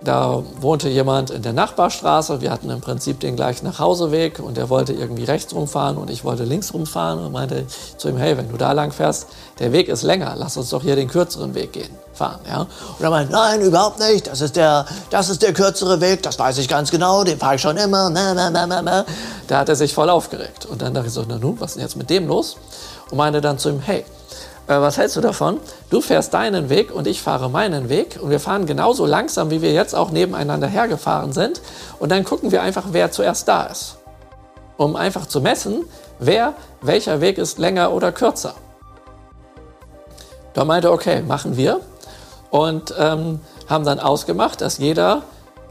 da 0.02 0.44
wohnte 0.62 0.90
jemand 0.90 1.32
in 1.32 1.42
der 1.42 1.54
Nachbarstraße. 1.54 2.40
Wir 2.40 2.52
hatten 2.52 2.70
im 2.70 2.82
Prinzip 2.82 3.20
den 3.20 3.36
gleichen 3.36 3.66
Nachhauseweg 3.66 4.40
und 4.40 4.58
er 4.58 4.70
wollte 4.70 4.94
irgendwie 4.94 5.24
rechts 5.24 5.54
rumfahren 5.56 5.98
und 5.98 6.12
ich 6.12 6.24
wollte 6.24 6.44
links 6.44 6.74
rumfahren 6.74 7.20
und 7.20 7.32
meinte 7.32 7.66
zu 7.98 8.10
ihm, 8.10 8.18
hey, 8.18 8.38
wenn 8.38 8.50
du 8.50 8.58
da 8.58 8.74
lang 8.74 8.92
fährst, 8.92 9.28
der 9.58 9.72
Weg 9.72 9.88
ist 9.88 10.04
länger, 10.04 10.36
lass 10.38 10.56
uns 10.56 10.70
doch 10.70 10.84
hier 10.84 10.96
den 10.96 11.08
kürzeren 11.08 11.56
Weg 11.56 11.74
gehen, 11.74 11.90
fahren. 12.14 12.40
Ja? 12.48 12.62
Und 12.62 13.04
er 13.04 13.10
meinte, 13.10 13.34
nein, 13.34 13.62
überhaupt 13.62 13.98
nicht, 14.00 14.28
das 14.28 14.42
ist, 14.42 14.56
der, 14.56 14.86
das 15.10 15.30
ist 15.30 15.42
der 15.42 15.54
kürzere 15.54 16.00
Weg, 16.00 16.22
das 16.22 16.38
weiß 16.38 16.60
ich 16.60 16.68
ganz 16.68 16.92
genau, 16.92 17.24
den 17.24 17.40
fahre 17.40 17.56
ich 17.56 17.62
schon 17.62 17.78
immer. 17.78 18.12
Da 19.48 19.58
hat 19.58 19.70
er 19.70 19.76
sich 19.76 19.94
voll 19.94 20.10
aufgeregt. 20.10 20.68
Und 20.68 20.84
dann 20.84 20.94
dachte 20.94 21.08
ich 21.08 21.14
so, 21.14 21.26
na 21.28 21.38
nun, 21.38 21.60
was 21.60 21.72
ist 21.72 21.76
denn 21.78 21.84
jetzt 21.84 21.96
mit 21.96 22.10
dem 22.10 22.28
los? 22.28 22.58
Und 23.10 23.18
meinte 23.18 23.42
dann 23.42 23.58
zu 23.58 23.70
ihm, 23.70 23.80
hey, 23.80 24.06
äh, 24.68 24.80
was 24.82 24.98
hältst 24.98 25.16
du 25.16 25.22
davon? 25.22 25.60
Du 25.90 26.02
fährst 26.02 26.34
deinen 26.34 26.70
Weg 26.70 26.94
und 26.94 27.08
ich 27.08 27.22
fahre 27.22 27.50
meinen 27.50 27.90
Weg 27.90 28.20
und 28.22 28.30
wir 28.30 28.40
fahren 28.40 28.66
genauso 28.66 29.06
langsam, 29.06 29.50
wie 29.50 29.62
wir 29.62 29.72
jetzt 29.72 29.96
auch 29.96 30.12
nebeneinander 30.12 30.68
hergefahren 30.68 31.34
sind 31.34 31.62
und 32.00 32.12
dann 32.12 32.24
gucken 32.24 32.52
wir 32.52 32.62
einfach, 32.62 32.86
wer 32.92 33.12
zuerst 33.12 33.48
da 33.48 33.64
ist. 33.64 33.98
Um 34.78 34.96
einfach 34.96 35.26
zu 35.26 35.42
messen, 35.42 35.86
wer, 36.20 36.54
welcher 36.82 37.22
Weg 37.22 37.38
ist 37.38 37.58
länger 37.58 37.92
oder 37.94 38.12
kürzer. 38.12 38.54
Da 40.54 40.66
meinte, 40.66 40.92
okay, 40.92 41.22
machen 41.22 41.56
wir 41.56 41.80
und 42.50 42.94
ähm, 42.98 43.40
haben 43.68 43.86
dann 43.86 44.00
ausgemacht, 44.00 44.62
dass 44.62 44.78
jeder, 44.78 45.24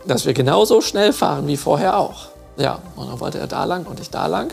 dass 0.07 0.27
wir 0.27 0.33
genauso 0.33 0.81
schnell 0.81 1.13
fahren 1.13 1.47
wie 1.47 1.57
vorher 1.57 1.99
auch. 1.99 2.29
Ja, 2.57 2.79
und 2.97 3.11
dann 3.11 3.21
wollte 3.21 3.39
er 3.39 3.47
da 3.47 3.65
lang 3.65 3.85
und 3.87 4.01
ich 4.01 4.11
da 4.11 4.27
lang. 4.27 4.51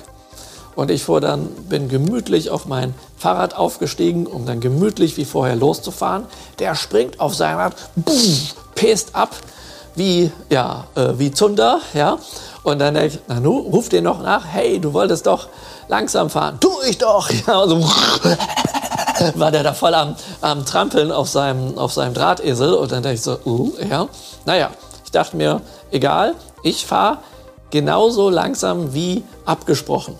Und 0.76 0.91
ich 0.91 1.03
fuhr 1.03 1.21
dann, 1.21 1.47
bin 1.69 1.88
gemütlich 1.88 2.49
auf 2.49 2.65
mein 2.65 2.93
Fahrrad 3.17 3.55
aufgestiegen, 3.55 4.26
um 4.26 4.45
dann 4.45 4.59
gemütlich 4.59 5.17
wie 5.17 5.26
vorher 5.26 5.55
loszufahren. 5.55 6.26
Der 6.59 6.76
springt 6.76 7.19
auf 7.19 7.36
sein 7.36 7.55
Rad, 7.55 7.76
pest 8.76 9.15
ab, 9.15 9.36
wie, 9.95 10.32
ja, 10.49 10.86
äh, 10.95 11.13
wie 11.17 11.32
Zunder, 11.32 11.80
ja. 11.93 12.17
Und 12.63 12.80
dann 12.80 12.95
denke 12.95 13.15
ich, 13.15 13.19
na 13.28 13.39
nu, 13.39 13.57
ruft 13.59 13.91
den 13.91 14.05
noch 14.05 14.21
nach, 14.21 14.45
hey, 14.45 14.80
du 14.80 14.93
wolltest 14.93 15.28
doch 15.28 15.47
langsam 15.88 16.30
fahren. 16.30 16.57
Tu 16.59 16.69
ich 16.88 16.97
doch! 16.97 17.30
Ja, 17.47 17.59
also, 17.59 17.80
war 19.36 19.51
der 19.51 19.63
da 19.63 19.74
voll 19.74 19.93
am, 19.93 20.15
am 20.41 20.65
Trampeln 20.65 21.11
auf 21.11 21.30
seinem, 21.30 21.78
auf 21.78 21.93
seinem 21.93 22.13
Drahtesel. 22.13 22.74
Und 22.74 22.91
dann 22.91 23.03
dachte 23.03 23.15
ich 23.15 23.21
so, 23.21 23.38
uh, 23.45 23.74
ja. 23.89 24.07
Naja, 24.45 24.71
ich 25.05 25.11
dachte 25.11 25.38
mir, 25.38 25.61
egal, 25.91 26.36
ich 26.63 26.86
fahre 26.86 27.19
genauso 27.69 28.30
langsam 28.30 28.93
wie 28.93 29.24
abgesprochen. 29.45 30.15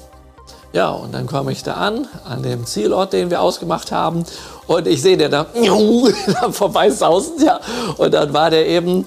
Ja, 0.74 0.90
und 0.90 1.14
dann 1.14 1.28
komme 1.28 1.52
ich 1.52 1.62
da 1.62 1.76
an, 1.76 2.08
an 2.26 2.42
dem 2.42 2.66
Zielort, 2.66 3.14
den 3.14 3.30
wir 3.30 3.42
ausgemacht 3.42 3.92
haben. 3.92 4.26
Und 4.66 4.88
ich 4.88 5.04
sehe 5.04 5.18
der 5.18 5.30
da, 5.30 5.46
da 6.42 6.52
vorbei 6.52 6.90
sausen, 6.90 7.46
ja. 7.46 7.60
Und 7.98 8.14
dann 8.14 8.34
war 8.34 8.50
der 8.50 8.68
eben 8.68 9.06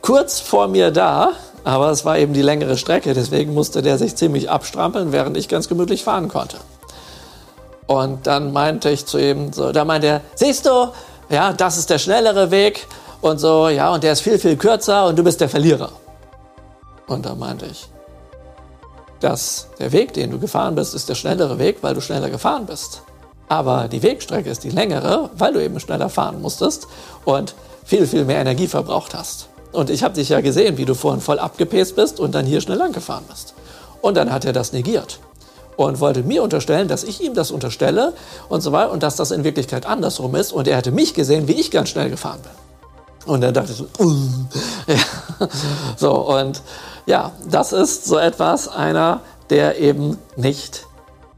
kurz 0.00 0.38
vor 0.38 0.68
mir 0.68 0.92
da. 0.92 1.32
Aber 1.64 1.90
es 1.90 2.04
war 2.04 2.16
eben 2.18 2.32
die 2.32 2.42
längere 2.42 2.78
Strecke, 2.78 3.12
deswegen 3.14 3.52
musste 3.52 3.82
der 3.82 3.98
sich 3.98 4.16
ziemlich 4.16 4.48
abstrampeln, 4.48 5.12
während 5.12 5.36
ich 5.36 5.48
ganz 5.48 5.68
gemütlich 5.68 6.04
fahren 6.04 6.28
konnte. 6.28 6.56
Und 7.86 8.26
dann 8.26 8.52
meinte 8.52 8.88
ich 8.88 9.04
zu 9.04 9.18
ihm, 9.18 9.52
so, 9.52 9.72
da 9.72 9.84
meinte 9.84 10.06
er, 10.06 10.20
siehst 10.36 10.66
du, 10.66 10.92
ja, 11.28 11.52
das 11.52 11.76
ist 11.76 11.90
der 11.90 11.98
schnellere 11.98 12.50
Weg 12.50 12.86
und 13.20 13.38
so, 13.38 13.68
ja, 13.68 13.92
und 13.92 14.04
der 14.04 14.12
ist 14.12 14.20
viel, 14.20 14.38
viel 14.38 14.56
kürzer 14.56 15.06
und 15.06 15.18
du 15.18 15.24
bist 15.24 15.40
der 15.40 15.48
Verlierer. 15.48 15.90
Und 17.06 17.26
da 17.26 17.34
meinte 17.34 17.66
ich, 17.66 17.88
dass 19.20 19.68
der 19.78 19.92
Weg, 19.92 20.12
den 20.12 20.30
du 20.30 20.38
gefahren 20.38 20.74
bist, 20.74 20.94
ist 20.94 21.08
der 21.08 21.14
schnellere 21.14 21.58
Weg, 21.58 21.78
weil 21.82 21.94
du 21.94 22.00
schneller 22.00 22.30
gefahren 22.30 22.66
bist. 22.66 23.02
Aber 23.48 23.88
die 23.88 24.02
Wegstrecke 24.02 24.50
ist 24.50 24.64
die 24.64 24.70
längere, 24.70 25.30
weil 25.36 25.52
du 25.52 25.62
eben 25.62 25.80
schneller 25.80 26.08
fahren 26.08 26.42
musstest 26.42 26.86
und 27.24 27.54
viel, 27.84 28.06
viel 28.06 28.24
mehr 28.24 28.40
Energie 28.40 28.66
verbraucht 28.66 29.14
hast. 29.14 29.48
Und 29.72 29.90
ich 29.90 30.02
habe 30.02 30.14
dich 30.14 30.28
ja 30.28 30.40
gesehen, 30.40 30.76
wie 30.76 30.84
du 30.84 30.94
vorhin 30.94 31.20
voll 31.20 31.38
abgepäst 31.38 31.96
bist 31.96 32.20
und 32.20 32.34
dann 32.34 32.46
hier 32.46 32.60
schnell 32.60 32.78
lang 32.78 32.92
bist. 32.92 33.54
Und 34.00 34.16
dann 34.16 34.32
hat 34.32 34.44
er 34.44 34.52
das 34.52 34.72
negiert 34.72 35.18
und 35.76 36.00
wollte 36.00 36.22
mir 36.22 36.42
unterstellen, 36.42 36.88
dass 36.88 37.04
ich 37.04 37.22
ihm 37.22 37.34
das 37.34 37.50
unterstelle 37.50 38.12
und 38.48 38.60
so 38.60 38.72
weiter 38.72 38.90
und 38.90 39.02
dass 39.02 39.16
das 39.16 39.30
in 39.30 39.44
Wirklichkeit 39.44 39.86
andersrum 39.86 40.34
ist. 40.34 40.52
Und 40.52 40.68
er 40.68 40.76
hatte 40.76 40.90
mich 40.90 41.14
gesehen, 41.14 41.48
wie 41.48 41.52
ich 41.52 41.70
ganz 41.70 41.90
schnell 41.90 42.10
gefahren 42.10 42.40
bin. 42.42 43.32
Und 43.32 43.42
dann 43.42 43.54
dachte 43.54 43.72
ich 43.72 43.80
uh, 43.80 44.12
ja. 44.86 45.48
so 45.96 46.12
und 46.14 46.62
ja, 47.08 47.32
das 47.48 47.72
ist 47.72 48.04
so 48.04 48.18
etwas 48.18 48.68
einer, 48.68 49.22
der 49.48 49.78
eben 49.78 50.18
nicht, 50.36 50.86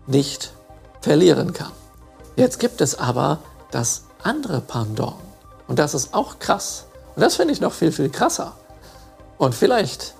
nicht 0.08 0.52
verlieren 1.00 1.52
kann. 1.52 1.70
Jetzt 2.34 2.58
gibt 2.58 2.80
es 2.80 2.98
aber 2.98 3.38
das 3.70 4.02
andere 4.20 4.60
Pendant. 4.60 5.14
Und 5.68 5.78
das 5.78 5.94
ist 5.94 6.12
auch 6.12 6.40
krass. 6.40 6.86
Und 7.14 7.22
das 7.22 7.36
finde 7.36 7.54
ich 7.54 7.60
noch 7.60 7.72
viel, 7.72 7.92
viel 7.92 8.10
krasser. 8.10 8.56
Und 9.38 9.54
vielleicht 9.54 10.14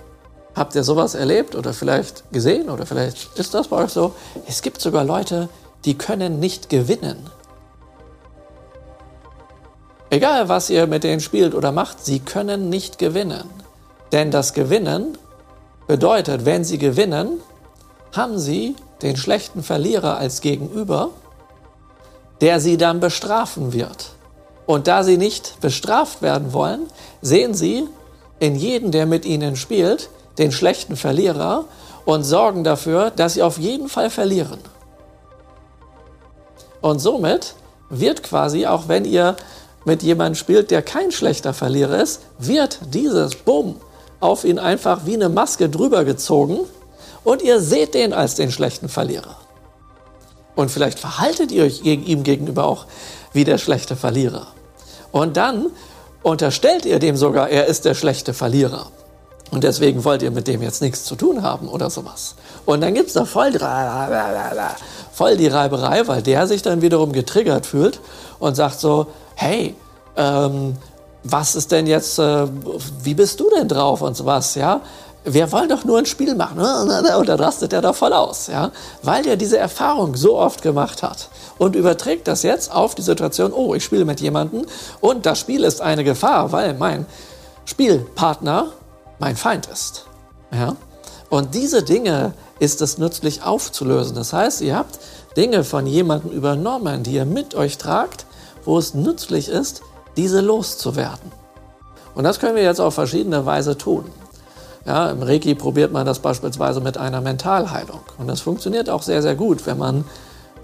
habt 0.55 0.77
ihr 0.77 0.85
sowas 0.85 1.17
erlebt 1.17 1.57
oder 1.57 1.73
vielleicht 1.73 2.31
gesehen 2.33 2.71
oder 2.71 2.87
vielleicht 2.87 3.37
ist 3.37 3.53
das 3.53 3.67
bei 3.67 3.77
euch 3.79 3.91
so. 3.91 4.15
Es 4.47 4.63
gibt 4.63 4.81
sogar 4.81 5.03
Leute, 5.03 5.49
die 5.85 5.99
können 5.99 6.39
nicht 6.39 6.69
gewinnen. 6.69 7.29
Egal, 10.11 10.49
was 10.49 10.71
ihr 10.71 10.87
mit 10.87 11.03
denen 11.03 11.21
spielt 11.21 11.57
oder 11.57 11.73
macht, 11.73 12.05
sie 12.05 12.21
können 12.21 12.69
nicht 12.69 12.99
gewinnen. 12.99 13.51
Denn 14.13 14.31
das 14.31 14.55
Gewinnen 14.55 15.19
Bedeutet, 15.91 16.45
wenn 16.45 16.63
sie 16.63 16.79
gewinnen, 16.79 17.41
haben 18.15 18.39
sie 18.39 18.77
den 19.03 19.17
schlechten 19.17 19.65
Verlierer 19.65 20.19
als 20.19 20.41
Gegenüber, 20.41 21.11
der 22.41 22.61
sie 22.61 22.77
dann 22.77 23.01
bestrafen 23.01 23.73
wird. 23.73 24.11
Und 24.67 24.87
da 24.87 25.03
sie 25.03 25.17
nicht 25.17 25.61
bestraft 25.61 26.23
werden 26.23 26.53
wollen, 26.53 26.83
sehen 27.23 27.55
sie 27.55 27.89
in 28.39 28.55
jedem, 28.55 28.93
der 28.93 29.05
mit 29.05 29.25
ihnen 29.25 29.57
spielt, 29.57 30.11
den 30.39 30.53
schlechten 30.53 30.95
Verlierer 30.95 31.65
und 32.05 32.23
sorgen 32.23 32.63
dafür, 32.63 33.11
dass 33.11 33.35
sie 33.35 33.43
auf 33.43 33.59
jeden 33.59 33.89
Fall 33.89 34.11
verlieren. 34.11 34.61
Und 36.81 37.01
somit 37.01 37.57
wird 37.89 38.23
quasi, 38.23 38.65
auch 38.65 38.87
wenn 38.87 39.05
ihr 39.05 39.35
mit 39.85 40.05
jemandem 40.05 40.37
spielt, 40.37 40.71
der 40.71 40.83
kein 40.83 41.11
schlechter 41.11 41.53
Verlierer 41.53 42.01
ist, 42.01 42.21
wird 42.39 42.79
dieses 42.95 43.35
Bumm 43.35 43.81
auf 44.21 44.45
ihn 44.45 44.59
einfach 44.59 45.07
wie 45.07 45.15
eine 45.15 45.29
Maske 45.29 45.69
drüber 45.69 46.05
gezogen 46.05 46.61
und 47.25 47.43
ihr 47.43 47.61
seht 47.61 47.95
den 47.95 48.13
als 48.13 48.35
den 48.35 48.53
schlechten 48.53 48.89
Verlierer. 48.89 49.37
Und 50.55 50.71
vielleicht 50.71 50.99
verhaltet 50.99 51.53
ihr 51.53 51.65
euch 51.65 51.83
ihm 51.85 52.23
gegenüber 52.23 52.65
auch 52.65 52.87
wie 53.33 53.45
der 53.45 53.59
schlechte 53.59 53.97
Verlierer. 53.97 54.49
Und 55.13 55.37
dann 55.37 55.67
unterstellt 56.23 56.85
ihr 56.85 56.99
dem 56.99 57.17
sogar, 57.17 57.49
er 57.49 57.67
ist 57.67 57.85
der 57.85 57.95
schlechte 57.95 58.35
Verlierer. 58.35 58.87
Und 59.51 59.65
deswegen 59.65 60.05
wollt 60.05 60.23
ihr 60.23 60.31
mit 60.31 60.47
dem 60.47 60.63
jetzt 60.63 60.81
nichts 60.81 61.05
zu 61.05 61.17
tun 61.17 61.43
haben 61.43 61.69
oder 61.69 61.91
sowas. 61.91 62.37
Und 62.67 62.83
dann 62.83 62.95
gibt 62.95 63.09
es 63.09 63.15
da 63.15 63.25
voll, 63.25 63.53
voll 65.13 65.37
die 65.37 65.49
Reiberei, 65.49 66.07
weil 66.07 66.23
der 66.23 66.47
sich 66.47 66.63
dann 66.63 66.83
wiederum 66.83 67.13
getriggert 67.13 67.67
fühlt 67.67 68.01
und 68.39 68.55
sagt 68.55 68.79
so, 68.79 69.09
hey, 69.35 69.75
ähm, 70.17 70.77
was 71.23 71.55
ist 71.55 71.71
denn 71.73 71.87
jetzt, 71.87 72.19
äh, 72.19 72.47
wie 73.03 73.15
bist 73.15 73.41
du 73.41 73.51
denn 73.51 73.69
drauf 73.69 74.03
und 74.03 74.17
sowas, 74.17 74.55
ja? 74.55 74.81
Wir 75.23 75.53
wollen 75.53 75.69
doch 75.69 75.85
nur 75.85 75.99
ein 75.99 76.07
Spiel 76.07 76.35
machen. 76.35 76.61
Und 76.61 77.29
dann 77.29 77.41
rastet 77.41 77.75
er 77.75 77.83
da 77.83 77.93
voll 77.93 78.13
aus, 78.15 78.47
ja? 78.47 78.71
Weil 79.03 79.27
er 79.27 79.37
diese 79.37 79.59
Erfahrung 79.59 80.17
so 80.17 80.39
oft 80.39 80.63
gemacht 80.63 81.03
hat 81.03 81.29
und 81.59 81.77
überträgt 81.77 82.27
das 82.27 82.43
jetzt 82.43 82.73
auf 82.73 82.95
die 82.95 83.03
Situation, 83.03 83.53
oh, 83.53 83.75
ich 83.75 83.85
spiele 83.85 84.07
mit 84.07 84.21
jemandem 84.21 84.65
und 85.01 85.27
das 85.27 85.39
Spiel 85.39 85.65
ist 85.65 85.83
eine 85.83 86.05
Gefahr, 86.05 86.53
weil 86.53 86.75
mein 86.75 87.05
Spielpartner 87.67 88.73
mein 89.19 89.37
Feind 89.37 89.67
ist, 89.67 90.07
ja? 90.53 90.75
Und 91.29 91.55
diese 91.55 91.83
Dinge 91.83 92.33
ist 92.59 92.83
es 92.83 92.99
nützlich 92.99 93.43
aufzulösen. 93.43 94.17
Das 94.17 94.33
heißt, 94.33 94.63
ihr 94.63 94.77
habt 94.77 94.99
Dinge 95.37 95.63
von 95.65 95.87
jemandem 95.87 96.33
übernommen, 96.33 97.05
die 97.05 97.13
ihr 97.13 97.25
mit 97.25 97.55
euch 97.55 97.79
tragt, 97.79 98.27
wo 98.65 98.79
es 98.79 98.95
nützlich 98.95 99.49
ist, 99.49 99.83
diese 100.17 100.41
loszuwerden. 100.41 101.33
Und 102.15 102.25
das 102.25 102.41
können 102.41 102.57
wir 102.57 102.63
jetzt 102.63 102.81
auf 102.81 102.95
verschiedene 102.95 103.47
Weise 103.47 103.79
tun. 103.79 104.05
Ja, 104.87 105.11
Im 105.11 105.23
Reiki 105.23 105.55
probiert 105.55 105.93
man 105.93 106.07
das 106.07 106.21
beispielsweise 106.21 106.81
mit 106.81 106.97
einer 106.97 107.21
Mentalheilung. 107.21 108.01
Und 108.19 108.29
das 108.29 108.41
funktioniert 108.41 108.89
auch 108.89 109.03
sehr, 109.03 109.23
sehr 109.23 109.35
gut, 109.35 109.67
wenn 109.67 109.79
man 109.79 110.05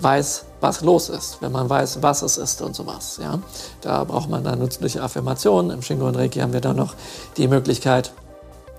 weiß, 0.01 0.45
was 0.61 0.81
los 0.83 1.09
ist, 1.09 1.39
wenn 1.41 1.53
man 1.53 1.69
weiß, 1.69 2.03
was 2.03 2.23
es 2.23 2.39
ist 2.39 2.63
und 2.63 2.75
sowas. 2.75 3.19
Ja? 3.23 3.39
Da 3.83 4.05
braucht 4.05 4.29
man 4.29 4.43
dann 4.43 4.59
nützliche 4.59 5.03
Affirmationen. 5.03 5.71
Im 5.71 5.83
Shingo 5.83 6.07
und 6.07 6.17
Reiki 6.17 6.41
haben 6.41 6.53
wir 6.53 6.61
dann 6.61 6.77
noch 6.77 6.95
die 7.37 7.49
Möglichkeit, 7.49 8.13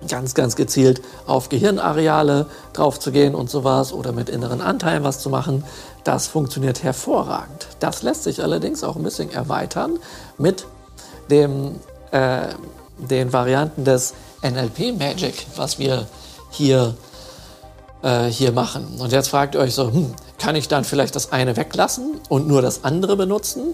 ganz, 0.07 0.33
ganz 0.33 0.55
gezielt 0.55 1.01
auf 1.25 1.49
Gehirnareale 1.49 2.47
draufzugehen 2.73 3.33
und 3.33 3.49
sowas 3.49 3.93
oder 3.93 4.11
mit 4.11 4.29
inneren 4.29 4.61
Anteilen 4.61 5.03
was 5.03 5.19
zu 5.19 5.29
machen. 5.29 5.63
Das 6.07 6.27
funktioniert 6.27 6.83
hervorragend. 6.83 7.67
Das 7.81 8.01
lässt 8.01 8.23
sich 8.23 8.41
allerdings 8.41 8.81
auch 8.81 8.95
ein 8.95 9.03
bisschen 9.03 9.29
erweitern 9.29 9.99
mit 10.37 10.65
dem, 11.29 11.81
äh, 12.11 12.43
den 12.97 13.33
Varianten 13.33 13.83
des 13.83 14.13
NLP 14.41 14.93
Magic, 14.97 15.45
was 15.57 15.79
wir 15.79 16.07
hier, 16.49 16.95
äh, 18.03 18.27
hier 18.27 18.53
machen. 18.53 18.87
Und 18.99 19.11
jetzt 19.11 19.27
fragt 19.27 19.55
ihr 19.55 19.59
euch 19.59 19.75
so, 19.75 19.91
hm, 19.91 20.13
kann 20.39 20.55
ich 20.55 20.69
dann 20.69 20.85
vielleicht 20.85 21.13
das 21.13 21.33
eine 21.33 21.57
weglassen 21.57 22.21
und 22.29 22.47
nur 22.47 22.61
das 22.61 22.85
andere 22.85 23.17
benutzen? 23.17 23.73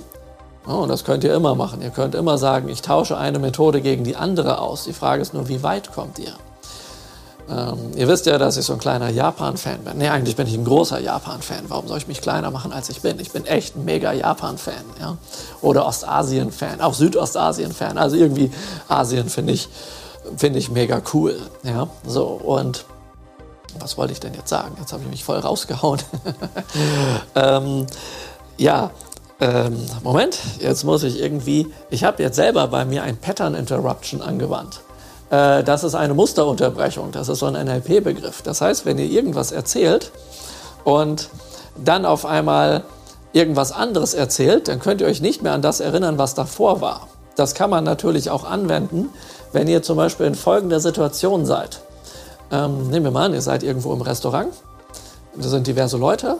Oh, 0.67 0.87
das 0.87 1.03
könnt 1.03 1.23
ihr 1.23 1.35
immer 1.35 1.53
machen. 1.53 1.83
Ihr 1.83 1.91
könnt 1.91 2.15
immer 2.15 2.39
sagen, 2.39 2.67
ich 2.67 2.81
tausche 2.81 3.15
eine 3.15 3.37
Methode 3.37 3.79
gegen 3.79 4.03
die 4.03 4.15
andere 4.15 4.59
aus. 4.59 4.85
Die 4.85 4.93
Frage 4.93 5.21
ist 5.21 5.35
nur, 5.35 5.49
wie 5.49 5.61
weit 5.61 5.93
kommt 5.93 6.17
ihr? 6.17 6.33
Ähm, 7.49 7.91
ihr 7.95 8.07
wisst 8.07 8.25
ja, 8.25 8.37
dass 8.37 8.57
ich 8.57 8.65
so 8.65 8.73
ein 8.73 8.79
kleiner 8.79 9.09
Japan-Fan 9.09 9.83
bin. 9.83 9.97
Nee, 9.97 10.07
eigentlich 10.07 10.35
bin 10.35 10.47
ich 10.47 10.53
ein 10.53 10.63
großer 10.63 10.99
Japan-Fan. 10.99 11.65
Warum 11.67 11.87
soll 11.87 11.97
ich 11.97 12.07
mich 12.07 12.21
kleiner 12.21 12.51
machen, 12.51 12.71
als 12.71 12.89
ich 12.89 13.01
bin? 13.01 13.19
Ich 13.19 13.31
bin 13.31 13.45
echt 13.45 13.75
ein 13.75 13.85
mega 13.85 14.13
Japan-Fan. 14.13 14.83
Ja? 14.99 15.17
Oder 15.61 15.85
Ostasien-Fan, 15.85 16.81
auch 16.81 16.93
Südostasien-Fan. 16.93 17.97
Also 17.97 18.15
irgendwie 18.15 18.51
Asien 18.87 19.29
finde 19.29 19.53
ich, 19.53 19.67
find 20.37 20.55
ich 20.55 20.71
mega 20.71 21.01
cool. 21.13 21.37
Ja? 21.63 21.87
So, 22.07 22.25
und 22.25 22.85
was 23.79 23.97
wollte 23.97 24.13
ich 24.13 24.19
denn 24.19 24.33
jetzt 24.33 24.49
sagen? 24.49 24.75
Jetzt 24.79 24.93
habe 24.93 25.03
ich 25.03 25.09
mich 25.09 25.23
voll 25.23 25.39
rausgehauen. 25.39 25.99
ähm, 27.35 27.87
ja, 28.57 28.91
ähm, 29.41 29.75
Moment, 30.03 30.39
jetzt 30.59 30.83
muss 30.83 31.03
ich 31.03 31.19
irgendwie, 31.19 31.67
ich 31.89 32.03
habe 32.03 32.23
jetzt 32.23 32.35
selber 32.35 32.67
bei 32.67 32.85
mir 32.85 33.03
ein 33.03 33.17
Pattern 33.17 33.55
Interruption 33.55 34.21
angewandt. 34.21 34.79
Äh, 35.29 35.63
das 35.63 35.83
ist 35.83 35.95
eine 35.95 36.13
Musterunterbrechung, 36.13 37.11
das 37.11 37.29
ist 37.29 37.39
so 37.39 37.45
ein 37.45 37.53
NLP-Begriff. 37.53 38.41
Das 38.41 38.61
heißt, 38.61 38.85
wenn 38.85 38.97
ihr 38.97 39.05
irgendwas 39.05 39.51
erzählt 39.51 40.11
und 40.83 41.29
dann 41.77 42.05
auf 42.05 42.25
einmal 42.25 42.83
irgendwas 43.33 43.71
anderes 43.71 44.13
erzählt, 44.13 44.67
dann 44.67 44.79
könnt 44.79 45.01
ihr 45.01 45.07
euch 45.07 45.21
nicht 45.21 45.41
mehr 45.41 45.53
an 45.53 45.61
das 45.61 45.79
erinnern, 45.79 46.17
was 46.17 46.35
davor 46.35 46.81
war. 46.81 47.07
Das 47.35 47.55
kann 47.55 47.69
man 47.69 47.83
natürlich 47.83 48.29
auch 48.29 48.43
anwenden, 48.43 49.09
wenn 49.51 49.67
ihr 49.67 49.81
zum 49.81 49.97
Beispiel 49.97 50.27
in 50.27 50.35
folgender 50.35 50.79
Situation 50.79 51.45
seid. 51.45 51.81
Ähm, 52.51 52.89
nehmen 52.89 53.05
wir 53.05 53.11
mal 53.11 53.25
an, 53.25 53.33
ihr 53.33 53.41
seid 53.41 53.63
irgendwo 53.63 53.91
im 53.93 54.01
Restaurant, 54.01 54.53
da 55.35 55.49
sind 55.49 55.65
diverse 55.65 55.97
Leute 55.97 56.37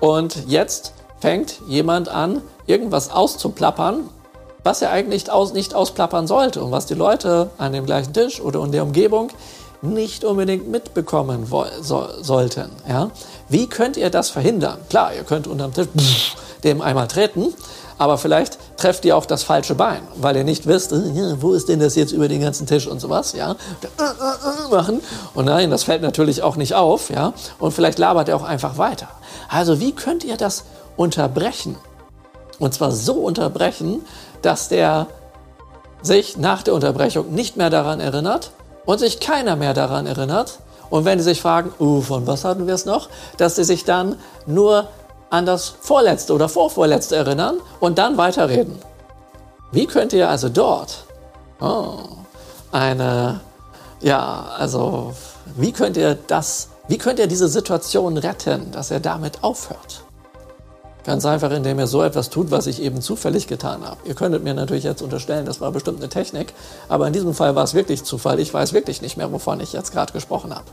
und 0.00 0.46
jetzt 0.46 0.92
fängt 1.20 1.60
jemand 1.66 2.10
an, 2.10 2.42
irgendwas 2.66 3.10
auszuplappern, 3.10 4.10
was 4.64 4.82
er 4.82 4.90
eigentlich 4.90 5.30
aus, 5.30 5.52
nicht 5.52 5.74
ausplappern 5.74 6.26
sollte 6.26 6.62
und 6.62 6.70
was 6.70 6.86
die 6.86 6.94
Leute 6.94 7.50
an 7.58 7.72
dem 7.72 7.86
gleichen 7.86 8.12
Tisch 8.12 8.40
oder 8.40 8.62
in 8.64 8.72
der 8.72 8.82
Umgebung 8.82 9.30
nicht 9.80 10.24
unbedingt 10.24 10.68
mitbekommen 10.68 11.46
so, 11.80 12.06
sollten. 12.20 12.70
Ja? 12.88 13.10
Wie 13.48 13.68
könnt 13.68 13.96
ihr 13.96 14.10
das 14.10 14.30
verhindern? 14.30 14.78
Klar, 14.88 15.14
ihr 15.14 15.22
könnt 15.22 15.46
unterm 15.46 15.72
Tisch 15.72 16.36
dem 16.64 16.80
einmal 16.80 17.06
treten, 17.06 17.54
aber 17.98 18.18
vielleicht 18.18 18.58
trefft 18.76 19.04
ihr 19.04 19.16
auch 19.16 19.26
das 19.26 19.44
falsche 19.44 19.76
Bein, 19.76 20.00
weil 20.16 20.36
ihr 20.36 20.44
nicht 20.44 20.66
wisst, 20.66 20.92
äh, 20.92 21.40
wo 21.40 21.52
ist 21.52 21.68
denn 21.68 21.78
das 21.78 21.94
jetzt 21.94 22.12
über 22.12 22.26
den 22.26 22.40
ganzen 22.40 22.66
Tisch 22.66 22.88
und 22.88 23.00
sowas, 23.00 23.32
ja, 23.32 23.52
äh, 23.52 24.02
äh, 24.02 24.70
machen 24.70 25.00
und 25.34 25.44
nein, 25.44 25.70
das 25.70 25.84
fällt 25.84 26.02
natürlich 26.02 26.42
auch 26.42 26.56
nicht 26.56 26.74
auf, 26.74 27.10
ja, 27.10 27.32
und 27.60 27.72
vielleicht 27.72 27.98
labert 27.98 28.28
er 28.28 28.36
auch 28.36 28.42
einfach 28.42 28.76
weiter. 28.76 29.08
Also 29.48 29.78
wie 29.78 29.92
könnt 29.92 30.24
ihr 30.24 30.36
das 30.36 30.64
unterbrechen? 30.96 31.76
Und 32.58 32.74
zwar 32.74 32.90
so 32.90 33.14
unterbrechen, 33.14 34.04
dass 34.42 34.68
der 34.68 35.06
sich 36.02 36.36
nach 36.36 36.62
der 36.62 36.74
Unterbrechung 36.74 37.32
nicht 37.32 37.56
mehr 37.56 37.70
daran 37.70 38.00
erinnert 38.00 38.52
und 38.84 38.98
sich 38.98 39.20
keiner 39.20 39.56
mehr 39.56 39.74
daran 39.74 40.06
erinnert. 40.06 40.60
Und 40.90 41.04
wenn 41.04 41.18
sie 41.18 41.24
sich 41.24 41.42
fragen, 41.42 41.72
uh, 41.80 42.00
von 42.00 42.26
was 42.26 42.44
hatten 42.44 42.66
wir 42.66 42.74
es 42.74 42.86
noch, 42.86 43.08
dass 43.36 43.56
sie 43.56 43.64
sich 43.64 43.84
dann 43.84 44.16
nur 44.46 44.88
an 45.30 45.44
das 45.44 45.68
vorletzte 45.80 46.32
oder 46.32 46.48
vorvorletzte 46.48 47.16
erinnern 47.16 47.58
und 47.80 47.98
dann 47.98 48.16
weiterreden. 48.16 48.78
Wie 49.72 49.86
könnt 49.86 50.14
ihr 50.14 50.28
also 50.28 50.48
dort 50.48 51.04
oh, 51.60 51.98
eine, 52.72 53.40
ja, 54.00 54.46
also 54.56 55.12
wie 55.56 55.72
könnt 55.72 55.96
ihr 55.96 56.16
das, 56.26 56.68
wie 56.88 56.98
könnt 56.98 57.18
ihr 57.18 57.26
diese 57.26 57.48
Situation 57.48 58.16
retten, 58.16 58.70
dass 58.72 58.90
er 58.90 59.00
damit 59.00 59.42
aufhört? 59.44 59.77
Ganz 61.08 61.24
einfach, 61.24 61.50
indem 61.52 61.78
ihr 61.78 61.86
so 61.86 62.02
etwas 62.02 62.28
tut, 62.28 62.50
was 62.50 62.66
ich 62.66 62.82
eben 62.82 63.00
zufällig 63.00 63.46
getan 63.46 63.82
habe. 63.82 63.96
Ihr 64.04 64.12
könntet 64.12 64.44
mir 64.44 64.52
natürlich 64.52 64.84
jetzt 64.84 65.00
unterstellen, 65.00 65.46
das 65.46 65.58
war 65.58 65.72
bestimmt 65.72 66.00
eine 66.00 66.10
Technik, 66.10 66.52
aber 66.86 67.06
in 67.06 67.14
diesem 67.14 67.32
Fall 67.32 67.56
war 67.56 67.64
es 67.64 67.72
wirklich 67.72 68.04
Zufall. 68.04 68.38
Ich 68.40 68.52
weiß 68.52 68.74
wirklich 68.74 69.00
nicht 69.00 69.16
mehr, 69.16 69.32
wovon 69.32 69.58
ich 69.60 69.72
jetzt 69.72 69.90
gerade 69.90 70.12
gesprochen 70.12 70.54
habe. 70.54 70.66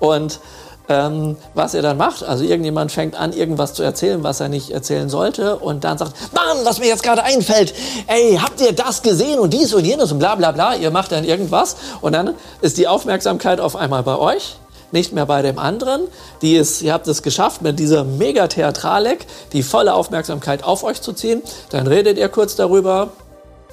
Und 0.00 0.40
ähm, 0.88 1.36
was 1.52 1.74
ihr 1.74 1.82
dann 1.82 1.98
macht, 1.98 2.22
also 2.22 2.44
irgendjemand 2.44 2.92
fängt 2.92 3.14
an, 3.14 3.34
irgendwas 3.34 3.74
zu 3.74 3.82
erzählen, 3.82 4.22
was 4.22 4.40
er 4.40 4.48
nicht 4.48 4.70
erzählen 4.70 5.10
sollte 5.10 5.56
und 5.56 5.84
dann 5.84 5.98
sagt, 5.98 6.14
Mann, 6.32 6.64
was 6.64 6.78
mir 6.78 6.86
jetzt 6.86 7.02
gerade 7.02 7.22
einfällt, 7.22 7.74
ey, 8.06 8.38
habt 8.42 8.62
ihr 8.62 8.72
das 8.72 9.02
gesehen 9.02 9.38
und 9.38 9.52
dies 9.52 9.74
und 9.74 9.84
jenes 9.84 10.10
und 10.10 10.18
bla 10.18 10.34
bla 10.34 10.50
bla, 10.50 10.76
ihr 10.76 10.90
macht 10.90 11.12
dann 11.12 11.24
irgendwas 11.24 11.76
und 12.00 12.14
dann 12.14 12.32
ist 12.62 12.78
die 12.78 12.88
Aufmerksamkeit 12.88 13.60
auf 13.60 13.76
einmal 13.76 14.02
bei 14.02 14.16
euch 14.16 14.56
nicht 14.92 15.12
mehr 15.12 15.26
bei 15.26 15.42
dem 15.42 15.58
anderen. 15.58 16.02
Die 16.42 16.56
ist, 16.56 16.82
ihr 16.82 16.92
habt 16.92 17.06
es 17.08 17.22
geschafft, 17.22 17.62
mit 17.62 17.78
dieser 17.78 18.04
Megatheatralik 18.04 19.26
die 19.52 19.62
volle 19.62 19.94
Aufmerksamkeit 19.94 20.64
auf 20.64 20.84
euch 20.84 21.02
zu 21.02 21.12
ziehen. 21.12 21.42
Dann 21.70 21.86
redet 21.86 22.18
ihr 22.18 22.28
kurz 22.28 22.56
darüber, 22.56 23.10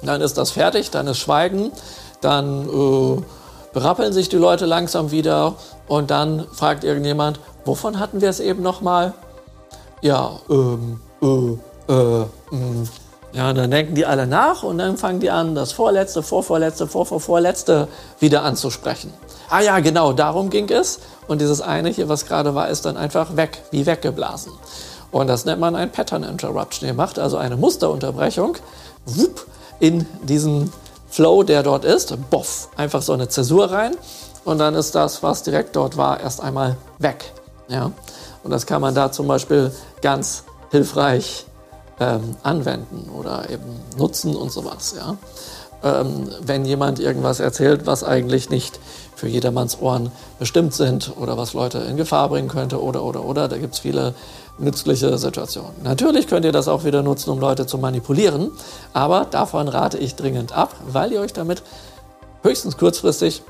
dann 0.02 0.20
ist 0.20 0.38
das 0.38 0.50
fertig, 0.50 0.90
dann 0.90 1.06
ist 1.06 1.18
Schweigen, 1.18 1.72
dann 2.20 2.68
äh, 2.68 3.22
berappeln 3.72 4.12
sich 4.12 4.28
die 4.28 4.36
Leute 4.36 4.66
langsam 4.66 5.10
wieder 5.10 5.54
und 5.88 6.10
dann 6.10 6.46
fragt 6.52 6.84
irgendjemand, 6.84 7.40
wovon 7.64 7.98
hatten 7.98 8.20
wir 8.20 8.30
es 8.30 8.40
eben 8.40 8.62
nochmal? 8.62 9.14
Ja, 10.02 10.38
ähm, 10.50 11.00
äh, 11.22 11.92
äh, 11.92 12.26
mh. 12.50 12.58
Mm. 12.58 12.88
Ja, 13.36 13.50
und 13.50 13.58
dann 13.58 13.70
denken 13.70 13.94
die 13.94 14.06
alle 14.06 14.26
nach 14.26 14.62
und 14.62 14.78
dann 14.78 14.96
fangen 14.96 15.20
die 15.20 15.30
an, 15.30 15.54
das 15.54 15.72
vorletzte, 15.72 16.22
vorvorletzte, 16.22 16.86
vorvorvorletzte 16.86 17.86
wieder 18.18 18.42
anzusprechen. 18.42 19.12
Ah 19.48 19.60
ja, 19.60 19.80
genau, 19.80 20.12
darum 20.12 20.50
ging 20.50 20.68
es. 20.70 21.00
Und 21.28 21.40
dieses 21.40 21.60
eine 21.60 21.90
hier, 21.90 22.08
was 22.08 22.26
gerade 22.26 22.54
war, 22.54 22.68
ist 22.68 22.84
dann 22.84 22.96
einfach 22.96 23.36
weg, 23.36 23.62
wie 23.70 23.86
weggeblasen. 23.86 24.52
Und 25.10 25.28
das 25.28 25.44
nennt 25.44 25.60
man 25.60 25.74
ein 25.74 25.92
Pattern 25.92 26.24
Interruption. 26.24 26.88
Ihr 26.88 26.94
macht 26.94 27.18
also 27.18 27.36
eine 27.36 27.56
Musterunterbrechung 27.56 28.56
wupp, 29.06 29.46
in 29.78 30.06
diesen 30.22 30.72
Flow, 31.08 31.42
der 31.42 31.62
dort 31.62 31.84
ist. 31.84 32.16
Boff, 32.30 32.68
einfach 32.76 33.02
so 33.02 33.12
eine 33.12 33.28
Zäsur 33.28 33.70
rein. 33.70 33.96
Und 34.44 34.58
dann 34.58 34.74
ist 34.74 34.94
das, 34.94 35.22
was 35.22 35.42
direkt 35.42 35.74
dort 35.76 35.96
war, 35.96 36.20
erst 36.20 36.40
einmal 36.40 36.76
weg. 36.98 37.32
Ja? 37.68 37.92
Und 38.42 38.50
das 38.50 38.66
kann 38.66 38.80
man 38.80 38.94
da 38.94 39.10
zum 39.10 39.26
Beispiel 39.26 39.72
ganz 40.02 40.44
hilfreich 40.70 41.46
ähm, 41.98 42.36
anwenden 42.42 43.10
oder 43.10 43.48
eben 43.50 43.80
nutzen 43.96 44.36
und 44.36 44.52
sowas. 44.52 44.94
Ja? 44.96 45.16
Ähm, 45.82 46.28
wenn 46.42 46.64
jemand 46.64 47.00
irgendwas 47.00 47.40
erzählt, 47.40 47.86
was 47.86 48.04
eigentlich 48.04 48.50
nicht 48.50 48.78
für 49.16 49.26
jedermanns 49.26 49.80
Ohren 49.80 50.12
bestimmt 50.38 50.74
sind 50.74 51.12
oder 51.18 51.36
was 51.36 51.54
Leute 51.54 51.78
in 51.78 51.96
Gefahr 51.96 52.28
bringen 52.28 52.48
könnte 52.48 52.80
oder 52.80 53.02
oder 53.02 53.24
oder. 53.24 53.48
Da 53.48 53.56
gibt 53.56 53.74
es 53.74 53.80
viele 53.80 54.14
nützliche 54.58 55.18
Situationen. 55.18 55.72
Natürlich 55.82 56.28
könnt 56.28 56.44
ihr 56.44 56.52
das 56.52 56.68
auch 56.68 56.84
wieder 56.84 57.02
nutzen, 57.02 57.30
um 57.30 57.40
Leute 57.40 57.66
zu 57.66 57.78
manipulieren, 57.78 58.52
aber 58.92 59.24
davon 59.24 59.68
rate 59.68 59.98
ich 59.98 60.14
dringend 60.14 60.52
ab, 60.52 60.74
weil 60.86 61.12
ihr 61.12 61.20
euch 61.20 61.32
damit 61.32 61.62
höchstens 62.42 62.76
kurzfristig, 62.76 63.42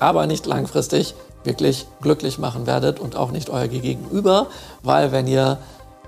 aber 0.00 0.26
nicht 0.26 0.46
langfristig 0.46 1.14
wirklich 1.44 1.86
glücklich 2.02 2.38
machen 2.38 2.66
werdet 2.66 3.00
und 3.00 3.16
auch 3.16 3.30
nicht 3.30 3.50
euer 3.50 3.68
Gegenüber, 3.68 4.48
weil 4.82 5.12
wenn 5.12 5.26
ihr 5.26 5.58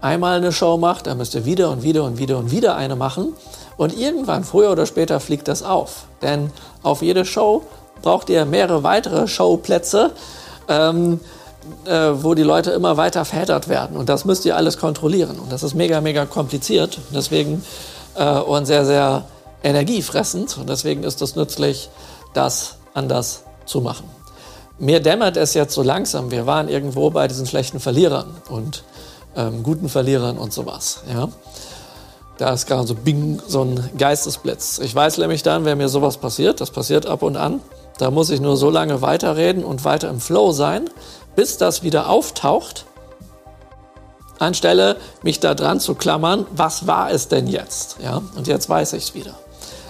einmal 0.01 0.37
eine 0.37 0.53
Show 0.53 0.77
macht, 0.77 1.07
dann 1.07 1.19
müsst 1.19 1.35
ihr 1.35 1.45
wieder 1.45 1.71
und 1.71 1.83
wieder 1.83 2.05
und 2.05 2.19
wieder 2.19 2.39
und 2.39 2.51
wieder 2.51 2.77
eine 2.77 2.97
machen 2.97 3.35
und 3.77 3.97
irgendwann, 3.97 4.45
früher 4.45 4.73
oder 4.73 4.87
später, 4.87 5.21
fliegt 5.21 5.49
das 5.49 5.63
auf. 5.63 6.05
Denn 6.21 6.51
auf 6.83 7.03
jede 7.03 7.25
Show 7.25 7.63
braucht 8.03 8.31
ihr 8.31 8.45
mehrere 8.45 8.83
weitere 8.83 9.27
Showplätze, 9.27 10.13
ähm, 10.69 11.21
äh, 11.85 12.11
wo 12.15 12.35
die 12.35 12.43
Leute 12.43 12.71
immer 12.71 12.97
weiter 12.97 13.25
verheddert 13.25 13.69
werden. 13.69 13.97
Und 13.97 14.09
das 14.09 14.25
müsst 14.25 14.45
ihr 14.45 14.57
alles 14.57 14.79
kontrollieren. 14.79 15.39
Und 15.39 15.53
das 15.53 15.63
ist 15.63 15.75
mega, 15.75 16.01
mega 16.01 16.27
kompliziert. 16.27 16.99
Deswegen 17.15 17.65
äh, 18.15 18.39
und 18.39 18.67
sehr, 18.67 18.85
sehr 18.85 19.25
energiefressend. 19.63 20.57
Und 20.59 20.69
deswegen 20.69 21.03
ist 21.03 21.23
es 21.23 21.37
nützlich, 21.37 21.91
das 22.33 22.77
anders 22.95 23.45
zu 23.67 23.81
machen. 23.81 24.09
Mir 24.79 25.01
dämmert 25.01 25.37
es 25.37 25.55
jetzt 25.55 25.75
so 25.75 25.83
langsam. 25.83 26.31
Wir 26.31 26.47
waren 26.47 26.69
irgendwo 26.69 27.11
bei 27.11 27.29
diesen 27.29 27.47
schlechten 27.47 27.81
Verlierern 27.81 28.35
und 28.49 28.83
ähm, 29.37 29.63
guten 29.63 29.89
Verlierern 29.89 30.39
und 30.39 30.53
sowas. 30.53 31.03
Ja? 31.13 31.29
Da 32.39 32.55
ist 32.55 32.67
gerade 32.67 32.87
so 32.87 32.95
Bing, 32.95 33.41
so 33.47 33.63
ein 33.63 33.91
Geistesblitz. 33.99 34.79
Ich 34.79 34.95
weiß 34.95 35.19
nämlich 35.19 35.43
dann, 35.43 35.67
wenn 35.67 35.77
mir 35.77 35.91
sowas 35.91 36.17
passiert, 36.17 36.63
das 36.63 36.71
passiert 36.71 37.05
ab 37.05 37.23
und 37.23 37.37
an, 37.37 37.61
da 38.01 38.11
muss 38.11 38.31
ich 38.31 38.41
nur 38.41 38.57
so 38.57 38.71
lange 38.71 39.03
weiterreden 39.03 39.65
und 39.65 39.85
weiter 39.85 40.09
im 40.09 40.21
Flow 40.21 40.53
sein, 40.53 40.89
bis 41.37 41.59
das 41.59 41.83
wieder 41.83 42.09
auftaucht, 42.09 42.87
anstelle 44.39 44.97
mich 45.23 45.41
da 45.41 45.55
dran 45.55 45.81
zu 45.81 45.95
klammern, 45.95 46.47
was 46.51 46.87
war 46.87 47.11
es 47.11 47.29
denn 47.29 47.47
jetzt? 47.47 47.99
Ja, 48.03 48.23
und 48.37 48.47
jetzt 48.47 48.69
weiß 48.69 48.95
ich 48.95 49.05
es 49.05 49.15
wieder. 49.15 49.35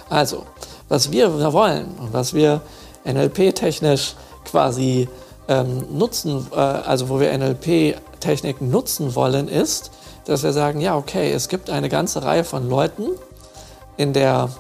Also, 0.09 0.45
was 0.89 1.13
wir 1.13 1.53
wollen 1.53 1.95
und 2.01 2.13
was 2.13 2.35
wir 2.35 2.61
NLP-technisch 3.05 4.17
quasi 4.45 5.09
ähm, 5.49 5.87
nutzen, 5.97 6.47
äh, 6.53 6.57
also 6.57 7.09
wo 7.09 7.21
wir 7.21 7.37
NLP-Techniken 7.37 8.71
nutzen 8.71 9.15
wollen, 9.15 9.49
ist, 9.49 9.93
dass 10.25 10.43
wir 10.43 10.53
sagen, 10.53 10.81
ja, 10.81 10.97
okay, 10.97 11.33
es 11.33 11.49
gibt 11.49 11.71
eine 11.71 11.89
ganze 11.89 12.25
Reihe 12.25 12.45
von 12.45 12.69
Leuten 12.69 13.09
in 13.97 14.13
der, 14.13 14.51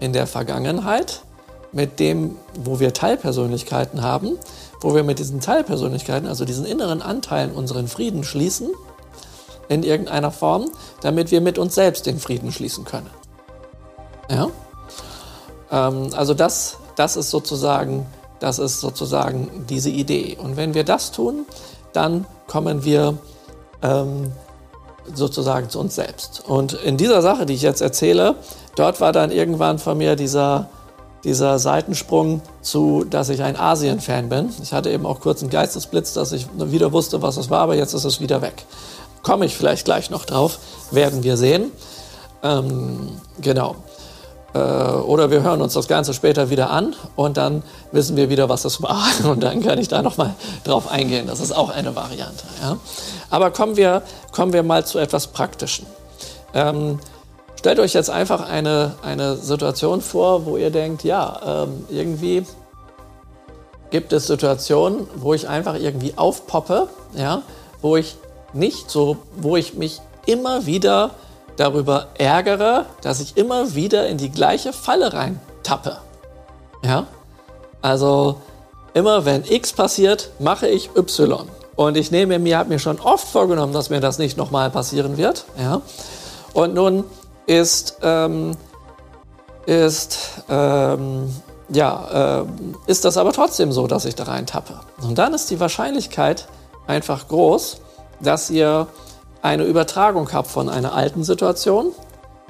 in 0.00 0.12
der 0.12 0.26
Vergangenheit, 0.26 1.22
mit 1.72 1.98
dem, 1.98 2.36
wo 2.54 2.80
wir 2.80 2.92
Teilpersönlichkeiten 2.92 4.02
haben, 4.02 4.38
wo 4.80 4.94
wir 4.94 5.04
mit 5.04 5.18
diesen 5.18 5.40
Teilpersönlichkeiten, 5.40 6.28
also 6.28 6.44
diesen 6.44 6.66
inneren 6.66 7.02
Anteilen, 7.02 7.52
unseren 7.52 7.88
Frieden 7.88 8.24
schließen, 8.24 8.70
in 9.68 9.82
irgendeiner 9.82 10.30
Form, 10.30 10.70
damit 11.00 11.30
wir 11.30 11.40
mit 11.40 11.58
uns 11.58 11.74
selbst 11.74 12.06
den 12.06 12.18
Frieden 12.18 12.52
schließen 12.52 12.84
können. 12.84 13.10
Ja? 14.30 14.48
Ähm, 15.70 16.10
also 16.14 16.34
das, 16.34 16.76
das 16.96 17.16
ist 17.16 17.30
sozusagen, 17.30 18.06
das 18.38 18.58
ist 18.58 18.80
sozusagen 18.80 19.64
diese 19.68 19.90
Idee. 19.90 20.36
Und 20.40 20.56
wenn 20.56 20.74
wir 20.74 20.84
das 20.84 21.12
tun, 21.12 21.46
dann 21.92 22.26
kommen 22.48 22.84
wir 22.84 23.16
ähm, 23.82 24.32
sozusagen 25.14 25.70
zu 25.70 25.80
uns 25.80 25.94
selbst. 25.94 26.42
Und 26.46 26.74
in 26.74 26.96
dieser 26.96 27.22
Sache, 27.22 27.46
die 27.46 27.54
ich 27.54 27.62
jetzt 27.62 27.80
erzähle, 27.80 28.36
dort 28.76 29.00
war 29.00 29.12
dann 29.12 29.30
irgendwann 29.30 29.78
von 29.78 29.98
mir 29.98 30.16
dieser 30.16 30.68
dieser 31.24 31.58
Seitensprung 31.58 32.42
zu, 32.62 33.04
dass 33.08 33.28
ich 33.28 33.42
ein 33.42 33.56
Asien-Fan 33.56 34.28
bin. 34.28 34.50
Ich 34.62 34.72
hatte 34.72 34.90
eben 34.90 35.06
auch 35.06 35.20
kurz 35.20 35.40
einen 35.40 35.50
Geistesblitz, 35.50 36.12
dass 36.14 36.32
ich 36.32 36.46
wieder 36.56 36.92
wusste, 36.92 37.22
was 37.22 37.36
es 37.36 37.50
war, 37.50 37.60
aber 37.60 37.76
jetzt 37.76 37.94
ist 37.94 38.04
es 38.04 38.20
wieder 38.20 38.42
weg. 38.42 38.64
Komme 39.22 39.46
ich 39.46 39.56
vielleicht 39.56 39.84
gleich 39.84 40.10
noch 40.10 40.24
drauf, 40.24 40.58
werden 40.90 41.22
wir 41.22 41.36
sehen. 41.36 41.70
Ähm, 42.42 43.20
genau. 43.40 43.76
Äh, 44.54 44.58
oder 44.58 45.30
wir 45.30 45.42
hören 45.42 45.62
uns 45.62 45.74
das 45.74 45.88
Ganze 45.88 46.12
später 46.12 46.50
wieder 46.50 46.70
an 46.70 46.94
und 47.16 47.36
dann 47.36 47.62
wissen 47.92 48.16
wir 48.16 48.28
wieder, 48.28 48.48
was 48.48 48.64
es 48.64 48.82
war. 48.82 49.06
Und 49.24 49.42
dann 49.42 49.62
kann 49.62 49.78
ich 49.78 49.88
da 49.88 50.02
nochmal 50.02 50.34
drauf 50.64 50.90
eingehen. 50.90 51.26
Das 51.26 51.40
ist 51.40 51.52
auch 51.52 51.70
eine 51.70 51.94
Variante. 51.94 52.44
Ja? 52.60 52.76
Aber 53.30 53.50
kommen 53.50 53.76
wir, 53.76 54.02
kommen 54.32 54.52
wir 54.52 54.62
mal 54.62 54.84
zu 54.84 54.98
etwas 54.98 55.28
Praktischen. 55.28 55.86
Ähm, 56.54 56.98
Stellt 57.62 57.78
euch 57.78 57.92
jetzt 57.92 58.10
einfach 58.10 58.48
eine, 58.48 58.96
eine 59.02 59.36
Situation 59.36 60.00
vor, 60.00 60.46
wo 60.46 60.56
ihr 60.56 60.70
denkt, 60.70 61.04
ja, 61.04 61.62
ähm, 61.62 61.84
irgendwie 61.90 62.44
gibt 63.90 64.12
es 64.12 64.26
Situationen, 64.26 65.06
wo 65.14 65.32
ich 65.32 65.48
einfach 65.48 65.76
irgendwie 65.76 66.14
aufpoppe, 66.16 66.88
ja, 67.14 67.42
wo 67.80 67.96
ich 67.96 68.16
nicht 68.52 68.90
so, 68.90 69.18
wo 69.36 69.56
ich 69.56 69.74
mich 69.74 70.00
immer 70.26 70.66
wieder 70.66 71.10
darüber 71.56 72.08
ärgere, 72.18 72.86
dass 73.00 73.20
ich 73.20 73.36
immer 73.36 73.76
wieder 73.76 74.08
in 74.08 74.18
die 74.18 74.32
gleiche 74.32 74.72
Falle 74.72 75.12
rein 75.12 75.38
tappe. 75.62 75.98
Ja? 76.84 77.06
Also 77.80 78.40
immer 78.92 79.24
wenn 79.24 79.44
X 79.44 79.72
passiert, 79.72 80.30
mache 80.40 80.66
ich 80.66 80.90
Y. 80.96 81.48
Und 81.76 81.96
ich 81.96 82.10
nehme 82.10 82.40
mir, 82.40 82.58
habe 82.58 82.70
mir 82.70 82.80
schon 82.80 82.98
oft 82.98 83.28
vorgenommen, 83.28 83.72
dass 83.72 83.88
mir 83.88 84.00
das 84.00 84.18
nicht 84.18 84.36
nochmal 84.36 84.68
passieren 84.70 85.16
wird. 85.16 85.44
Ja? 85.56 85.80
Und 86.54 86.74
nun 86.74 87.04
ist, 87.46 87.98
ähm, 88.02 88.56
ist, 89.66 90.18
ähm, 90.48 91.34
ja, 91.68 92.40
äh, 92.40 92.44
ist 92.86 93.04
das 93.04 93.16
aber 93.16 93.32
trotzdem 93.32 93.72
so, 93.72 93.86
dass 93.86 94.04
ich 94.04 94.14
da 94.14 94.24
rein 94.24 94.46
tappe. 94.46 94.80
Und 95.02 95.18
dann 95.18 95.34
ist 95.34 95.50
die 95.50 95.60
Wahrscheinlichkeit 95.60 96.48
einfach 96.86 97.28
groß, 97.28 97.78
dass 98.20 98.50
ihr 98.50 98.86
eine 99.42 99.64
Übertragung 99.64 100.32
habt 100.32 100.48
von 100.48 100.68
einer 100.68 100.94
alten 100.94 101.24
Situation, 101.24 101.92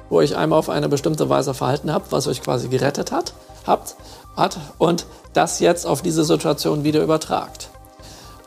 wo 0.09 0.21
ich 0.21 0.35
einmal 0.35 0.59
auf 0.59 0.69
eine 0.69 0.89
bestimmte 0.89 1.29
Weise 1.29 1.53
verhalten 1.53 1.91
habt, 1.91 2.11
was 2.11 2.27
euch 2.27 2.41
quasi 2.41 2.67
gerettet 2.67 3.11
hat, 3.11 3.33
habt, 3.65 3.95
hat 4.35 4.57
und 4.77 5.05
das 5.33 5.59
jetzt 5.59 5.87
auf 5.87 6.01
diese 6.01 6.23
Situation 6.23 6.83
wieder 6.83 7.01
übertragt. 7.01 7.69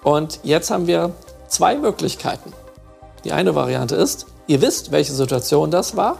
Und 0.03 0.40
jetzt 0.44 0.70
haben 0.70 0.86
wir 0.86 1.11
zwei 1.49 1.76
Möglichkeiten. 1.76 2.53
Die 3.24 3.32
eine 3.32 3.57
Variante 3.57 3.97
ist, 3.97 4.26
ihr 4.47 4.61
wisst, 4.62 4.92
welche 4.92 5.12
Situation 5.12 5.72
das 5.72 5.97
war. 5.97 6.18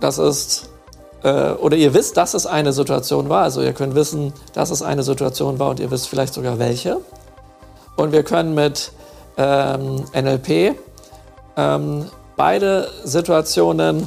Das 0.00 0.18
ist, 0.18 0.68
äh, 1.22 1.50
oder 1.52 1.76
ihr 1.76 1.94
wisst, 1.94 2.16
dass 2.16 2.34
es 2.34 2.46
eine 2.46 2.72
Situation 2.72 3.28
war. 3.28 3.42
Also 3.42 3.62
ihr 3.62 3.72
könnt 3.72 3.94
wissen, 3.94 4.32
dass 4.52 4.70
es 4.70 4.82
eine 4.82 5.02
Situation 5.02 5.58
war 5.58 5.70
und 5.70 5.80
ihr 5.80 5.90
wisst 5.90 6.08
vielleicht 6.08 6.34
sogar 6.34 6.58
welche. 6.58 6.98
Und 7.96 8.12
wir 8.12 8.22
können 8.22 8.54
mit 8.54 8.92
ähm, 9.36 10.04
NLP 10.14 10.76
ähm, 11.56 12.06
beide 12.36 12.88
Situationen 13.04 14.06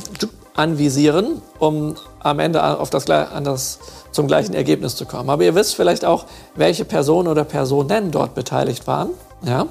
anvisieren, 0.55 1.41
um 1.57 1.95
am 2.19 2.39
Ende 2.39 2.63
auf 2.79 2.89
das, 2.89 3.09
an 3.09 3.43
das, 3.43 3.79
zum 4.11 4.27
gleichen 4.27 4.53
Ergebnis 4.53 4.95
zu 4.95 5.05
kommen. 5.05 5.29
Aber 5.29 5.43
ihr 5.43 5.55
wisst 5.55 5.75
vielleicht 5.75 6.05
auch, 6.05 6.25
welche 6.55 6.85
Personen 6.85 7.27
oder 7.27 7.43
Personen 7.43 8.11
dort 8.11 8.35
beteiligt 8.35 8.85
waren. 8.87 9.11
Ja? 9.43 9.67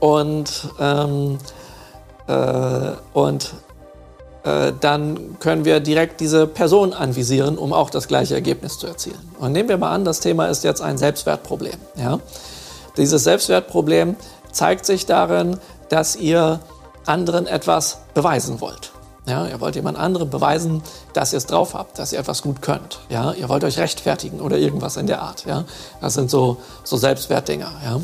Und, 0.00 0.68
ähm, 0.78 1.38
äh, 2.26 2.92
und 3.14 3.54
dann 4.80 5.38
können 5.40 5.64
wir 5.64 5.80
direkt 5.80 6.20
diese 6.20 6.46
Person 6.46 6.92
anvisieren, 6.92 7.58
um 7.58 7.72
auch 7.72 7.90
das 7.90 8.08
gleiche 8.08 8.34
Ergebnis 8.34 8.78
zu 8.78 8.86
erzielen. 8.86 9.18
Und 9.38 9.52
nehmen 9.52 9.68
wir 9.68 9.78
mal 9.78 9.92
an, 9.92 10.04
das 10.04 10.20
Thema 10.20 10.46
ist 10.46 10.64
jetzt 10.64 10.80
ein 10.80 10.98
Selbstwertproblem. 10.98 11.76
Ja? 11.96 12.20
Dieses 12.96 13.24
Selbstwertproblem 13.24 14.16
zeigt 14.52 14.86
sich 14.86 15.06
darin, 15.06 15.58
dass 15.88 16.16
ihr 16.16 16.60
anderen 17.06 17.46
etwas 17.46 17.98
beweisen 18.14 18.60
wollt. 18.60 18.92
Ja, 19.26 19.46
ihr 19.46 19.60
wollt 19.60 19.76
jemand 19.76 19.98
anderem 19.98 20.30
beweisen, 20.30 20.82
dass 21.12 21.32
ihr 21.34 21.36
es 21.36 21.46
drauf 21.46 21.74
habt, 21.74 21.98
dass 21.98 22.12
ihr 22.12 22.18
etwas 22.18 22.40
gut 22.40 22.62
könnt. 22.62 23.00
Ja, 23.10 23.32
ihr 23.32 23.48
wollt 23.50 23.62
euch 23.62 23.78
rechtfertigen 23.78 24.40
oder 24.40 24.56
irgendwas 24.56 24.96
in 24.96 25.06
der 25.06 25.20
Art. 25.20 25.44
Ja, 25.44 25.64
das 26.00 26.14
sind 26.14 26.30
so, 26.30 26.56
so 26.82 26.96
Selbstwertdinger. 26.96 27.70
Ja. 27.84 28.00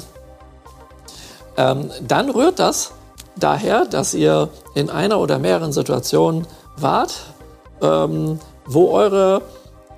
Ähm, 1.57 1.91
dann 2.07 2.29
rührt 2.29 2.59
das 2.59 2.93
daher, 3.37 3.85
dass 3.87 4.15
ihr 4.15 4.49
in 4.75 4.91
einer 4.91 5.21
oder 5.21 5.39
mehreren 5.39 5.73
Situationen 5.73 6.47
wart, 6.77 7.15
ähm, 7.83 8.39
wo 8.67 8.91
eure 8.91 9.43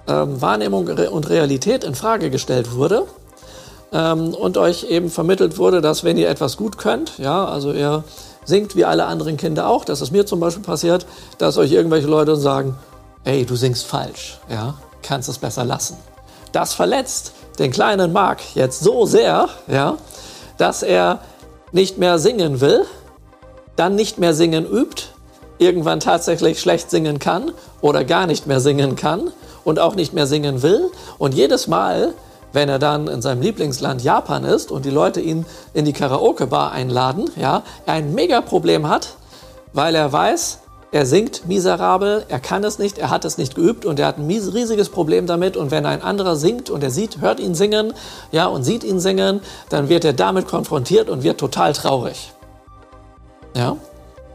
ähm, 0.07 0.41
Wahrnehmung 0.41 0.89
und 0.89 1.29
Realität 1.29 1.85
in 1.85 1.95
Frage 1.95 2.31
gestellt 2.31 2.75
wurde 2.75 3.07
ähm, 3.93 4.35
und 4.35 4.57
euch 4.57 4.85
eben 4.85 5.11
vermittelt 5.11 5.59
wurde, 5.59 5.81
dass 5.81 6.05
wenn 6.05 6.17
ihr 6.17 6.29
etwas 6.29 6.57
gut 6.57 6.79
könnt, 6.79 7.19
ja, 7.19 7.45
also 7.45 7.73
ihr 7.73 8.05
singt 8.45 8.77
wie 8.77 8.85
alle 8.85 9.07
anderen 9.07 9.37
Kinder 9.37 9.69
auch, 9.69 9.85
das 9.85 10.01
ist 10.01 10.13
mir 10.13 10.27
zum 10.27 10.41
Beispiel 10.41 10.63
passiert, 10.63 11.07
dass 11.39 11.59
euch 11.59 11.73
irgendwelche 11.73 12.07
Leute 12.07 12.37
sagen, 12.37 12.77
ey, 13.25 13.45
du 13.45 13.57
singst 13.57 13.87
falsch, 13.87 14.39
ja, 14.49 14.75
kannst 15.03 15.29
es 15.29 15.39
besser 15.39 15.65
lassen. 15.65 15.97
Das 16.53 16.75
verletzt 16.75 17.33
den 17.59 17.71
kleinen 17.71 18.13
Mark 18.13 18.41
jetzt 18.55 18.81
so 18.81 19.07
sehr, 19.07 19.49
ja, 19.67 19.97
dass 20.59 20.83
er 20.83 21.21
nicht 21.73 21.99
mehr 21.99 22.19
singen 22.19 22.61
will, 22.61 22.85
dann 23.77 23.95
nicht 23.95 24.19
mehr 24.19 24.35
singen 24.35 24.67
übt, 24.67 25.05
irgendwann 25.59 26.01
tatsächlich 26.01 26.61
schlecht 26.61 26.91
singen 26.91 27.19
kann 27.19 27.53
oder 27.81 28.05
gar 28.05 28.27
nicht 28.27 28.47
mehr 28.47 28.61
singen 28.61 28.97
kann 28.97 29.31
und 29.65 29.79
auch 29.79 29.95
nicht 29.95 30.13
mehr 30.13 30.27
singen 30.27 30.63
will. 30.63 30.91
Und 31.19 31.35
jedes 31.35 31.67
Mal, 31.67 32.15
wenn 32.53 32.69
er 32.69 32.79
dann 32.79 33.07
in 33.09 33.23
seinem 33.23 33.43
Lieblingsland 33.43 34.03
Japan 34.03 34.45
ist 34.45 34.71
und 34.71 34.85
die 34.85 34.91
Leute 34.91 35.21
ihn 35.21 35.47
in 35.75 35.85
die 35.85 35.93
Karaoke-Bar 35.93 36.73
einladen, 36.73 37.31
ja, 37.37 37.63
er 37.85 37.95
ein 37.95 38.15
Mega-Problem 38.15 38.89
hat, 38.89 39.17
weil 39.73 39.95
er 39.95 40.13
weiß, 40.13 40.59
er 40.93 41.05
singt 41.05 41.47
miserabel, 41.47 42.25
er 42.29 42.41
kann 42.41 42.65
es 42.65 42.79
nicht, 42.79 42.97
er 42.97 43.11
hat 43.11 43.25
es 43.25 43.39
nicht 43.39 43.57
geübt 43.57 43.85
und 43.85 43.99
er 43.99 44.07
hat 44.07 44.19
ein 44.19 44.27
riesiges 44.27 44.89
Problem 44.89 45.27
damit. 45.27 45.57
Und 45.57 45.71
wenn 45.71 45.85
ein 45.85 46.01
anderer 46.01 46.37
singt 46.37 46.71
und 46.71 46.83
er 46.83 46.91
sieht, 46.91 47.21
hört 47.21 47.41
ihn 47.41 47.55
singen, 47.55 47.93
ja, 48.31 48.47
und 48.47 48.63
sieht 48.63 48.85
ihn 48.85 49.01
singen, 49.01 49.41
dann 49.69 49.89
wird 49.89 50.05
er 50.05 50.13
damit 50.13 50.47
konfrontiert 50.47 51.11
und 51.11 51.23
wird 51.23 51.39
total 51.39 51.73
traurig. 51.73 52.33
Ja, 53.57 53.77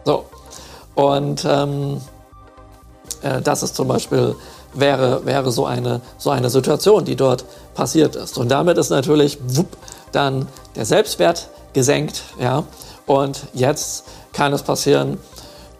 so. 0.03 0.25
Und 0.95 1.45
ähm, 1.47 2.01
äh, 3.21 3.41
das 3.41 3.61
ist 3.63 3.75
zum 3.75 3.87
Beispiel 3.87 4.35
wäre, 4.73 5.25
wäre 5.25 5.51
so, 5.51 5.65
eine, 5.65 6.01
so 6.17 6.31
eine 6.31 6.49
Situation, 6.49 7.05
die 7.05 7.15
dort 7.15 7.45
passiert 7.75 8.15
ist. 8.15 8.37
Und 8.37 8.49
damit 8.49 8.77
ist 8.77 8.89
natürlich 8.89 9.37
wupp, 9.41 9.77
dann 10.11 10.47
der 10.75 10.85
Selbstwert 10.85 11.49
gesenkt. 11.73 12.23
Ja? 12.39 12.63
Und 13.05 13.43
jetzt 13.53 14.05
kann 14.33 14.53
es 14.53 14.63
passieren, 14.63 15.17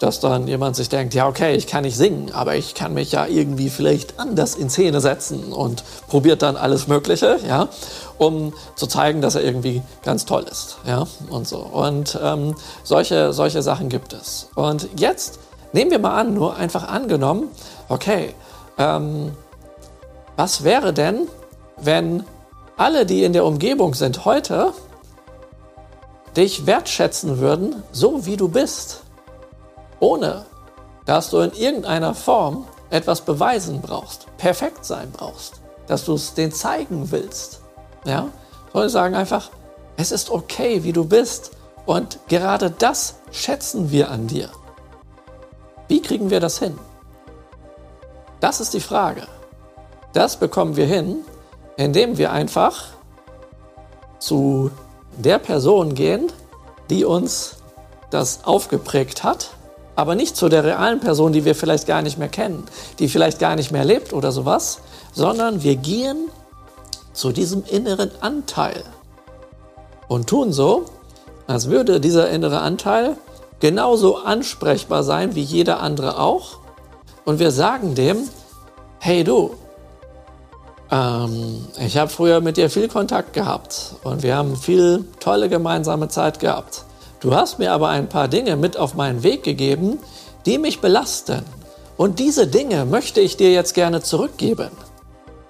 dass 0.01 0.19
dann 0.19 0.47
jemand 0.47 0.75
sich 0.75 0.89
denkt, 0.89 1.13
ja 1.13 1.27
okay, 1.27 1.55
ich 1.55 1.67
kann 1.67 1.83
nicht 1.83 1.95
singen, 1.95 2.31
aber 2.33 2.55
ich 2.55 2.73
kann 2.73 2.93
mich 2.93 3.11
ja 3.11 3.25
irgendwie 3.27 3.69
vielleicht 3.69 4.19
anders 4.19 4.55
in 4.55 4.69
Szene 4.69 4.99
setzen 4.99 5.53
und 5.53 5.83
probiert 6.07 6.41
dann 6.41 6.57
alles 6.57 6.87
Mögliche, 6.87 7.37
ja, 7.47 7.67
um 8.17 8.53
zu 8.75 8.87
zeigen, 8.87 9.21
dass 9.21 9.35
er 9.35 9.43
irgendwie 9.43 9.81
ganz 10.03 10.25
toll 10.25 10.45
ist, 10.49 10.77
ja, 10.85 11.05
und 11.29 11.47
so. 11.47 11.57
Und 11.57 12.19
ähm, 12.21 12.55
solche, 12.83 13.33
solche 13.33 13.61
Sachen 13.61 13.89
gibt 13.89 14.13
es. 14.13 14.49
Und 14.55 14.89
jetzt 14.97 15.39
nehmen 15.73 15.91
wir 15.91 15.99
mal 15.99 16.19
an, 16.19 16.33
nur 16.33 16.55
einfach 16.55 16.87
angenommen, 16.87 17.49
okay, 17.89 18.33
ähm, 18.77 19.31
was 20.35 20.63
wäre 20.63 20.93
denn, 20.93 21.27
wenn 21.77 22.23
alle, 22.77 23.05
die 23.05 23.23
in 23.23 23.33
der 23.33 23.45
Umgebung 23.45 23.93
sind 23.93 24.25
heute, 24.25 24.73
dich 26.35 26.65
wertschätzen 26.65 27.39
würden, 27.39 27.83
so 27.91 28.25
wie 28.25 28.37
du 28.37 28.47
bist, 28.47 29.03
ohne 30.01 30.45
dass 31.05 31.29
du 31.29 31.39
in 31.39 31.53
irgendeiner 31.53 32.13
Form 32.13 32.67
etwas 32.89 33.21
beweisen 33.21 33.81
brauchst, 33.81 34.27
perfekt 34.37 34.85
sein 34.85 35.11
brauchst, 35.11 35.61
dass 35.87 36.03
du 36.05 36.13
es 36.13 36.33
denen 36.33 36.51
zeigen 36.51 37.11
willst. 37.11 37.61
Ja? 38.05 38.27
Sondern 38.73 38.89
sagen 38.89 39.15
einfach, 39.15 39.49
es 39.95 40.11
ist 40.11 40.29
okay, 40.29 40.83
wie 40.83 40.91
du 40.91 41.05
bist 41.05 41.51
und 41.85 42.19
gerade 42.27 42.69
das 42.69 43.15
schätzen 43.31 43.91
wir 43.91 44.11
an 44.11 44.27
dir. 44.27 44.49
Wie 45.87 46.01
kriegen 46.01 46.29
wir 46.29 46.39
das 46.39 46.59
hin? 46.59 46.77
Das 48.39 48.59
ist 48.59 48.73
die 48.73 48.79
Frage. 48.79 49.27
Das 50.13 50.37
bekommen 50.37 50.75
wir 50.75 50.85
hin, 50.85 51.19
indem 51.77 52.17
wir 52.17 52.31
einfach 52.31 52.85
zu 54.19 54.71
der 55.17 55.39
Person 55.39 55.95
gehen, 55.95 56.31
die 56.89 57.05
uns 57.05 57.57
das 58.09 58.43
aufgeprägt 58.43 59.23
hat, 59.23 59.51
aber 59.95 60.15
nicht 60.15 60.35
zu 60.35 60.49
der 60.49 60.63
realen 60.63 60.99
Person, 60.99 61.33
die 61.33 61.45
wir 61.45 61.55
vielleicht 61.55 61.87
gar 61.87 62.01
nicht 62.01 62.17
mehr 62.17 62.29
kennen, 62.29 62.65
die 62.99 63.07
vielleicht 63.07 63.39
gar 63.39 63.55
nicht 63.55 63.71
mehr 63.71 63.85
lebt 63.85 64.13
oder 64.13 64.31
sowas, 64.31 64.79
sondern 65.13 65.63
wir 65.63 65.75
gehen 65.75 66.29
zu 67.13 67.31
diesem 67.31 67.63
inneren 67.65 68.11
Anteil 68.21 68.83
und 70.07 70.27
tun 70.27 70.53
so, 70.53 70.85
als 71.47 71.69
würde 71.69 71.99
dieser 71.99 72.29
innere 72.29 72.59
Anteil 72.59 73.17
genauso 73.59 74.17
ansprechbar 74.17 75.03
sein 75.03 75.35
wie 75.35 75.41
jeder 75.41 75.81
andere 75.81 76.19
auch 76.19 76.59
und 77.25 77.39
wir 77.39 77.51
sagen 77.51 77.95
dem, 77.95 78.17
hey 78.99 79.23
du, 79.23 79.55
ähm, 80.91 81.67
ich 81.79 81.97
habe 81.97 82.09
früher 82.09 82.41
mit 82.41 82.57
dir 82.57 82.69
viel 82.69 82.87
Kontakt 82.87 83.33
gehabt 83.33 83.95
und 84.03 84.23
wir 84.23 84.35
haben 84.35 84.55
viel 84.55 85.05
tolle 85.19 85.49
gemeinsame 85.49 86.07
Zeit 86.09 86.39
gehabt. 86.39 86.85
Du 87.21 87.35
hast 87.35 87.59
mir 87.59 87.71
aber 87.71 87.89
ein 87.89 88.09
paar 88.09 88.27
Dinge 88.27 88.55
mit 88.55 88.77
auf 88.77 88.95
meinen 88.95 89.23
Weg 89.23 89.43
gegeben, 89.43 89.99
die 90.45 90.57
mich 90.57 90.81
belasten. 90.81 91.45
Und 91.95 92.17
diese 92.17 92.47
Dinge 92.47 92.85
möchte 92.85 93.21
ich 93.21 93.37
dir 93.37 93.51
jetzt 93.51 93.75
gerne 93.75 94.01
zurückgeben. 94.01 94.71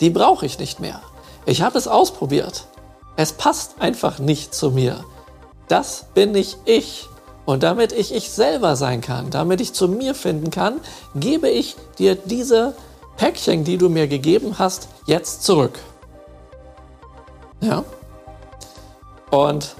Die 0.01 0.09
brauche 0.09 0.45
ich 0.45 0.59
nicht 0.59 0.81
mehr. 0.81 1.01
Ich 1.45 1.61
habe 1.61 1.77
es 1.77 1.87
ausprobiert. 1.87 2.65
Es 3.15 3.31
passt 3.31 3.75
einfach 3.79 4.19
nicht 4.19 4.53
zu 4.53 4.71
mir. 4.71 5.05
Das 5.69 6.07
bin 6.13 6.33
nicht 6.33 6.57
ich. 6.65 7.07
Und 7.45 7.63
damit 7.63 7.93
ich 7.93 8.13
ich 8.13 8.31
selber 8.31 8.75
sein 8.75 8.99
kann, 8.99 9.29
damit 9.29 9.61
ich 9.61 9.73
zu 9.73 9.87
mir 9.87 10.13
finden 10.13 10.51
kann, 10.51 10.81
gebe 11.15 11.49
ich 11.49 11.77
dir 11.97 12.15
diese 12.15 12.75
Päckchen, 13.15 13.63
die 13.63 13.77
du 13.77 13.87
mir 13.87 14.07
gegeben 14.07 14.59
hast, 14.59 14.89
jetzt 15.05 15.43
zurück. 15.43 15.79
Ja. 17.61 17.83
Und 19.29 19.75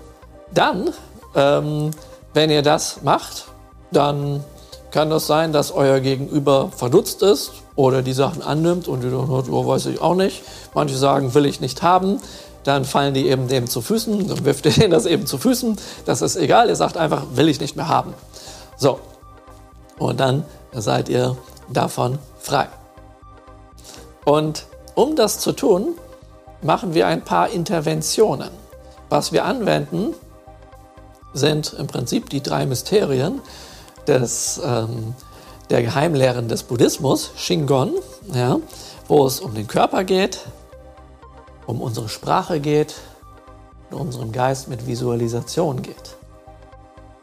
dann, 0.53 0.93
ähm, 1.35 1.91
wenn 2.33 2.49
ihr 2.49 2.61
das 2.61 3.01
macht, 3.03 3.45
dann 3.91 4.43
kann 4.91 5.09
das 5.09 5.27
sein, 5.27 5.53
dass 5.53 5.71
euer 5.71 5.99
Gegenüber 5.99 6.69
verdutzt 6.75 7.23
ist 7.23 7.51
oder 7.75 8.01
die 8.01 8.13
Sachen 8.13 8.41
annimmt 8.41 8.87
und 8.87 9.03
ihr 9.03 9.09
sagt, 9.09 9.49
oh, 9.49 9.67
weiß 9.67 9.85
ich 9.87 10.01
auch 10.01 10.15
nicht. 10.15 10.43
Manche 10.73 10.97
sagen, 10.97 11.33
will 11.33 11.45
ich 11.45 11.61
nicht 11.61 11.81
haben 11.81 12.19
dann 12.63 12.85
fallen 12.85 13.13
die 13.13 13.27
eben 13.27 13.47
dem 13.47 13.67
zu 13.67 13.81
Füßen, 13.81 14.27
dann 14.27 14.45
wirft 14.45 14.65
ihr 14.65 14.71
denen 14.75 14.91
das 14.91 15.05
eben 15.05 15.25
zu 15.25 15.37
Füßen. 15.37 15.77
Das 16.05 16.21
ist 16.21 16.35
egal, 16.35 16.69
ihr 16.69 16.75
sagt 16.75 16.97
einfach, 16.97 17.23
will 17.33 17.49
ich 17.49 17.59
nicht 17.59 17.75
mehr 17.75 17.87
haben. 17.87 18.13
So, 18.77 18.99
und 19.97 20.19
dann 20.19 20.43
seid 20.73 21.09
ihr 21.09 21.37
davon 21.69 22.19
frei. 22.39 22.67
Und 24.25 24.65
um 24.95 25.15
das 25.15 25.39
zu 25.39 25.51
tun, 25.51 25.95
machen 26.61 26.93
wir 26.93 27.07
ein 27.07 27.23
paar 27.23 27.49
Interventionen. 27.49 28.49
Was 29.09 29.31
wir 29.31 29.45
anwenden, 29.45 30.13
sind 31.33 31.73
im 31.73 31.87
Prinzip 31.87 32.29
die 32.29 32.41
drei 32.41 32.65
Mysterien 32.65 33.41
des, 34.07 34.61
ähm, 34.63 35.15
der 35.69 35.81
Geheimlehren 35.83 36.47
des 36.47 36.63
Buddhismus, 36.63 37.31
Shingon, 37.35 37.93
ja, 38.33 38.59
wo 39.07 39.25
es 39.25 39.39
um 39.39 39.53
den 39.53 39.67
Körper 39.67 40.03
geht, 40.03 40.39
um 41.65 41.81
unsere 41.81 42.09
Sprache 42.09 42.59
geht 42.59 42.95
und 43.91 43.99
unseren 43.99 44.31
Geist 44.31 44.67
mit 44.67 44.87
Visualisation 44.87 45.81
geht. 45.81 46.17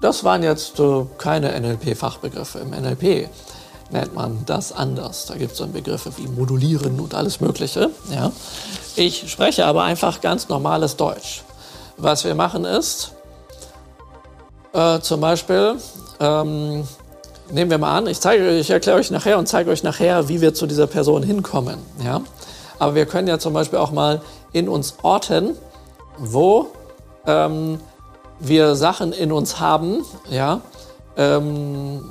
Das 0.00 0.22
waren 0.22 0.42
jetzt 0.42 0.78
äh, 0.78 1.04
keine 1.18 1.58
NLP-Fachbegriffe. 1.60 2.60
Im 2.60 2.70
NLP 2.70 3.28
nennt 3.90 4.14
man 4.14 4.44
das 4.46 4.72
anders. 4.72 5.26
Da 5.26 5.34
gibt 5.34 5.52
es 5.52 5.58
dann 5.58 5.72
Begriffe 5.72 6.12
wie 6.16 6.28
modulieren 6.28 7.00
und 7.00 7.14
alles 7.14 7.40
Mögliche. 7.40 7.90
Ja. 8.10 8.30
Ich 8.96 9.30
spreche 9.30 9.66
aber 9.66 9.82
einfach 9.82 10.20
ganz 10.20 10.48
normales 10.48 10.96
Deutsch. 10.96 11.42
Was 11.96 12.24
wir 12.24 12.36
machen 12.36 12.64
ist, 12.64 13.12
äh, 14.72 15.00
zum 15.00 15.20
Beispiel, 15.20 15.76
ähm, 16.20 16.84
nehmen 17.50 17.70
wir 17.70 17.78
mal 17.78 17.96
an, 17.96 18.06
ich, 18.06 18.24
ich 18.24 18.70
erkläre 18.70 18.98
euch 18.98 19.10
nachher 19.10 19.38
und 19.38 19.46
zeige 19.46 19.70
euch 19.70 19.82
nachher, 19.82 20.28
wie 20.28 20.40
wir 20.40 20.54
zu 20.54 20.66
dieser 20.66 20.86
Person 20.86 21.22
hinkommen. 21.22 21.78
Ja? 22.04 22.20
Aber 22.78 22.94
wir 22.94 23.06
können 23.06 23.28
ja 23.28 23.38
zum 23.38 23.52
Beispiel 23.52 23.78
auch 23.78 23.90
mal 23.90 24.20
in 24.52 24.68
uns 24.68 24.96
orten, 25.02 25.56
wo 26.18 26.68
ähm, 27.26 27.80
wir 28.40 28.74
Sachen 28.74 29.12
in 29.12 29.32
uns 29.32 29.60
haben, 29.60 30.04
ja, 30.30 30.60
ähm, 31.16 32.04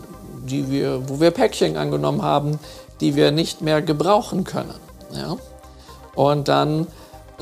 die 0.46 0.70
wir, 0.70 1.08
wo 1.08 1.20
wir 1.20 1.32
Päckchen 1.32 1.78
angenommen 1.78 2.22
haben, 2.22 2.60
die 3.00 3.16
wir 3.16 3.32
nicht 3.32 3.62
mehr 3.62 3.82
gebrauchen 3.82 4.44
können. 4.44 4.74
Ja? 5.14 5.38
Und 6.16 6.48
dann 6.48 6.88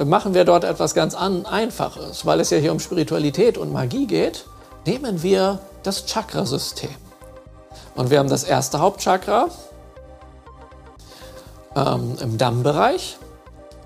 machen 0.03 0.33
wir 0.33 0.43
dort 0.43 0.63
etwas 0.63 0.93
ganz 0.93 1.15
Einfaches, 1.15 2.25
weil 2.25 2.39
es 2.39 2.49
ja 2.49 2.57
hier 2.57 2.71
um 2.71 2.79
Spiritualität 2.79 3.57
und 3.57 3.71
Magie 3.71 4.07
geht, 4.07 4.45
nehmen 4.85 5.23
wir 5.23 5.59
das 5.83 6.05
Chakrasystem. 6.05 6.95
Und 7.95 8.09
wir 8.09 8.19
haben 8.19 8.29
das 8.29 8.43
erste 8.43 8.79
Hauptchakra 8.79 9.47
ähm, 11.75 12.17
im 12.21 12.37
Dammbereich. 12.37 13.17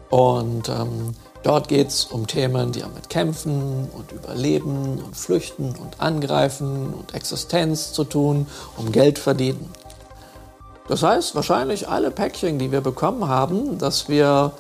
Und 0.10 0.70
ähm, 0.70 1.14
dort 1.44 1.68
geht 1.68 1.90
es 1.90 2.06
um 2.06 2.26
Themen, 2.26 2.72
die 2.72 2.84
haben 2.84 2.94
mit 2.96 3.10
Kämpfen 3.10 3.88
und 3.96 4.12
Überleben 4.12 5.00
und 5.04 5.16
Flüchten 5.16 5.76
und 5.76 6.00
Angreifen 6.00 6.94
und 6.94 7.14
Existenz 7.14 7.94
zu 7.94 8.04
tun, 8.04 8.48
um 8.78 8.92
Geld 8.92 9.20
verdienen. 9.20 9.72
Das 10.88 11.04
heißt, 11.04 11.36
wahrscheinlich 11.36 11.88
alle 11.88 12.10
Päckchen, 12.10 12.58
die 12.58 12.72
wir 12.72 12.82
bekommen 12.82 13.28
haben, 13.28 13.78
dass 13.78 14.10
wir 14.10 14.54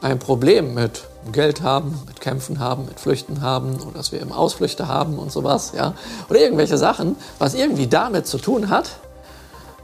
ein 0.00 0.20
Problem 0.20 0.74
mit 0.74 1.02
Geld 1.30 1.62
haben, 1.62 2.02
mit 2.06 2.20
Kämpfen 2.20 2.58
haben, 2.58 2.86
mit 2.86 2.98
Flüchten 2.98 3.42
haben 3.42 3.76
oder 3.80 3.98
dass 3.98 4.10
wir 4.10 4.20
eben 4.20 4.32
Ausflüchte 4.32 4.88
haben 4.88 5.18
und 5.18 5.30
sowas, 5.30 5.72
ja, 5.76 5.94
oder 6.28 6.40
irgendwelche 6.40 6.78
Sachen, 6.78 7.16
was 7.38 7.54
irgendwie 7.54 7.86
damit 7.86 8.26
zu 8.26 8.38
tun 8.38 8.68
hat, 8.70 8.90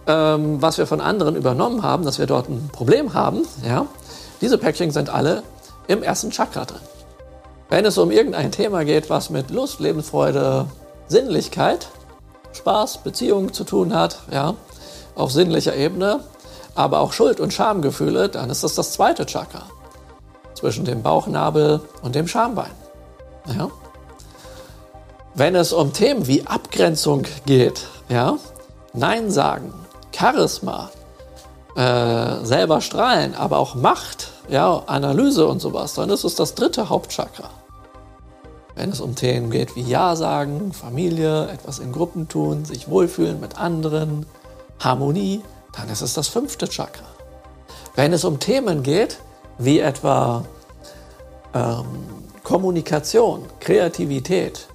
ähm, 0.07 0.61
was 0.61 0.79
wir 0.79 0.87
von 0.87 1.01
anderen 1.01 1.37
übernommen 1.37 1.83
haben, 1.83 2.05
dass 2.05 2.19
wir 2.19 2.27
dort 2.27 2.49
ein 2.49 2.71
Problem 2.73 3.15
haben, 3.15 3.43
ja, 3.65 3.87
diese 4.41 4.59
Päckchen 4.59 4.91
sind 4.91 5.11
alle 5.11 5.43
im 5.87 6.03
ersten 6.03 6.31
Chakra 6.31 6.65
drin. 6.65 6.81
Wenn 7.69 7.85
es 7.85 7.99
um 7.99 8.11
irgendein 8.11 8.51
Thema 8.51 8.85
geht, 8.85 9.11
was 9.11 9.31
mit 9.31 9.51
Lust, 9.51 9.79
Lebensfreude, 9.79 10.67
Sinnlichkeit, 11.07 11.89
Spaß, 12.53 12.99
Beziehungen 12.99 13.53
zu 13.53 13.65
tun 13.65 13.95
hat, 13.95 14.21
ja, 14.33 14.55
auf 15.15 15.31
sinnlicher 15.33 15.77
Ebene, 15.77 16.21
aber 16.75 17.01
auch 17.01 17.13
Schuld- 17.13 17.41
und 17.41 17.53
Schamgefühle, 17.53 18.29
dann 18.29 18.51
ist 18.51 18.65
das 18.65 18.75
das 18.75 18.93
zweite 18.93 19.27
Chakra 19.27 19.65
zwischen 20.59 20.85
dem 20.85 21.03
Bauchnabel 21.03 21.81
und 22.03 22.15
dem 22.15 22.27
Schambein. 22.27 22.73
Ja? 23.47 23.71
Wenn 25.35 25.55
es 25.55 25.73
um 25.73 25.93
Themen 25.93 26.27
wie 26.27 26.47
Abgrenzung 26.47 27.23
geht, 27.47 27.87
ja, 28.09 28.37
Nein 28.93 29.31
sagen, 29.31 29.73
Charisma, 30.15 30.91
äh, 31.77 32.45
selber 32.45 32.81
strahlen, 32.81 33.35
aber 33.37 33.59
auch 33.59 33.77
Macht, 33.77 34.33
ja, 34.49 34.83
Analyse 34.87 35.47
und 35.47 35.61
sowas, 35.61 35.95
dann 35.95 36.11
ist 36.11 36.25
es 36.25 36.35
das 36.35 36.55
dritte 36.55 36.89
Hauptchakra. 36.89 37.51
Wenn 38.75 38.91
es 38.91 39.01
um 39.01 39.15
Themen 39.15 39.51
geht 39.51 39.77
wie 39.77 39.83
Ja 39.83 40.17
sagen, 40.17 40.73
Familie, 40.73 41.49
etwas 41.49 41.79
in 41.79 41.93
Gruppen 41.93 42.29
tun, 42.29 42.65
sich 42.65 42.89
wohlfühlen 42.89 43.39
mit 43.39 43.59
anderen, 43.59 44.27
Harmonie, 44.81 45.43
dann 45.77 45.89
ist 45.89 46.01
es 46.01 46.15
das 46.15 46.29
fünfte 46.29 46.69
Chakra. 46.69 47.05
Wenn 47.95 48.13
es 48.13 48.25
um 48.25 48.41
Themen 48.41 48.83
geht, 48.83 49.19
wie 49.59 49.81
etwa 49.81 50.45
ähm, 51.55 51.85
Kommunikation, 52.43 53.45
Kreativität, 53.61 54.69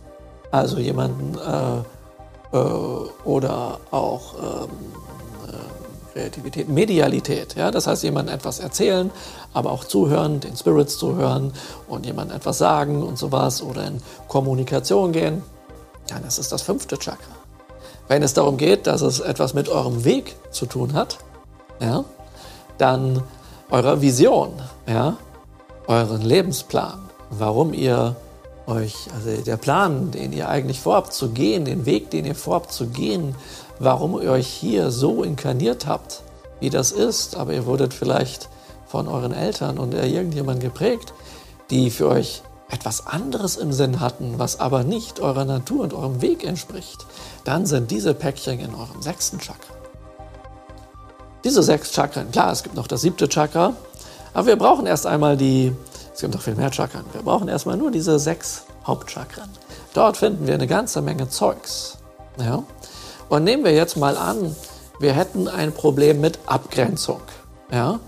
also 0.51 0.77
jemanden 0.77 1.37
äh, 1.39 2.57
äh, 2.57 2.59
oder 3.23 3.79
auch 3.91 4.35
ähm, 4.35 4.69
äh, 5.47 6.13
Kreativität, 6.13 6.69
Medialität, 6.69 7.55
ja, 7.55 7.71
das 7.71 7.87
heißt 7.87 8.03
jemandem 8.03 8.35
etwas 8.35 8.59
erzählen, 8.59 9.09
aber 9.53 9.71
auch 9.71 9.85
zuhören, 9.85 10.39
den 10.39 10.55
Spirits 10.55 10.97
zuhören 10.97 11.53
und 11.87 12.05
jemandem 12.05 12.37
etwas 12.37 12.59
sagen 12.59 13.01
und 13.01 13.17
sowas 13.17 13.63
oder 13.63 13.87
in 13.87 14.01
Kommunikation 14.27 15.11
gehen, 15.11 15.41
ja, 16.09 16.19
das 16.19 16.37
ist 16.37 16.51
das 16.51 16.61
fünfte 16.61 16.99
Chakra. 16.99 17.33
Wenn 18.07 18.21
es 18.21 18.33
darum 18.33 18.57
geht, 18.57 18.85
dass 18.85 19.01
es 19.01 19.19
etwas 19.19 19.53
mit 19.53 19.69
eurem 19.69 20.03
Weg 20.03 20.35
zu 20.51 20.65
tun 20.65 20.93
hat, 20.93 21.17
ja, 21.79 22.03
dann 22.77 23.23
eurer 23.69 24.01
Vision, 24.01 24.53
ja, 24.87 25.17
euren 25.87 26.21
Lebensplan, 26.21 26.99
warum 27.29 27.73
ihr 27.73 28.15
euch, 28.67 28.95
also 29.13 29.41
der 29.41 29.57
Plan, 29.57 30.11
den 30.11 30.31
ihr 30.31 30.47
eigentlich 30.49 30.79
vorhabt 30.79 31.13
zu 31.13 31.29
gehen, 31.29 31.65
den 31.65 31.85
Weg, 31.85 32.11
den 32.11 32.25
ihr 32.25 32.35
vorhabt 32.35 32.71
zu 32.71 32.87
gehen, 32.87 33.35
warum 33.79 34.21
ihr 34.21 34.31
euch 34.31 34.47
hier 34.47 34.91
so 34.91 35.23
inkarniert 35.23 35.87
habt, 35.87 36.21
wie 36.59 36.69
das 36.69 36.91
ist, 36.91 37.35
aber 37.35 37.53
ihr 37.53 37.65
wurdet 37.65 37.93
vielleicht 37.93 38.49
von 38.87 39.07
euren 39.07 39.33
Eltern 39.33 39.79
und 39.79 39.93
irgendjemand 39.93 40.61
geprägt, 40.61 41.13
die 41.69 41.89
für 41.89 42.07
euch 42.07 42.43
etwas 42.69 43.05
anderes 43.05 43.57
im 43.57 43.73
Sinn 43.73 43.99
hatten, 43.99 44.35
was 44.37 44.59
aber 44.59 44.83
nicht 44.83 45.19
eurer 45.19 45.45
Natur 45.45 45.83
und 45.83 45.93
eurem 45.93 46.21
Weg 46.21 46.43
entspricht, 46.43 47.05
dann 47.43 47.65
sind 47.65 47.91
diese 47.91 48.13
Päckchen 48.13 48.59
in 48.59 48.73
eurem 48.73 49.01
sechsten 49.01 49.39
Chakra. 49.39 49.72
Diese 51.43 51.61
sechs 51.61 51.91
Chakren, 51.91 52.31
klar, 52.31 52.51
es 52.51 52.63
gibt 52.63 52.75
noch 52.75 52.87
das 52.87 53.01
siebte 53.01 53.27
Chakra, 53.27 53.73
aber 54.33 54.47
wir 54.47 54.55
brauchen 54.55 54.85
erst 54.85 55.05
einmal 55.05 55.35
die, 55.35 55.75
es 56.13 56.21
gibt 56.21 56.33
noch 56.33 56.41
viel 56.41 56.55
mehr 56.55 56.71
Chakren, 56.71 57.03
wir 57.11 57.21
brauchen 57.21 57.47
erstmal 57.47 57.75
nur 57.75 57.91
diese 57.91 58.17
sechs 58.17 58.63
Hauptchakren. 58.85 59.49
Dort 59.93 60.17
finden 60.17 60.47
wir 60.47 60.53
eine 60.53 60.67
ganze 60.67 61.01
Menge 61.01 61.29
Zeugs. 61.29 61.97
Ja? 62.39 62.63
Und 63.29 63.43
nehmen 63.43 63.63
wir 63.63 63.73
jetzt 63.73 63.97
mal 63.97 64.17
an, 64.17 64.55
wir 64.99 65.13
hätten 65.13 65.47
ein 65.47 65.71
Problem 65.73 66.21
mit 66.21 66.39
Abgrenzung. 66.45 67.21
Ja? 67.71 67.99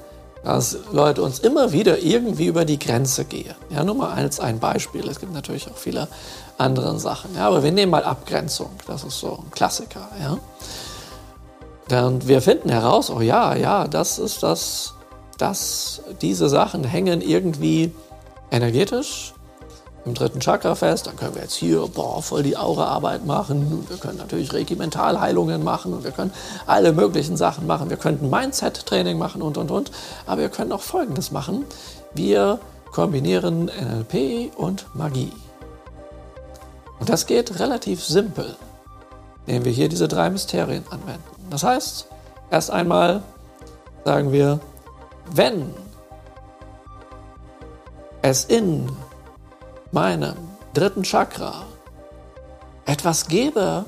Dass 0.43 0.77
Leute 0.91 1.21
uns 1.21 1.39
immer 1.39 1.71
wieder 1.71 1.99
irgendwie 1.99 2.45
über 2.45 2.65
die 2.65 2.77
Grenze 2.77 3.25
gehen. 3.25 3.55
Ja, 3.69 3.83
nur 3.83 3.95
mal 3.95 4.13
als 4.13 4.39
ein 4.39 4.59
Beispiel. 4.59 5.07
Es 5.09 5.19
gibt 5.19 5.33
natürlich 5.33 5.67
auch 5.67 5.77
viele 5.77 6.07
andere 6.57 6.99
Sachen. 6.99 7.35
Ja, 7.35 7.47
aber 7.47 7.63
wir 7.63 7.71
nehmen 7.71 7.91
mal 7.91 8.03
Abgrenzung. 8.03 8.69
Das 8.85 9.03
ist 9.03 9.19
so 9.19 9.39
ein 9.43 9.51
Klassiker. 9.51 10.07
Ja? 10.21 10.37
Und 11.89 12.27
wir 12.27 12.41
finden 12.41 12.69
heraus, 12.69 13.09
oh 13.09 13.21
ja, 13.21 13.55
ja, 13.55 13.87
das 13.87 14.17
ist 14.17 14.41
das, 14.41 14.95
dass 15.37 16.01
diese 16.21 16.49
Sachen 16.49 16.83
hängen 16.83 17.21
irgendwie 17.21 17.93
energetisch 18.51 19.33
im 20.05 20.13
dritten 20.13 20.39
Chakra 20.39 20.75
fest. 20.75 21.07
Dann 21.07 21.15
können 21.15 21.35
wir 21.35 21.41
jetzt 21.41 21.55
hier 21.55 21.87
boah, 21.87 22.21
voll 22.21 22.43
die 22.43 22.57
Aura-Arbeit 22.57 23.25
machen. 23.25 23.85
Wir 23.89 23.97
können 23.97 24.17
natürlich 24.17 24.53
Regimentalheilungen 24.53 25.63
machen 25.63 25.93
und 25.93 26.03
wir 26.03 26.11
können 26.11 26.31
alle 26.65 26.93
möglichen 26.93 27.37
Sachen 27.37 27.67
machen. 27.67 27.89
Wir 27.89 27.97
könnten 27.97 28.29
Mindset-Training 28.29 29.17
machen 29.17 29.41
und 29.41 29.57
und 29.57 29.71
und. 29.71 29.91
Aber 30.25 30.41
wir 30.41 30.49
können 30.49 30.71
auch 30.71 30.81
Folgendes 30.81 31.31
machen. 31.31 31.65
Wir 32.13 32.59
kombinieren 32.91 33.65
NLP 33.65 34.55
und 34.55 34.85
Magie. 34.93 35.33
Und 36.99 37.09
das 37.09 37.25
geht 37.25 37.59
relativ 37.59 38.03
simpel, 38.03 38.55
indem 39.45 39.65
wir 39.65 39.71
hier 39.71 39.89
diese 39.89 40.07
drei 40.07 40.29
Mysterien 40.29 40.85
anwenden. 40.89 41.34
Das 41.49 41.63
heißt, 41.63 42.07
erst 42.49 42.71
einmal 42.71 43.23
sagen 44.03 44.31
wir, 44.31 44.59
wenn 45.31 45.73
es 48.21 48.45
in 48.45 48.89
meinem 49.91 50.35
dritten 50.73 51.03
Chakra 51.03 51.63
etwas 52.85 53.27
gäbe, 53.27 53.85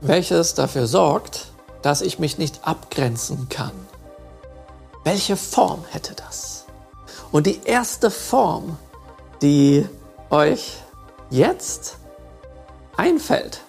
welches 0.00 0.54
dafür 0.54 0.86
sorgt, 0.86 1.52
dass 1.82 2.00
ich 2.00 2.18
mich 2.18 2.38
nicht 2.38 2.66
abgrenzen 2.66 3.48
kann, 3.48 3.72
welche 5.04 5.36
Form 5.36 5.84
hätte 5.90 6.14
das? 6.14 6.64
Und 7.30 7.46
die 7.46 7.60
erste 7.64 8.10
Form, 8.10 8.78
die 9.40 9.86
euch 10.30 10.76
jetzt 11.30 11.96
einfällt, 12.96 13.60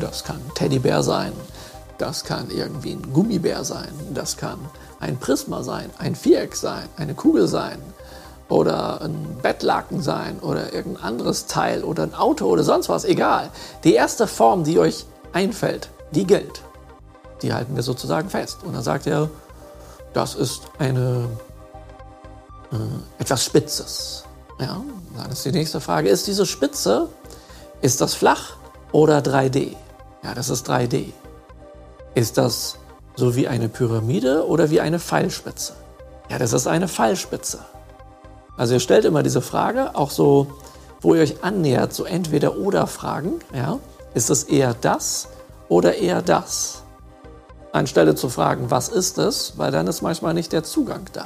Das 0.00 0.24
kann 0.24 0.36
ein 0.36 0.54
Teddybär 0.54 1.02
sein, 1.02 1.32
das 1.98 2.24
kann 2.24 2.50
irgendwie 2.50 2.92
ein 2.92 3.12
Gummibär 3.12 3.64
sein, 3.64 3.92
das 4.14 4.36
kann 4.36 4.58
ein 5.00 5.18
Prisma 5.18 5.62
sein, 5.62 5.90
ein 5.98 6.14
Viereck 6.14 6.54
sein, 6.54 6.88
eine 6.96 7.14
Kugel 7.14 7.48
sein 7.48 7.78
oder 8.48 9.02
ein 9.02 9.36
Bettlaken 9.42 10.02
sein 10.02 10.38
oder 10.40 10.72
irgendein 10.72 11.04
anderes 11.04 11.46
Teil 11.46 11.84
oder 11.84 12.04
ein 12.04 12.14
Auto 12.14 12.46
oder 12.46 12.62
sonst 12.62 12.88
was, 12.88 13.04
egal. 13.04 13.50
Die 13.84 13.94
erste 13.94 14.26
Form, 14.26 14.64
die 14.64 14.78
euch 14.78 15.06
einfällt, 15.32 15.90
die 16.12 16.26
gilt. 16.26 16.62
Die 17.42 17.52
halten 17.52 17.76
wir 17.76 17.82
sozusagen 17.82 18.30
fest. 18.30 18.58
Und 18.64 18.74
dann 18.74 18.82
sagt 18.82 19.06
er, 19.06 19.28
das 20.14 20.34
ist 20.34 20.62
eine 20.78 21.28
äh, 22.72 23.20
etwas 23.22 23.44
Spitzes. 23.44 24.24
Ja, 24.58 24.80
dann 25.16 25.30
ist 25.30 25.44
die 25.44 25.52
nächste 25.52 25.80
Frage, 25.80 26.08
ist 26.08 26.26
diese 26.26 26.46
Spitze, 26.46 27.08
ist 27.80 28.00
das 28.00 28.14
flach 28.14 28.56
oder 28.92 29.18
3D? 29.18 29.76
Ja, 30.28 30.34
das 30.34 30.50
ist 30.50 30.68
3D. 30.68 31.14
Ist 32.14 32.36
das 32.36 32.76
so 33.16 33.34
wie 33.34 33.48
eine 33.48 33.70
Pyramide 33.70 34.46
oder 34.46 34.68
wie 34.68 34.78
eine 34.82 35.00
Pfeilspitze? 35.00 35.72
Ja, 36.28 36.36
das 36.36 36.52
ist 36.52 36.66
eine 36.66 36.86
Pfeilspitze. 36.86 37.60
Also 38.58 38.74
ihr 38.74 38.80
stellt 38.80 39.06
immer 39.06 39.22
diese 39.22 39.40
Frage, 39.40 39.96
auch 39.96 40.10
so, 40.10 40.48
wo 41.00 41.14
ihr 41.14 41.22
euch 41.22 41.42
annähert, 41.42 41.94
so 41.94 42.04
entweder 42.04 42.58
oder 42.58 42.86
Fragen. 42.86 43.38
Ja? 43.54 43.78
Ist 44.12 44.28
es 44.28 44.44
eher 44.44 44.74
das 44.78 45.28
oder 45.70 45.94
eher 45.94 46.20
das? 46.20 46.82
Anstelle 47.72 48.14
zu 48.14 48.28
fragen, 48.28 48.70
was 48.70 48.90
ist 48.90 49.16
es, 49.16 49.54
weil 49.56 49.72
dann 49.72 49.86
ist 49.86 50.02
manchmal 50.02 50.34
nicht 50.34 50.52
der 50.52 50.62
Zugang 50.62 51.06
da. 51.14 51.24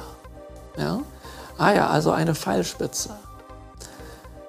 Ja? 0.77 1.01
Ah 1.57 1.73
ja, 1.73 1.89
also 1.89 2.11
eine 2.11 2.35
Pfeilspitze. 2.35 3.09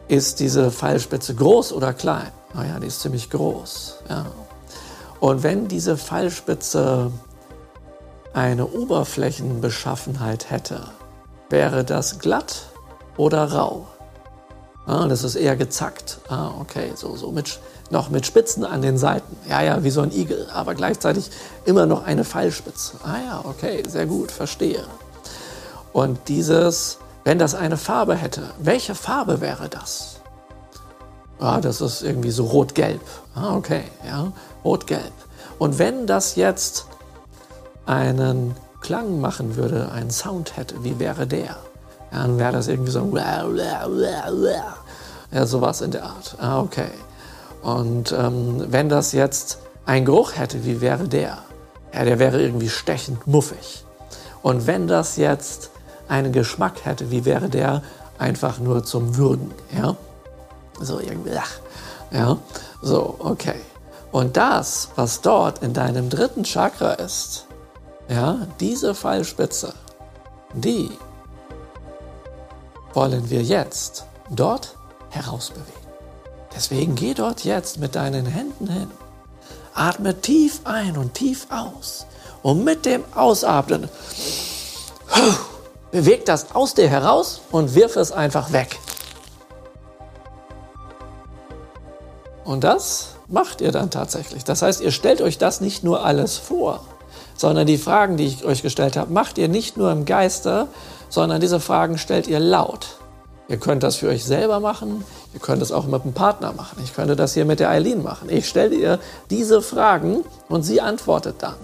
Ist 0.06 0.38
diese 0.38 0.70
Pfeilspitze 0.70 1.34
groß 1.34 1.72
oder 1.72 1.92
klein? 1.92 2.30
Ah 2.56 2.62
ja, 2.62 2.78
die 2.78 2.86
ist 2.86 3.00
ziemlich 3.00 3.30
groß. 3.30 3.96
Ja. 4.08 4.26
Und 5.20 5.42
wenn 5.42 5.68
diese 5.68 5.96
Pfeilspitze 5.96 7.10
eine 8.32 8.66
Oberflächenbeschaffenheit 8.66 10.50
hätte, 10.50 10.82
wäre 11.48 11.84
das 11.84 12.18
glatt 12.18 12.70
oder 13.16 13.52
rau. 13.52 13.86
Ah, 14.86 15.06
das 15.06 15.24
ist 15.24 15.36
eher 15.36 15.56
gezackt. 15.56 16.18
Ah, 16.28 16.50
okay, 16.60 16.92
so, 16.94 17.16
so 17.16 17.32
mit, 17.32 17.58
noch 17.90 18.10
mit 18.10 18.26
Spitzen 18.26 18.64
an 18.64 18.82
den 18.82 18.98
Seiten. 18.98 19.34
Ja, 19.48 19.62
ja, 19.62 19.82
wie 19.82 19.90
so 19.90 20.02
ein 20.02 20.12
Igel, 20.12 20.46
aber 20.52 20.74
gleichzeitig 20.74 21.30
immer 21.64 21.86
noch 21.86 22.04
eine 22.04 22.24
Pfeilspitze. 22.24 22.98
Ah 23.02 23.16
ja, 23.24 23.40
okay, 23.44 23.82
sehr 23.88 24.04
gut, 24.06 24.30
verstehe. 24.30 24.84
Und 25.94 26.28
dieses, 26.28 26.98
wenn 27.22 27.38
das 27.38 27.54
eine 27.54 27.78
Farbe 27.78 28.14
hätte, 28.14 28.50
welche 28.58 28.94
Farbe 28.94 29.40
wäre 29.40 29.70
das? 29.70 30.13
Ah, 31.38 31.60
das 31.60 31.80
ist 31.80 32.02
irgendwie 32.02 32.30
so 32.30 32.44
rot-gelb. 32.44 33.00
Ah, 33.34 33.56
okay, 33.56 33.82
ja, 34.06 34.32
rot-gelb. 34.64 35.12
Und 35.58 35.78
wenn 35.78 36.06
das 36.06 36.36
jetzt 36.36 36.86
einen 37.86 38.54
Klang 38.80 39.20
machen 39.20 39.56
würde, 39.56 39.90
einen 39.92 40.10
Sound 40.10 40.56
hätte, 40.56 40.82
wie 40.84 40.98
wäre 40.98 41.26
der? 41.26 41.56
Ja, 42.12 42.22
dann 42.22 42.38
wäre 42.38 42.52
das 42.52 42.68
irgendwie 42.68 42.92
so 42.92 43.00
ja, 45.32 45.46
sowas 45.46 45.80
in 45.80 45.90
der 45.90 46.04
Art. 46.04 46.36
Ah, 46.38 46.60
okay. 46.60 46.90
Und 47.62 48.12
ähm, 48.12 48.66
wenn 48.68 48.88
das 48.88 49.12
jetzt 49.12 49.58
einen 49.86 50.04
Geruch 50.04 50.36
hätte, 50.36 50.64
wie 50.64 50.80
wäre 50.80 51.08
der? 51.08 51.38
Ja, 51.92 52.04
der 52.04 52.18
wäre 52.18 52.40
irgendwie 52.40 52.68
stechend 52.68 53.26
muffig. 53.26 53.84
Und 54.42 54.66
wenn 54.66 54.86
das 54.86 55.16
jetzt 55.16 55.70
einen 56.08 56.32
Geschmack 56.32 56.84
hätte, 56.84 57.10
wie 57.10 57.24
wäre 57.24 57.48
der 57.48 57.82
einfach 58.18 58.58
nur 58.58 58.84
zum 58.84 59.16
Würgen? 59.16 59.50
Ja, 59.76 59.96
so 60.80 61.00
irgendwie, 61.00 61.38
ja, 62.10 62.38
so, 62.82 63.16
okay. 63.18 63.60
Und 64.12 64.36
das, 64.36 64.90
was 64.96 65.20
dort 65.20 65.62
in 65.62 65.72
deinem 65.72 66.08
dritten 66.08 66.44
Chakra 66.44 66.92
ist, 66.92 67.46
ja, 68.08 68.46
diese 68.60 68.94
Pfeilspitze, 68.94 69.74
die 70.52 70.90
wollen 72.92 73.28
wir 73.28 73.42
jetzt 73.42 74.06
dort 74.30 74.76
herausbewegen. 75.10 75.84
Deswegen 76.54 76.94
geh 76.94 77.14
dort 77.14 77.44
jetzt 77.44 77.78
mit 77.78 77.96
deinen 77.96 78.26
Händen 78.26 78.68
hin. 78.68 78.90
Atme 79.74 80.20
tief 80.20 80.60
ein 80.64 80.96
und 80.96 81.14
tief 81.14 81.48
aus. 81.50 82.06
Und 82.42 82.62
mit 82.62 82.86
dem 82.86 83.02
Ausatmen 83.14 83.88
beweg 85.90 86.24
das 86.26 86.54
aus 86.54 86.74
dir 86.74 86.88
heraus 86.88 87.40
und 87.50 87.74
wirf 87.74 87.96
es 87.96 88.12
einfach 88.12 88.52
weg. 88.52 88.78
Und 92.44 92.64
das 92.64 93.14
macht 93.28 93.60
ihr 93.60 93.72
dann 93.72 93.90
tatsächlich. 93.90 94.44
Das 94.44 94.62
heißt, 94.62 94.80
ihr 94.80 94.90
stellt 94.90 95.20
euch 95.20 95.38
das 95.38 95.60
nicht 95.60 95.82
nur 95.82 96.04
alles 96.04 96.36
vor, 96.36 96.80
sondern 97.36 97.66
die 97.66 97.78
Fragen, 97.78 98.16
die 98.16 98.26
ich 98.26 98.44
euch 98.44 98.62
gestellt 98.62 98.96
habe, 98.96 99.12
macht 99.12 99.38
ihr 99.38 99.48
nicht 99.48 99.76
nur 99.76 99.90
im 99.90 100.04
Geiste, 100.04 100.68
sondern 101.08 101.40
diese 101.40 101.60
Fragen 101.60 101.98
stellt 101.98 102.26
ihr 102.26 102.40
laut. 102.40 102.98
Ihr 103.48 103.58
könnt 103.58 103.82
das 103.82 103.96
für 103.96 104.08
euch 104.08 104.24
selber 104.24 104.58
machen, 104.60 105.04
ihr 105.34 105.40
könnt 105.40 105.60
es 105.60 105.70
auch 105.70 105.84
mit 105.84 106.02
einem 106.02 106.14
Partner 106.14 106.52
machen. 106.52 106.78
Ich 106.82 106.94
könnte 106.94 107.14
das 107.14 107.34
hier 107.34 107.44
mit 107.44 107.60
der 107.60 107.68
Eileen 107.68 108.02
machen. 108.02 108.30
Ich 108.30 108.48
stelle 108.48 108.74
ihr 108.74 108.98
diese 109.28 109.60
Fragen 109.60 110.24
und 110.48 110.62
sie 110.62 110.80
antwortet 110.80 111.36
dann. 111.40 111.56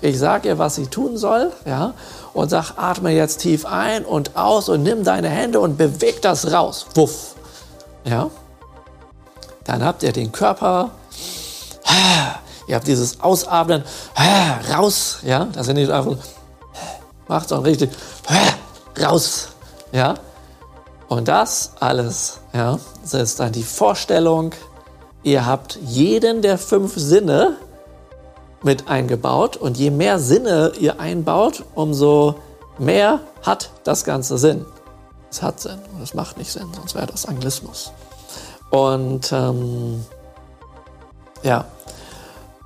Ich 0.00 0.18
sage 0.18 0.48
ihr, 0.48 0.58
was 0.58 0.74
sie 0.74 0.86
tun 0.86 1.16
soll, 1.16 1.52
ja, 1.66 1.94
und 2.34 2.48
sag, 2.48 2.72
atme 2.76 3.10
jetzt 3.10 3.38
tief 3.38 3.64
ein 3.64 4.04
und 4.04 4.36
aus 4.36 4.68
und 4.68 4.82
nimm 4.82 5.04
deine 5.04 5.28
Hände 5.28 5.60
und 5.60 5.76
beweg 5.76 6.20
das 6.22 6.52
raus. 6.52 6.86
Wuff. 6.94 7.34
Ja. 8.04 8.30
Dann 9.64 9.84
habt 9.84 10.02
ihr 10.02 10.12
den 10.12 10.32
Körper, 10.32 10.90
ihr 12.66 12.76
habt 12.76 12.86
dieses 12.86 13.20
Ausatmen, 13.20 13.84
raus, 14.72 15.18
ja, 15.22 15.46
das 15.52 15.66
sind 15.66 15.76
nicht 15.76 15.90
einfach, 15.90 16.16
macht 17.28 17.52
auch 17.52 17.64
richtig, 17.64 17.90
raus, 19.00 19.48
ja. 19.92 20.14
Und 21.08 21.28
das 21.28 21.72
alles, 21.80 22.40
ja, 22.52 22.78
das 23.02 23.14
ist 23.14 23.40
dann 23.40 23.52
die 23.52 23.64
Vorstellung, 23.64 24.52
ihr 25.22 25.44
habt 25.44 25.78
jeden 25.82 26.40
der 26.40 26.56
fünf 26.56 26.94
Sinne 26.96 27.56
mit 28.62 28.88
eingebaut. 28.88 29.56
Und 29.56 29.78
je 29.78 29.90
mehr 29.90 30.18
Sinne 30.18 30.72
ihr 30.78 31.00
einbaut, 31.00 31.64
umso 31.74 32.36
mehr 32.78 33.20
hat 33.42 33.70
das 33.84 34.04
Ganze 34.04 34.38
Sinn. 34.38 34.66
Es 35.30 35.42
hat 35.42 35.60
Sinn. 35.60 35.78
Und 35.94 36.02
es 36.02 36.14
macht 36.14 36.38
nicht 36.38 36.52
Sinn, 36.52 36.68
sonst 36.74 36.94
wäre 36.94 37.06
das 37.06 37.26
Anglismus. 37.26 37.92
Und 38.70 39.32
ähm, 39.32 40.04
ja, 41.42 41.66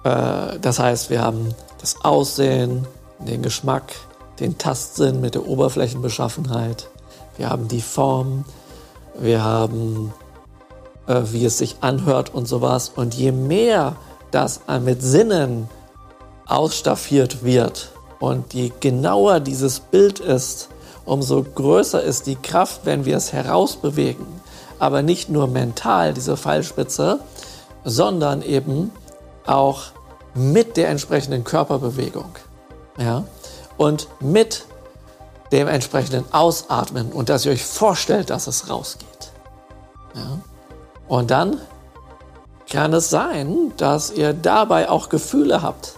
äh, 0.04 0.58
das 0.60 0.78
heißt, 0.78 1.10
wir 1.10 1.22
haben 1.22 1.54
das 1.80 2.04
Aussehen, 2.04 2.86
den 3.18 3.42
Geschmack, 3.42 3.92
den 4.40 4.58
Tastsinn 4.58 5.20
mit 5.20 5.34
der 5.34 5.46
Oberflächenbeschaffenheit, 5.46 6.88
wir 7.36 7.50
haben 7.50 7.68
die 7.68 7.80
Form, 7.80 8.44
wir 9.18 9.42
haben, 9.42 10.12
äh, 11.06 11.22
wie 11.32 11.44
es 11.44 11.58
sich 11.58 11.76
anhört 11.80 12.32
und 12.32 12.46
sowas. 12.46 12.92
Und 12.94 13.14
je 13.14 13.32
mehr 13.32 13.96
das 14.30 14.60
mit 14.82 15.02
Sinnen 15.02 15.68
ausstaffiert 16.46 17.44
wird 17.44 17.90
und 18.18 18.52
je 18.52 18.72
genauer 18.80 19.40
dieses 19.40 19.80
Bild 19.80 20.18
ist, 20.20 20.68
umso 21.04 21.42
größer 21.42 22.02
ist 22.02 22.26
die 22.26 22.36
Kraft, 22.36 22.80
wenn 22.84 23.04
wir 23.04 23.16
es 23.16 23.32
herausbewegen. 23.32 24.26
Aber 24.78 25.02
nicht 25.02 25.28
nur 25.28 25.46
mental, 25.46 26.14
diese 26.14 26.36
Pfeilspitze, 26.36 27.20
sondern 27.84 28.42
eben 28.42 28.90
auch 29.46 29.84
mit 30.34 30.76
der 30.76 30.88
entsprechenden 30.88 31.44
Körperbewegung. 31.44 32.30
Ja? 32.98 33.24
Und 33.76 34.08
mit 34.20 34.64
dem 35.52 35.68
entsprechenden 35.68 36.24
Ausatmen 36.32 37.12
und 37.12 37.28
dass 37.28 37.46
ihr 37.46 37.52
euch 37.52 37.64
vorstellt, 37.64 38.30
dass 38.30 38.46
es 38.46 38.68
rausgeht. 38.68 39.32
Ja? 40.14 40.38
Und 41.06 41.30
dann 41.30 41.60
kann 42.70 42.92
es 42.92 43.10
sein, 43.10 43.72
dass 43.76 44.10
ihr 44.10 44.32
dabei 44.32 44.88
auch 44.88 45.08
Gefühle 45.08 45.62
habt, 45.62 45.94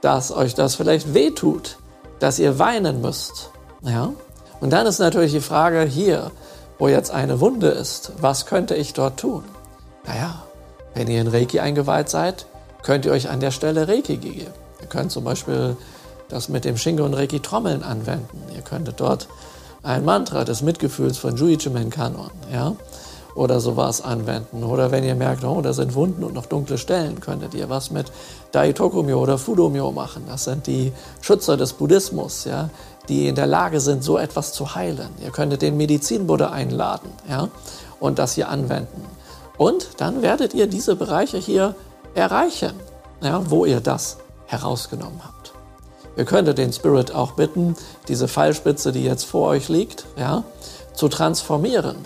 dass 0.00 0.30
euch 0.30 0.54
das 0.54 0.76
vielleicht 0.76 1.12
wehtut, 1.12 1.76
dass 2.20 2.38
ihr 2.38 2.58
weinen 2.58 3.00
müsst. 3.00 3.50
Ja? 3.82 4.12
Und 4.60 4.70
dann 4.70 4.86
ist 4.86 4.98
natürlich 4.98 5.32
die 5.32 5.40
Frage 5.40 5.82
hier, 5.82 6.30
wo 6.78 6.88
jetzt 6.88 7.10
eine 7.10 7.40
Wunde 7.40 7.68
ist, 7.68 8.12
was 8.20 8.46
könnte 8.46 8.74
ich 8.74 8.92
dort 8.92 9.18
tun? 9.18 9.44
Naja, 10.06 10.42
wenn 10.94 11.08
ihr 11.08 11.20
in 11.20 11.28
Reiki 11.28 11.60
eingeweiht 11.60 12.08
seid, 12.08 12.46
könnt 12.82 13.04
ihr 13.04 13.12
euch 13.12 13.28
an 13.28 13.40
der 13.40 13.50
Stelle 13.50 13.88
Reiki 13.88 14.16
geben. 14.16 14.52
Ihr 14.80 14.86
könnt 14.88 15.12
zum 15.12 15.24
Beispiel 15.24 15.76
das 16.28 16.48
mit 16.48 16.64
dem 16.64 16.76
Shingo 16.76 17.04
und 17.04 17.14
Reiki 17.14 17.40
Trommeln 17.40 17.82
anwenden. 17.82 18.42
Ihr 18.54 18.62
könntet 18.62 19.00
dort 19.00 19.28
ein 19.82 20.04
Mantra 20.04 20.44
des 20.44 20.62
Mitgefühls 20.62 21.18
von 21.18 21.36
Juichimen 21.36 21.90
Kanon, 21.90 22.30
ja, 22.52 22.74
oder 23.34 23.60
sowas 23.60 24.02
anwenden. 24.02 24.64
Oder 24.64 24.90
wenn 24.90 25.04
ihr 25.04 25.14
merkt, 25.14 25.44
oh, 25.44 25.60
da 25.60 25.72
sind 25.72 25.94
Wunden 25.94 26.24
und 26.24 26.34
noch 26.34 26.46
dunkle 26.46 26.78
Stellen, 26.78 27.20
könntet 27.20 27.54
ihr 27.54 27.68
was 27.68 27.90
mit 27.90 28.10
Daitokumyo 28.52 29.20
oder 29.20 29.38
Fudomyo 29.38 29.92
machen. 29.92 30.24
Das 30.28 30.44
sind 30.44 30.66
die 30.66 30.92
Schützer 31.20 31.56
des 31.56 31.74
Buddhismus, 31.74 32.44
ja, 32.44 32.70
die 33.08 33.28
in 33.28 33.34
der 33.34 33.46
Lage 33.46 33.80
sind, 33.80 34.04
so 34.04 34.18
etwas 34.18 34.52
zu 34.52 34.74
heilen. 34.74 35.10
Ihr 35.22 35.30
könntet 35.30 35.62
den 35.62 35.76
Medizinbuddha 35.76 36.50
einladen, 36.50 37.10
ja, 37.28 37.48
und 38.00 38.18
das 38.18 38.34
hier 38.34 38.48
anwenden. 38.48 39.04
Und 39.56 39.88
dann 39.98 40.22
werdet 40.22 40.54
ihr 40.54 40.66
diese 40.66 40.94
Bereiche 40.94 41.38
hier 41.38 41.74
erreichen, 42.14 42.72
ja, 43.20 43.42
wo 43.50 43.64
ihr 43.64 43.80
das 43.80 44.18
herausgenommen 44.46 45.20
habt. 45.24 45.52
Ihr 46.16 46.24
könntet 46.24 46.58
den 46.58 46.72
Spirit 46.72 47.14
auch 47.14 47.32
bitten, 47.32 47.76
diese 48.08 48.28
Pfeilspitze, 48.28 48.92
die 48.92 49.04
jetzt 49.04 49.24
vor 49.24 49.48
euch 49.48 49.68
liegt, 49.68 50.04
ja, 50.16 50.44
zu 50.94 51.08
transformieren, 51.08 51.96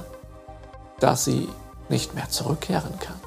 dass 1.01 1.25
sie 1.25 1.49
nicht 1.89 2.15
mehr 2.15 2.29
zurückkehren 2.29 2.99
kann. 3.01 3.21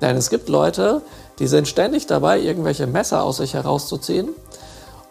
Denn 0.00 0.16
es 0.16 0.30
gibt 0.30 0.48
Leute, 0.48 1.02
die 1.38 1.46
sind 1.46 1.68
ständig 1.68 2.06
dabei, 2.06 2.40
irgendwelche 2.40 2.86
Messer 2.86 3.22
aus 3.22 3.38
sich 3.38 3.54
herauszuziehen 3.54 4.28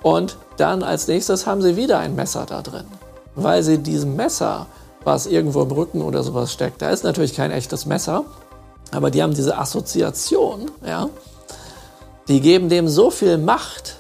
und 0.06 0.38
dann 0.58 0.84
als 0.84 1.08
nächstes 1.08 1.48
haben 1.48 1.64
sie 1.64 1.78
wieder 1.78 1.98
ein 1.98 2.14
Messer 2.14 2.46
da 2.46 2.62
drin, 2.62 2.86
weil 3.34 3.64
sie 3.64 3.80
diesem 3.80 4.16
Messer, 4.16 4.68
was 5.04 5.26
irgendwo 5.26 5.64
im 5.64 5.72
Rücken 5.72 6.04
oder 6.04 6.22
sowas 6.22 6.54
steckt, 6.54 6.84
da 6.84 6.92
ist 6.92 7.04
natürlich 7.04 7.34
kein 7.34 7.50
echtes 7.50 7.88
Messer, 7.88 8.24
aber 8.92 9.10
die 9.10 9.24
haben 9.24 9.34
diese 9.34 9.58
Assoziation, 9.58 10.70
ja, 10.86 11.10
die 12.28 12.40
geben 12.40 12.70
dem 12.70 12.88
so 12.88 13.10
viel 13.10 13.40
Macht, 13.40 14.00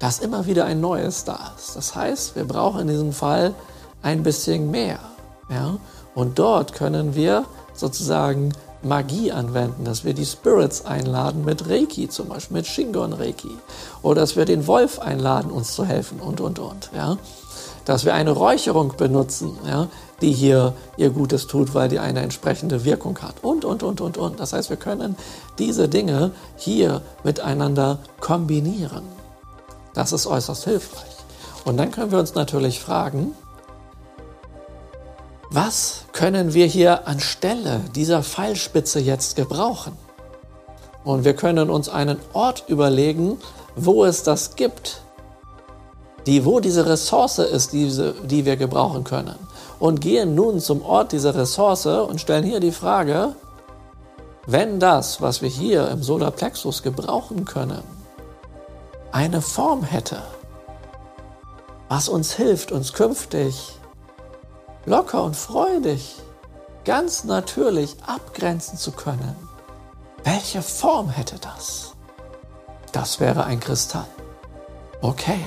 dass 0.00 0.18
immer 0.18 0.46
wieder 0.46 0.64
ein 0.64 0.80
neues 0.80 1.22
da 1.22 1.52
ist. 1.56 1.76
Das 1.76 1.94
heißt, 1.94 2.34
wir 2.34 2.44
brauchen 2.44 2.80
in 2.80 2.88
diesem 2.88 3.12
Fall 3.12 3.54
ein 4.02 4.24
bisschen 4.24 4.72
mehr. 4.72 4.98
Ja? 5.48 5.76
Und 6.16 6.40
dort 6.40 6.72
können 6.72 7.14
wir 7.14 7.44
sozusagen 7.74 8.52
Magie 8.82 9.32
anwenden, 9.32 9.84
dass 9.84 10.04
wir 10.04 10.14
die 10.14 10.26
Spirits 10.26 10.84
einladen 10.84 11.44
mit 11.44 11.68
Reiki, 11.68 12.08
zum 12.08 12.28
Beispiel 12.28 12.58
mit 12.58 12.66
Shingon 12.66 13.12
Reiki. 13.12 13.56
Oder 14.02 14.22
dass 14.22 14.36
wir 14.36 14.44
den 14.44 14.66
Wolf 14.66 14.98
einladen, 14.98 15.50
uns 15.50 15.74
zu 15.74 15.84
helfen 15.84 16.20
und, 16.20 16.40
und, 16.40 16.58
und. 16.58 16.90
Ja? 16.94 17.16
Dass 17.84 18.04
wir 18.04 18.14
eine 18.14 18.32
Räucherung 18.32 18.94
benutzen, 18.96 19.58
ja? 19.66 19.88
die 20.20 20.32
hier 20.32 20.74
ihr 20.96 21.10
Gutes 21.10 21.46
tut, 21.46 21.74
weil 21.74 21.88
die 21.88 21.98
eine 21.98 22.20
entsprechende 22.20 22.84
Wirkung 22.84 23.18
hat. 23.22 23.36
Und, 23.42 23.64
und, 23.64 23.82
und, 23.82 24.00
und, 24.00 24.18
und. 24.18 24.40
Das 24.40 24.52
heißt, 24.52 24.70
wir 24.70 24.76
können 24.76 25.16
diese 25.58 25.88
Dinge 25.88 26.32
hier 26.56 27.02
miteinander 27.24 27.98
kombinieren. 28.20 29.04
Das 29.94 30.12
ist 30.12 30.26
äußerst 30.26 30.64
hilfreich. 30.64 31.12
Und 31.64 31.76
dann 31.76 31.90
können 31.90 32.10
wir 32.10 32.18
uns 32.18 32.34
natürlich 32.34 32.80
fragen, 32.80 33.34
was 35.54 36.04
können 36.12 36.54
wir 36.54 36.66
hier 36.66 37.06
anstelle 37.06 37.80
dieser 37.94 38.22
Pfeilspitze 38.22 39.00
jetzt 39.00 39.36
gebrauchen? 39.36 39.96
Und 41.04 41.24
wir 41.24 41.34
können 41.34 41.68
uns 41.68 41.88
einen 41.88 42.18
Ort 42.32 42.64
überlegen, 42.68 43.38
wo 43.76 44.04
es 44.04 44.22
das 44.22 44.56
gibt, 44.56 45.02
die, 46.26 46.44
wo 46.44 46.60
diese 46.60 46.86
Ressource 46.86 47.38
ist, 47.38 47.72
diese, 47.72 48.14
die 48.24 48.44
wir 48.46 48.56
gebrauchen 48.56 49.04
können. 49.04 49.34
Und 49.78 50.00
gehen 50.00 50.34
nun 50.34 50.60
zum 50.60 50.82
Ort 50.82 51.12
dieser 51.12 51.34
Ressource 51.34 51.86
und 51.86 52.20
stellen 52.20 52.44
hier 52.44 52.60
die 52.60 52.72
Frage, 52.72 53.34
wenn 54.46 54.80
das, 54.80 55.20
was 55.20 55.42
wir 55.42 55.48
hier 55.48 55.88
im 55.88 56.02
Solarplexus 56.02 56.82
gebrauchen 56.82 57.44
können, 57.44 57.82
eine 59.10 59.42
Form 59.42 59.82
hätte, 59.82 60.22
was 61.88 62.08
uns 62.08 62.32
hilft, 62.32 62.72
uns 62.72 62.92
künftig 62.92 63.81
locker 64.86 65.22
und 65.22 65.36
freudig, 65.36 66.16
ganz 66.84 67.24
natürlich 67.24 67.96
abgrenzen 68.06 68.78
zu 68.78 68.92
können. 68.92 69.36
Welche 70.24 70.62
Form 70.62 71.08
hätte 71.08 71.36
das? 71.38 71.92
Das 72.92 73.20
wäre 73.20 73.44
ein 73.44 73.60
Kristall. 73.60 74.06
Okay. 75.00 75.44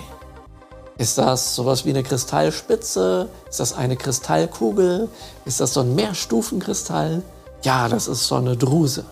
Ist 0.98 1.18
das 1.18 1.56
sowas 1.56 1.84
wie 1.86 1.90
eine 1.90 2.04
Kristallspitze? 2.04 3.28
Ist 3.50 3.60
das 3.60 3.74
eine 3.74 3.98
Kristallkugel? 3.98 5.10
Ist 5.44 5.60
das 5.60 5.74
so 5.74 5.82
ein 5.82 5.94
Mehrstufenkristall? 5.94 7.22
Ja, 7.64 7.90
das 7.90 8.08
ist 8.08 8.28
so 8.28 8.36
eine 8.36 8.56
Druse. 8.56 9.06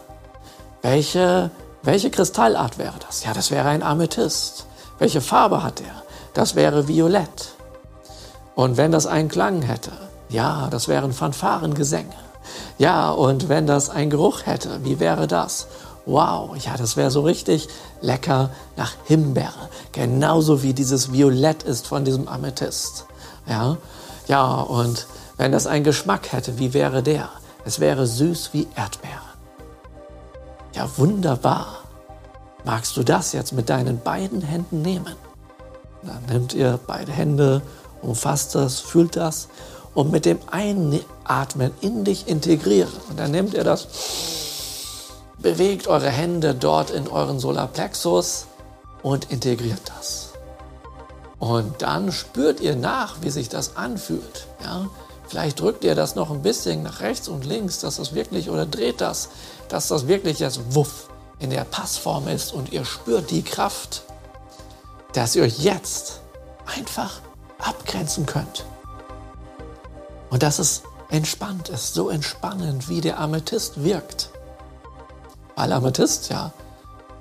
Welche, 0.81 1.51
welche 1.81 2.09
Kristallart 2.09 2.77
wäre 2.77 2.95
das? 3.05 3.23
Ja, 3.23 3.33
das 3.33 3.51
wäre 3.51 3.67
ein 3.67 3.83
Amethyst. 3.83 4.65
Welche 4.97 5.21
Farbe 5.21 5.63
hat 5.63 5.81
er? 5.81 6.03
Das 6.33 6.55
wäre 6.55 6.87
violett. 6.87 7.53
Und 8.55 8.77
wenn 8.77 8.91
das 8.91 9.05
einen 9.05 9.29
Klang 9.29 9.61
hätte, 9.61 9.91
ja, 10.29 10.67
das 10.69 10.87
wären 10.87 11.13
Fanfarengesänge. 11.13 12.13
Ja, 12.77 13.11
und 13.11 13.49
wenn 13.49 13.67
das 13.67 13.89
einen 13.89 14.09
Geruch 14.09 14.45
hätte, 14.45 14.83
wie 14.83 14.99
wäre 14.99 15.27
das? 15.27 15.67
Wow, 16.05 16.55
ja, 16.57 16.75
das 16.75 16.97
wäre 16.97 17.11
so 17.11 17.21
richtig 17.21 17.69
lecker 18.01 18.49
nach 18.75 18.91
Himbeere. 19.05 19.69
Genauso 19.93 20.61
wie 20.61 20.73
dieses 20.73 21.13
Violett 21.13 21.63
ist 21.63 21.87
von 21.87 22.03
diesem 22.03 22.27
Amethyst. 22.27 23.05
Ja, 23.47 23.77
ja, 24.27 24.61
und 24.61 25.07
wenn 25.37 25.51
das 25.51 25.67
einen 25.67 25.83
Geschmack 25.83 26.31
hätte, 26.31 26.59
wie 26.59 26.73
wäre 26.73 27.03
der? 27.03 27.29
Es 27.65 27.79
wäre 27.79 28.05
süß 28.05 28.49
wie 28.53 28.67
Erdbeeren. 28.75 29.21
Ja, 30.73 30.89
wunderbar. 30.97 31.79
Magst 32.65 32.97
du 32.97 33.03
das 33.03 33.33
jetzt 33.33 33.53
mit 33.53 33.69
deinen 33.69 33.99
beiden 33.99 34.41
Händen 34.41 34.81
nehmen? 34.81 35.15
Dann 36.01 36.25
nimmt 36.29 36.53
ihr 36.53 36.79
beide 36.85 37.11
Hände, 37.11 37.61
umfasst 38.01 38.55
das, 38.55 38.79
fühlt 38.79 39.15
das 39.15 39.47
und 39.93 40.11
mit 40.11 40.25
dem 40.25 40.39
Einatmen 40.49 41.71
in 41.81 42.03
dich 42.03 42.27
integrieren. 42.27 42.93
Und 43.09 43.19
dann 43.19 43.31
nehmt 43.31 43.53
ihr 43.53 43.63
das, 43.63 43.87
bewegt 45.37 45.87
eure 45.87 46.09
Hände 46.09 46.55
dort 46.55 46.89
in 46.89 47.07
euren 47.07 47.39
Solarplexus 47.39 48.47
und 49.01 49.31
integriert 49.31 49.81
das. 49.97 50.29
Und 51.39 51.81
dann 51.81 52.11
spürt 52.11 52.61
ihr 52.61 52.75
nach, 52.75 53.17
wie 53.21 53.29
sich 53.29 53.49
das 53.49 53.75
anfühlt. 53.75 54.47
Ja? 54.63 54.89
Vielleicht 55.27 55.59
drückt 55.59 55.83
ihr 55.83 55.95
das 55.95 56.15
noch 56.15 56.31
ein 56.31 56.41
bisschen 56.41 56.83
nach 56.83 57.01
rechts 57.01 57.27
und 57.27 57.45
links, 57.45 57.79
dass 57.79 57.97
das 57.97 58.13
wirklich, 58.13 58.49
oder 58.49 58.65
dreht 58.65 59.01
das, 59.01 59.29
dass 59.67 59.87
das 59.87 60.07
wirklich 60.07 60.39
jetzt 60.39 60.75
Wuff 60.75 61.09
in 61.39 61.49
der 61.49 61.65
Passform 61.65 62.27
ist 62.27 62.53
und 62.53 62.71
ihr 62.71 62.85
spürt 62.85 63.29
die 63.31 63.43
Kraft, 63.43 64.03
dass 65.13 65.35
ihr 65.35 65.43
euch 65.43 65.59
jetzt 65.59 66.21
einfach 66.65 67.19
abgrenzen 67.59 68.25
könnt. 68.25 68.65
Und 70.33 70.41
dass 70.41 70.57
es 70.57 70.81
entspannt 71.11 71.69
ist, 71.69 71.93
so 71.93 72.09
entspannend, 72.09 72.89
wie 72.89 73.01
der 73.01 73.19
Amethyst 73.19 73.83
wirkt. 73.83 74.31
Weil 75.55 75.71
Amethyst 75.71 76.29
ja 76.29 76.51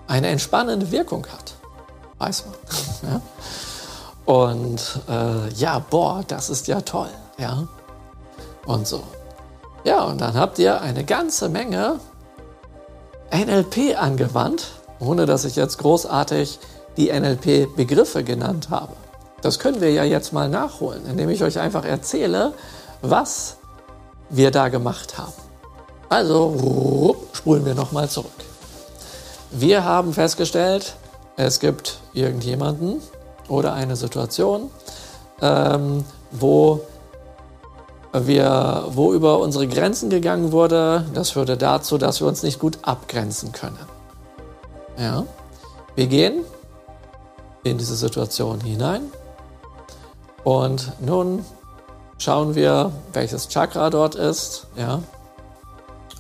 eine 0.07 0.29
entspannende 0.29 0.91
Wirkung 0.91 1.27
hat. 1.27 1.53
Weiß 2.17 2.45
man. 2.47 2.55
ja? 3.13 3.21
Und 4.25 5.01
äh, 5.11 5.53
ja, 5.53 5.79
boah, 5.79 6.25
das 6.27 6.49
ist 6.49 6.69
ja 6.69 6.81
toll. 6.81 7.11
Ja? 7.37 7.69
Und 8.65 8.87
so. 8.87 9.03
Ja, 9.85 10.05
und 10.05 10.23
dann 10.23 10.33
habt 10.33 10.59
ihr 10.59 10.81
eine 10.81 11.05
ganze 11.05 11.51
Menge 11.51 12.01
NLP 13.31 14.01
angewandt, 14.01 14.69
ohne 15.01 15.27
dass 15.27 15.45
ich 15.45 15.57
jetzt 15.57 15.77
großartig 15.77 16.59
die 16.97 17.13
NLP-Begriffe 17.13 18.25
genannt 18.25 18.71
habe. 18.71 18.95
Das 19.43 19.59
können 19.59 19.83
wir 19.83 19.93
ja 19.93 20.05
jetzt 20.05 20.33
mal 20.33 20.49
nachholen, 20.49 21.05
indem 21.05 21.29
ich 21.29 21.45
euch 21.45 21.59
einfach 21.59 21.85
erzähle, 21.85 22.55
was 23.03 23.57
wir 24.31 24.51
da 24.51 24.69
gemacht 24.69 25.19
haben. 25.19 25.33
Also 26.09 27.17
spulen 27.33 27.65
wir 27.65 27.75
nochmal 27.75 28.09
zurück. 28.09 28.31
Wir 29.51 29.85
haben 29.85 30.13
festgestellt, 30.15 30.95
es 31.37 31.61
gibt 31.61 31.99
irgendjemanden 32.15 33.03
oder 33.49 33.75
eine 33.75 33.97
Situation, 33.97 34.71
ähm, 35.41 36.05
wo 36.31 36.81
wir, 38.13 38.85
wo 38.91 39.13
über 39.13 39.41
unsere 39.41 39.67
Grenzen 39.67 40.11
gegangen 40.11 40.53
wurde. 40.53 41.07
Das 41.15 41.31
führte 41.31 41.57
dazu, 41.57 41.99
dass 41.99 42.21
wir 42.21 42.29
uns 42.29 42.43
nicht 42.43 42.59
gut 42.59 42.79
abgrenzen 42.83 43.53
können. 43.53 43.79
Ja, 44.99 45.25
wir 45.95 46.07
gehen 46.07 46.45
in 47.65 47.79
diese 47.79 47.97
Situation 47.97 48.61
hinein 48.61 49.03
und 50.45 50.93
nun 51.01 51.45
schauen 52.23 52.55
wir, 52.55 52.93
welches 53.13 53.49
Chakra 53.49 53.91
dort 53.91 54.15
ist, 54.15 54.67
ja, 54.77 55.03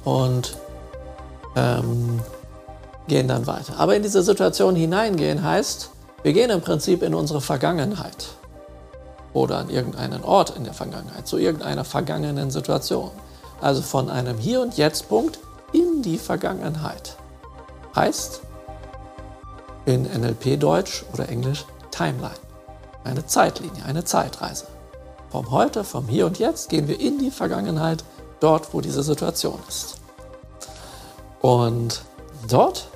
und 0.04 0.56
ähm, 1.54 2.20
gehen 3.06 3.28
dann 3.28 3.46
weiter. 3.46 3.74
Aber 3.78 3.94
in 3.94 4.02
diese 4.02 4.22
Situation 4.22 4.74
hineingehen 4.74 5.44
heißt, 5.44 5.90
wir 6.22 6.32
gehen 6.32 6.50
im 6.50 6.60
Prinzip 6.60 7.02
in 7.02 7.14
unsere 7.14 7.40
Vergangenheit 7.40 8.28
oder 9.32 9.58
an 9.58 9.70
irgendeinen 9.70 10.24
Ort 10.24 10.56
in 10.56 10.64
der 10.64 10.74
Vergangenheit, 10.74 11.26
zu 11.26 11.38
irgendeiner 11.38 11.84
vergangenen 11.84 12.50
Situation. 12.50 13.10
Also 13.60 13.80
von 13.82 14.10
einem 14.10 14.38
Hier- 14.38 14.60
und 14.60 14.76
Jetzt-Punkt 14.76 15.38
in 15.72 16.02
die 16.02 16.18
Vergangenheit. 16.18 17.16
Heißt 17.94 18.40
in 19.84 20.02
NLP-Deutsch 20.02 21.04
oder 21.12 21.28
Englisch 21.28 21.64
Timeline. 21.90 22.34
Eine 23.04 23.26
Zeitlinie, 23.26 23.84
eine 23.84 24.04
Zeitreise. 24.04 24.66
Vom 25.32 25.50
Heute, 25.50 25.82
vom 25.82 26.08
Hier 26.08 26.26
und 26.26 26.38
Jetzt 26.38 26.68
gehen 26.68 26.88
wir 26.88 27.00
in 27.00 27.18
die 27.18 27.30
Vergangenheit, 27.30 28.04
dort, 28.40 28.74
wo 28.74 28.82
diese 28.82 29.02
Situation 29.02 29.58
ist. 29.66 29.96
Und 31.40 32.02
dort 32.50 32.86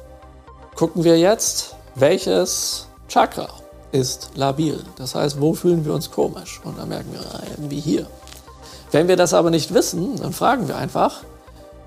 gucken 0.75 1.03
wir 1.03 1.19
jetzt, 1.19 1.77
welches 1.95 2.89
Chakra 3.09 3.49
ist 3.91 4.33
labil. 4.35 4.85
Das 4.97 5.15
heißt, 5.15 5.41
wo 5.41 5.55
fühlen 5.55 5.87
wir 5.87 5.95
uns 5.95 6.11
komisch? 6.11 6.61
Und 6.63 6.79
dann 6.79 6.91
merken 6.91 7.11
wir, 7.11 7.21
ah, 7.21 7.41
irgendwie 7.53 7.81
hier. 7.81 8.07
Wenn 8.91 9.09
wir 9.09 9.17
das 9.17 9.33
aber 9.33 9.49
nicht 9.49 9.73
wissen, 9.73 10.17
dann 10.17 10.35
fragen 10.35 10.69
wir 10.69 10.77
einfach, 10.77 11.23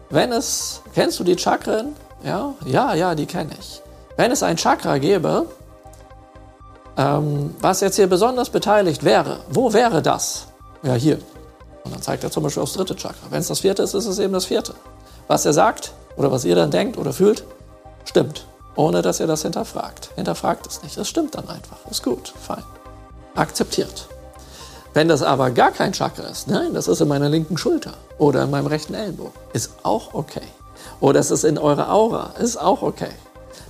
wenn 0.09 0.31
es, 0.31 0.81
kennst 0.95 1.19
du 1.19 1.23
die 1.23 1.37
Chakren 1.37 1.95
Ja, 2.23 2.55
ja, 2.65 2.95
ja, 2.95 3.13
die 3.13 3.27
kenne 3.27 3.51
ich. 3.59 3.83
Wenn 4.17 4.31
es 4.31 4.41
ein 4.41 4.57
Chakra 4.57 4.97
gäbe, 4.97 5.45
ähm, 6.99 7.55
was 7.61 7.79
jetzt 7.79 7.95
hier 7.95 8.07
besonders 8.07 8.49
beteiligt 8.49 9.05
wäre, 9.05 9.39
wo 9.49 9.71
wäre 9.71 10.01
das? 10.01 10.47
Ja, 10.83 10.95
hier. 10.95 11.17
Und 11.85 11.93
dann 11.93 12.01
zeigt 12.01 12.25
er 12.25 12.31
zum 12.31 12.43
Beispiel 12.43 12.61
aufs 12.61 12.73
dritte 12.73 12.95
Chakra. 12.97 13.27
Wenn 13.29 13.39
es 13.39 13.47
das 13.47 13.61
vierte 13.61 13.83
ist, 13.83 13.93
ist 13.93 14.05
es 14.05 14.19
eben 14.19 14.33
das 14.33 14.45
vierte. 14.45 14.73
Was 15.27 15.45
er 15.45 15.53
sagt 15.53 15.93
oder 16.17 16.29
was 16.29 16.43
ihr 16.43 16.55
dann 16.55 16.71
denkt 16.71 16.97
oder 16.97 17.13
fühlt, 17.13 17.45
stimmt. 18.03 18.45
Ohne 18.75 19.01
dass 19.01 19.21
ihr 19.21 19.27
das 19.27 19.43
hinterfragt. 19.43 20.09
Hinterfragt 20.17 20.67
es 20.67 20.83
nicht. 20.83 20.97
Das 20.97 21.07
stimmt 21.07 21.35
dann 21.35 21.47
einfach. 21.47 21.77
Ist 21.89 22.03
gut, 22.03 22.33
fein. 22.37 22.63
Akzeptiert. 23.33 24.07
Wenn 24.93 25.07
das 25.07 25.23
aber 25.23 25.51
gar 25.51 25.71
kein 25.71 25.93
Chakra 25.93 26.23
ist, 26.23 26.49
nein, 26.49 26.73
das 26.73 26.89
ist 26.89 26.99
in 26.99 27.07
meiner 27.07 27.29
linken 27.29 27.57
Schulter 27.57 27.93
oder 28.17 28.43
in 28.43 28.51
meinem 28.51 28.67
rechten 28.67 28.93
Ellenbogen, 28.93 29.31
ist 29.53 29.71
auch 29.83 30.13
okay. 30.13 30.47
Oder 30.99 31.21
es 31.21 31.31
ist 31.31 31.45
in 31.45 31.57
eurer 31.57 31.93
Aura, 31.93 32.33
ist 32.39 32.57
auch 32.57 32.81
okay. 32.81 33.11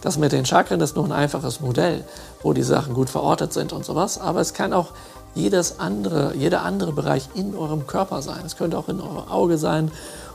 Das 0.01 0.17
mit 0.17 0.31
den 0.31 0.45
Chakren 0.45 0.79
ist 0.81 0.95
nur 0.95 1.05
ein 1.05 1.11
einfaches 1.11 1.59
Modell, 1.59 2.05
wo 2.41 2.53
die 2.53 2.63
Sachen 2.63 2.93
gut 2.93 3.09
verortet 3.09 3.53
sind 3.53 3.73
und 3.73 3.85
sowas. 3.85 4.19
Aber 4.19 4.41
es 4.41 4.53
kann 4.53 4.73
auch 4.73 4.91
jedes 5.35 5.79
andere, 5.79 6.33
jeder 6.35 6.63
andere 6.63 6.91
Bereich 6.91 7.29
in 7.35 7.55
eurem 7.55 7.87
Körper 7.87 8.21
sein. 8.21 8.41
Es 8.45 8.57
könnte 8.57 8.77
auch 8.77 8.89
in 8.89 9.01
eurem 9.01 9.27
Auge 9.29 9.57
sein 9.57 9.91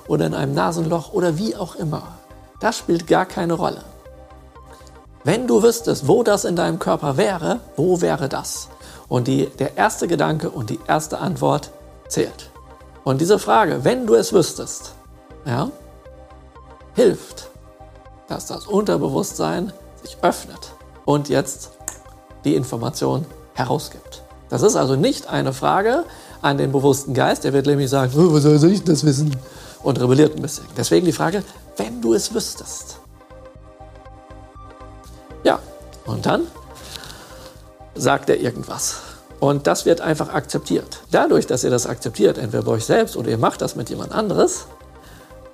oder 0.07 0.27
in 0.27 0.35
einem 0.35 0.55
Nasenloch 0.55 1.13
oder 1.13 1.39
wie 1.39 1.57
auch 1.57 1.75
immer. 1.77 2.03
Das 2.61 2.79
spielt 2.79 3.07
gar 3.07 3.27
keine 3.27 3.55
Rolle. 3.55 3.83
Wenn 5.25 5.47
du 5.47 5.63
wüsstest, 5.63 6.07
wo 6.07 6.23
das 6.23 6.45
in 6.45 6.55
deinem 6.55 6.79
Körper 6.79 7.17
wäre, 7.17 7.61
wo 7.77 8.01
wäre 8.01 8.29
das? 8.29 8.69
Und 9.09 9.27
die, 9.27 9.47
der 9.59 9.77
erste 9.77 10.07
Gedanke 10.07 10.51
und 10.51 10.71
die 10.71 10.81
erste 10.87 11.19
Antwort 11.19 11.71
zählt. 12.09 12.51
Und 13.05 13.21
diese 13.21 13.39
Frage, 13.39 13.85
wenn 13.85 14.07
du 14.07 14.15
es 14.15 14.33
wüsstest, 14.33 14.93
ja, 15.47 15.71
hilft, 16.95 17.51
dass 18.29 18.47
das 18.47 18.67
Unterbewusstsein 18.67 19.73
sich 20.03 20.19
öffnet 20.23 20.73
und 21.05 21.29
jetzt 21.29 21.73
die 22.45 22.55
Information 22.55 23.27
herausgibt. 23.55 24.23
Das 24.49 24.63
ist 24.63 24.77
also 24.77 24.97
nicht 24.97 25.29
eine 25.29 25.53
Frage 25.53 26.05
an 26.43 26.59
den 26.59 26.73
bewussten 26.73 27.15
Geist, 27.15 27.45
der 27.45 27.53
wird 27.53 27.67
nämlich 27.67 27.91
sagen, 27.91 28.13
oh, 28.17 28.35
was 28.35 28.43
soll 28.43 28.71
ich 28.71 28.85
das 28.85 29.05
wissen? 29.05 29.35
Und 29.83 30.01
rebelliert 30.01 30.37
ein 30.37 30.43
bisschen. 30.43 30.65
Deswegen 30.77 31.07
die 31.07 31.13
Frage, 31.13 31.43
wenn 31.77 32.01
du 32.01 32.15
es 32.15 32.33
wüsstest. 32.35 32.99
Ja, 35.43 35.59
und 36.07 36.25
dann 36.27 36.47
sagt 37.95 38.31
er 38.31 38.41
irgendwas. 38.41 39.01
Und 39.41 39.67
das 39.67 39.85
wird 39.85 40.01
einfach 40.01 40.33
akzeptiert. 40.33 41.01
Dadurch, 41.11 41.47
dass 41.47 41.65
ihr 41.65 41.71
das 41.71 41.87
akzeptiert, 41.87 42.39
entweder 42.39 42.63
bei 42.63 42.73
euch 42.73 42.85
selbst 42.85 43.17
oder 43.17 43.29
ihr 43.31 43.39
macht 43.39 43.61
das 43.61 43.77
mit 43.77 43.91
jemand 43.91 44.13
anderes, 44.13 44.67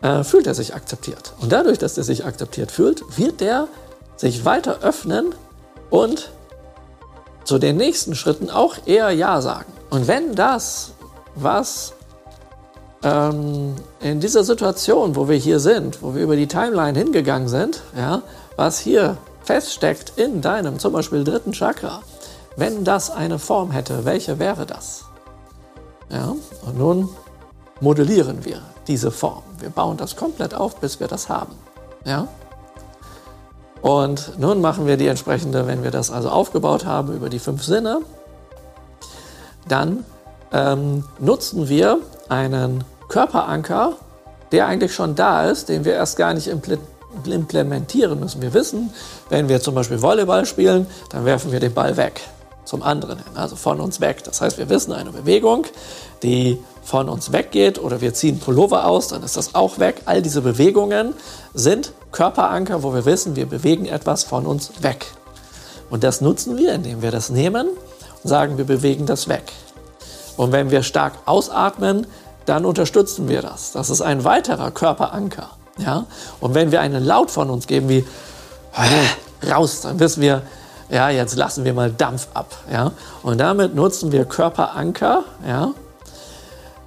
äh, 0.03 0.23
fühlt 0.23 0.47
er 0.47 0.55
sich 0.55 0.75
akzeptiert. 0.75 1.33
Und 1.41 1.53
dadurch, 1.53 1.79
dass 1.79 1.99
er 1.99 2.05
sich 2.05 2.25
akzeptiert 2.25 2.71
fühlt, 2.71 3.19
wird 3.19 3.43
er 3.43 3.69
sich 4.17 4.45
weiter 4.45 4.81
öffnen 4.83 5.35
und 5.91 6.31
zu 7.51 7.59
den 7.59 7.79
nächsten 7.79 8.15
Schritten 8.15 8.49
auch 8.49 8.77
eher 8.87 9.11
Ja 9.11 9.41
sagen. 9.41 9.73
Und 9.91 10.07
wenn 10.07 10.37
das, 10.37 10.93
was 11.35 11.95
ähm, 13.03 13.75
in 14.01 14.21
dieser 14.21 14.45
Situation, 14.45 15.17
wo 15.17 15.29
wir 15.29 15.37
hier 15.37 15.59
sind, 15.59 16.01
wo 16.01 16.15
wir 16.15 16.23
über 16.23 16.37
die 16.37 16.47
Timeline 16.47 16.97
hingegangen 16.97 17.49
sind, 17.49 17.83
ja, 17.97 18.23
was 18.55 18.79
hier 18.79 19.17
feststeckt 19.43 20.13
in 20.15 20.41
deinem 20.41 20.79
zum 20.79 20.93
Beispiel 20.93 21.25
dritten 21.25 21.51
Chakra, 21.51 22.03
wenn 22.55 22.85
das 22.85 23.11
eine 23.11 23.41
Form 23.41 23.73
hätte, 23.73 24.05
welche 24.05 24.39
wäre 24.39 24.65
das? 24.65 25.07
Ja, 26.09 26.37
und 26.65 26.79
nun 26.79 27.09
modellieren 27.81 28.45
wir 28.45 28.63
diese 28.87 29.11
Form. 29.11 29.43
Wir 29.59 29.71
bauen 29.71 29.97
das 29.97 30.15
komplett 30.15 30.55
auf, 30.55 30.77
bis 30.77 31.01
wir 31.01 31.09
das 31.09 31.29
haben. 31.29 31.57
Ja? 32.05 32.29
Und 33.83 34.39
nun 34.39 34.61
machen 34.61 34.87
wir 34.87 34.97
die 34.97 35.07
entsprechende, 35.07 35.67
wenn 35.67 35.83
wir 35.83 35.91
das 35.91 36.11
also 36.11 36.29
aufgebaut 36.29 36.85
haben 36.85 37.15
über 37.15 37.29
die 37.29 37.39
fünf 37.39 37.65
Sinne, 37.65 38.01
dann 39.69 40.05
ähm, 40.53 41.05
nutzen 41.19 41.69
wir 41.69 41.99
einen 42.29 42.85
Körperanker, 43.09 43.95
der 44.53 44.67
eigentlich 44.67 44.95
schon 44.95 45.15
da 45.15 45.45
ist, 45.49 45.69
den 45.69 45.85
wir 45.85 45.95
erst 45.95 46.17
gar 46.17 46.35
nicht 46.35 46.49
implementieren 47.25 48.21
müssen. 48.21 48.43
Wir 48.43 48.53
wissen, 48.53 48.93
wenn 49.29 49.49
wir 49.49 49.61
zum 49.61 49.75
Beispiel 49.75 50.03
Volleyball 50.03 50.45
spielen, 50.45 50.87
dann 51.11 51.25
werfen 51.25 51.53
wir 51.53 51.61
den 51.61 51.73
Ball 51.73 51.97
weg 51.97 52.21
zum 52.65 52.83
anderen 52.83 53.19
hin, 53.19 53.37
also 53.37 53.57
von 53.57 53.81
uns 53.81 54.01
weg. 54.01 54.23
Das 54.25 54.41
heißt, 54.41 54.59
wir 54.59 54.69
wissen 54.69 54.93
eine 54.93 55.11
Bewegung, 55.11 55.67
die 56.23 56.59
von 56.91 57.09
uns 57.09 57.31
weggeht 57.31 57.79
oder 57.79 58.01
wir 58.01 58.13
ziehen 58.15 58.41
Pullover 58.41 58.85
aus, 58.85 59.07
dann 59.09 59.23
ist 59.23 59.37
das 59.37 59.55
auch 59.55 59.79
weg. 59.79 60.03
All 60.07 60.23
diese 60.23 60.43
Bewegungen 60.43 61.15
sind 61.55 61.93
Körperanker, 62.11 62.83
wo 62.83 62.93
wir 62.93 63.05
wissen, 63.05 63.37
wir 63.37 63.47
bewegen 63.47 63.87
etwas 63.87 64.25
von 64.25 64.45
uns 64.45 64.73
weg. 64.83 65.07
Und 65.89 66.03
das 66.03 66.21
nutzen 66.21 66.59
wir, 66.59 66.75
indem 66.75 67.01
wir 67.01 67.13
das 67.13 67.31
nehmen 67.31 67.69
und 67.69 68.29
sagen, 68.29 68.59
wir 68.59 68.65
bewegen 68.65 69.07
das 69.07 69.29
weg. 69.29 69.45
Und 70.37 70.51
wenn 70.51 70.73
wir 70.73 70.83
stark 70.83 71.13
ausatmen, 71.27 72.09
dann 72.45 72.65
unterstützen 72.65 73.29
wir 73.29 73.41
das. 73.41 73.71
Das 73.71 73.89
ist 73.89 74.01
ein 74.01 74.25
weiterer 74.25 74.73
Körperanker. 74.73 75.49
Ja? 75.79 76.07
Und 76.41 76.55
wenn 76.55 76.73
wir 76.73 76.81
einen 76.81 77.05
Laut 77.05 77.31
von 77.31 77.51
uns 77.51 77.69
geben 77.69 77.89
wie 77.89 78.05
raus, 79.49 79.83
dann 79.83 80.01
wissen 80.01 80.23
wir, 80.23 80.43
ja, 80.91 81.09
jetzt 81.09 81.37
lassen 81.37 81.65
wir 81.65 81.73
mal 81.73 81.93
Dampf 81.93 82.27
ab. 82.35 82.57
Ja? 82.73 82.91
Und 83.23 83.39
damit 83.39 83.77
nutzen 83.77 84.11
wir 84.11 84.25
Körperanker, 84.25 85.23
ja, 85.47 85.73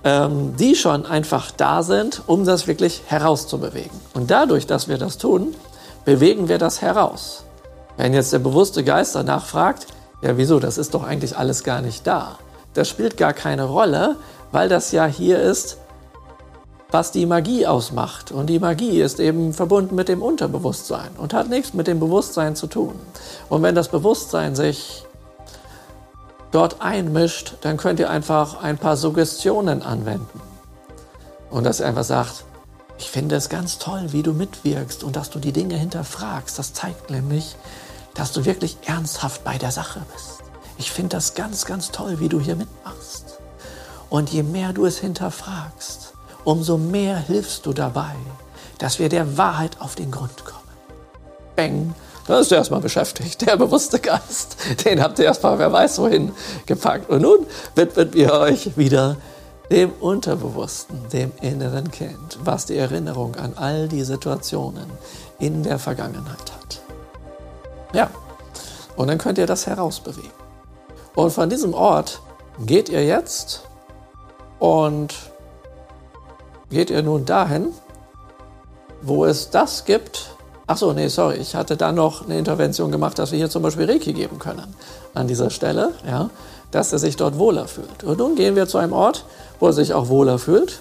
ähm, 0.03 0.55
die 0.57 0.75
schon 0.75 1.05
einfach 1.05 1.51
da 1.51 1.83
sind, 1.83 2.21
um 2.27 2.45
das 2.45 2.67
wirklich 2.67 3.03
herauszubewegen. 3.05 3.99
Und 4.13 4.31
dadurch, 4.31 4.67
dass 4.67 4.87
wir 4.87 4.97
das 4.97 5.17
tun, 5.17 5.55
bewegen 6.05 6.49
wir 6.49 6.57
das 6.57 6.81
heraus. 6.81 7.43
Wenn 7.97 8.13
jetzt 8.13 8.33
der 8.33 8.39
bewusste 8.39 8.83
Geist 8.83 9.15
danach 9.15 9.45
fragt, 9.45 9.87
ja 10.21 10.37
wieso, 10.37 10.59
das 10.59 10.77
ist 10.77 10.93
doch 10.93 11.03
eigentlich 11.03 11.37
alles 11.37 11.63
gar 11.63 11.81
nicht 11.81 12.05
da. 12.07 12.37
Das 12.73 12.89
spielt 12.89 13.17
gar 13.17 13.33
keine 13.33 13.65
Rolle, 13.65 14.15
weil 14.51 14.67
das 14.67 14.91
ja 14.91 15.05
hier 15.05 15.39
ist, 15.39 15.77
was 16.91 17.11
die 17.11 17.25
Magie 17.25 17.65
ausmacht. 17.65 18.31
Und 18.31 18.47
die 18.47 18.59
Magie 18.59 19.01
ist 19.01 19.19
eben 19.19 19.53
verbunden 19.53 19.95
mit 19.95 20.09
dem 20.09 20.21
Unterbewusstsein 20.21 21.09
und 21.17 21.33
hat 21.33 21.49
nichts 21.49 21.73
mit 21.73 21.87
dem 21.87 21.99
Bewusstsein 21.99 22.55
zu 22.55 22.67
tun. 22.67 22.93
Und 23.49 23.63
wenn 23.63 23.75
das 23.75 23.89
Bewusstsein 23.89 24.55
sich 24.55 25.05
dort 26.53 26.81
einmischt, 26.81 27.55
dann 27.61 27.77
könnt 27.77 27.99
ihr 27.99 28.09
einfach 28.09 28.61
ein 28.61 28.77
paar 28.77 28.95
Suggestionen 28.95 29.83
anwenden. 29.83 30.41
Und 31.49 31.65
dass 31.65 31.79
ihr 31.79 31.87
einfach 31.87 32.03
sagt, 32.03 32.45
ich 32.97 33.09
finde 33.09 33.35
es 33.35 33.49
ganz 33.49 33.79
toll, 33.79 34.13
wie 34.13 34.23
du 34.23 34.33
mitwirkst 34.33 35.03
und 35.03 35.15
dass 35.15 35.29
du 35.29 35.39
die 35.39 35.51
Dinge 35.51 35.75
hinterfragst. 35.75 36.57
Das 36.57 36.73
zeigt 36.73 37.09
nämlich, 37.09 37.55
dass 38.13 38.31
du 38.31 38.45
wirklich 38.45 38.77
ernsthaft 38.85 39.43
bei 39.43 39.57
der 39.57 39.71
Sache 39.71 40.01
bist. 40.13 40.43
Ich 40.77 40.91
finde 40.91 41.17
das 41.17 41.33
ganz, 41.33 41.65
ganz 41.65 41.91
toll, 41.91 42.19
wie 42.19 42.29
du 42.29 42.39
hier 42.39 42.55
mitmachst. 42.55 43.39
Und 44.09 44.31
je 44.31 44.43
mehr 44.43 44.73
du 44.73 44.85
es 44.85 44.99
hinterfragst, 44.99 46.13
umso 46.43 46.77
mehr 46.77 47.17
hilfst 47.17 47.65
du 47.65 47.73
dabei, 47.73 48.15
dass 48.77 48.99
wir 48.99 49.09
der 49.09 49.37
Wahrheit 49.37 49.81
auf 49.81 49.95
den 49.95 50.11
Grund 50.11 50.45
kommen. 50.45 50.59
Bang, 51.55 51.95
da 52.27 52.39
ist 52.39 52.51
er 52.51 52.59
erstmal 52.59 52.79
beschäftigt. 52.79 53.45
Der 53.45 53.57
bewusste 53.57 53.99
Geist, 53.99 54.55
den 54.85 55.01
habt 55.01 55.19
ihr 55.19 55.25
erstmal, 55.25 55.59
wer 55.59 55.71
weiß 55.71 55.99
wohin, 55.99 56.31
gepackt. 56.65 57.09
Und 57.09 57.21
nun 57.21 57.45
widmet 57.75 58.15
ihr 58.15 58.31
euch 58.33 58.77
wieder 58.77 59.17
dem 59.69 59.91
Unterbewussten, 59.99 61.09
dem 61.11 61.31
inneren 61.41 61.89
Kind, 61.91 62.37
was 62.43 62.65
die 62.65 62.77
Erinnerung 62.77 63.35
an 63.35 63.53
all 63.55 63.87
die 63.87 64.03
Situationen 64.03 64.85
in 65.39 65.63
der 65.63 65.79
Vergangenheit 65.79 66.51
hat. 66.51 66.81
Ja, 67.93 68.09
und 68.95 69.07
dann 69.07 69.17
könnt 69.17 69.37
ihr 69.37 69.47
das 69.47 69.67
herausbewegen. 69.67 70.31
Und 71.15 71.31
von 71.31 71.49
diesem 71.49 71.73
Ort 71.73 72.21
geht 72.65 72.89
ihr 72.89 73.03
jetzt 73.05 73.63
und 74.59 75.13
geht 76.69 76.89
ihr 76.89 77.03
nun 77.03 77.25
dahin, 77.25 77.69
wo 79.01 79.25
es 79.25 79.49
das 79.49 79.85
gibt, 79.85 80.32
Ach 80.65 80.77
so, 80.77 80.93
nee, 80.93 81.09
sorry, 81.09 81.35
ich 81.35 81.55
hatte 81.55 81.75
da 81.75 81.91
noch 81.91 82.23
eine 82.23 82.39
Intervention 82.39 82.89
gemacht, 82.89 83.19
dass 83.19 83.31
wir 83.31 83.37
hier 83.37 83.49
zum 83.49 83.63
Beispiel 83.63 83.89
Reiki 83.89 84.13
geben 84.13 84.39
können 84.39 84.73
an 85.13 85.27
dieser 85.27 85.49
Stelle, 85.49 85.91
ja, 86.07 86.29
dass 86.71 86.93
er 86.93 86.99
sich 86.99 87.17
dort 87.17 87.37
wohler 87.37 87.67
fühlt. 87.67 88.03
Und 88.03 88.19
nun 88.19 88.35
gehen 88.35 88.55
wir 88.55 88.67
zu 88.67 88.77
einem 88.77 88.93
Ort, 88.93 89.25
wo 89.59 89.67
er 89.67 89.73
sich 89.73 89.93
auch 89.93 90.07
wohler 90.07 90.39
fühlt 90.39 90.79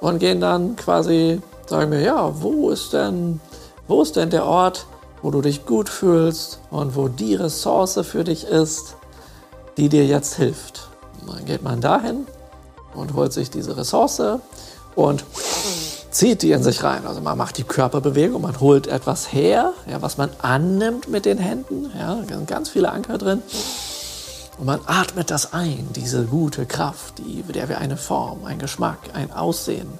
und 0.00 0.20
gehen 0.20 0.40
dann 0.40 0.76
quasi, 0.76 1.40
sagen 1.66 1.90
wir, 1.90 2.00
ja, 2.00 2.40
wo 2.40 2.70
ist 2.70 2.92
denn, 2.92 3.40
wo 3.88 4.00
ist 4.00 4.14
denn 4.14 4.30
der 4.30 4.46
Ort, 4.46 4.86
wo 5.22 5.32
du 5.32 5.40
dich 5.40 5.66
gut 5.66 5.88
fühlst 5.88 6.60
und 6.70 6.94
wo 6.94 7.08
die 7.08 7.34
Ressource 7.34 7.98
für 8.04 8.22
dich 8.22 8.44
ist, 8.44 8.94
die 9.76 9.88
dir 9.88 10.06
jetzt 10.06 10.34
hilft. 10.34 10.88
Und 11.20 11.34
dann 11.34 11.44
geht 11.44 11.64
man 11.64 11.80
dahin 11.80 12.26
und 12.94 13.14
holt 13.14 13.32
sich 13.32 13.50
diese 13.50 13.76
Ressource 13.76 14.22
und 14.94 15.24
zieht 16.16 16.42
die 16.42 16.52
in 16.52 16.62
sich 16.62 16.82
rein. 16.82 17.06
Also 17.06 17.20
man 17.20 17.36
macht 17.38 17.58
die 17.58 17.64
Körperbewegung, 17.64 18.42
man 18.42 18.60
holt 18.60 18.86
etwas 18.86 19.32
her, 19.32 19.72
ja, 19.90 20.02
was 20.02 20.16
man 20.16 20.30
annimmt 20.40 21.08
mit 21.08 21.24
den 21.24 21.38
Händen. 21.38 21.90
Ja, 21.98 22.16
da 22.26 22.36
sind 22.36 22.48
ganz 22.48 22.68
viele 22.68 22.90
Anker 22.90 23.18
drin. 23.18 23.42
Und 24.58 24.66
man 24.66 24.80
atmet 24.86 25.30
das 25.30 25.52
ein, 25.52 25.88
diese 25.94 26.24
gute 26.24 26.64
Kraft, 26.66 27.18
die, 27.18 27.42
der 27.42 27.68
wir 27.68 27.78
eine 27.78 27.96
Form, 27.96 28.44
ein 28.44 28.58
Geschmack, 28.58 28.98
ein 29.12 29.30
Aussehen 29.32 29.98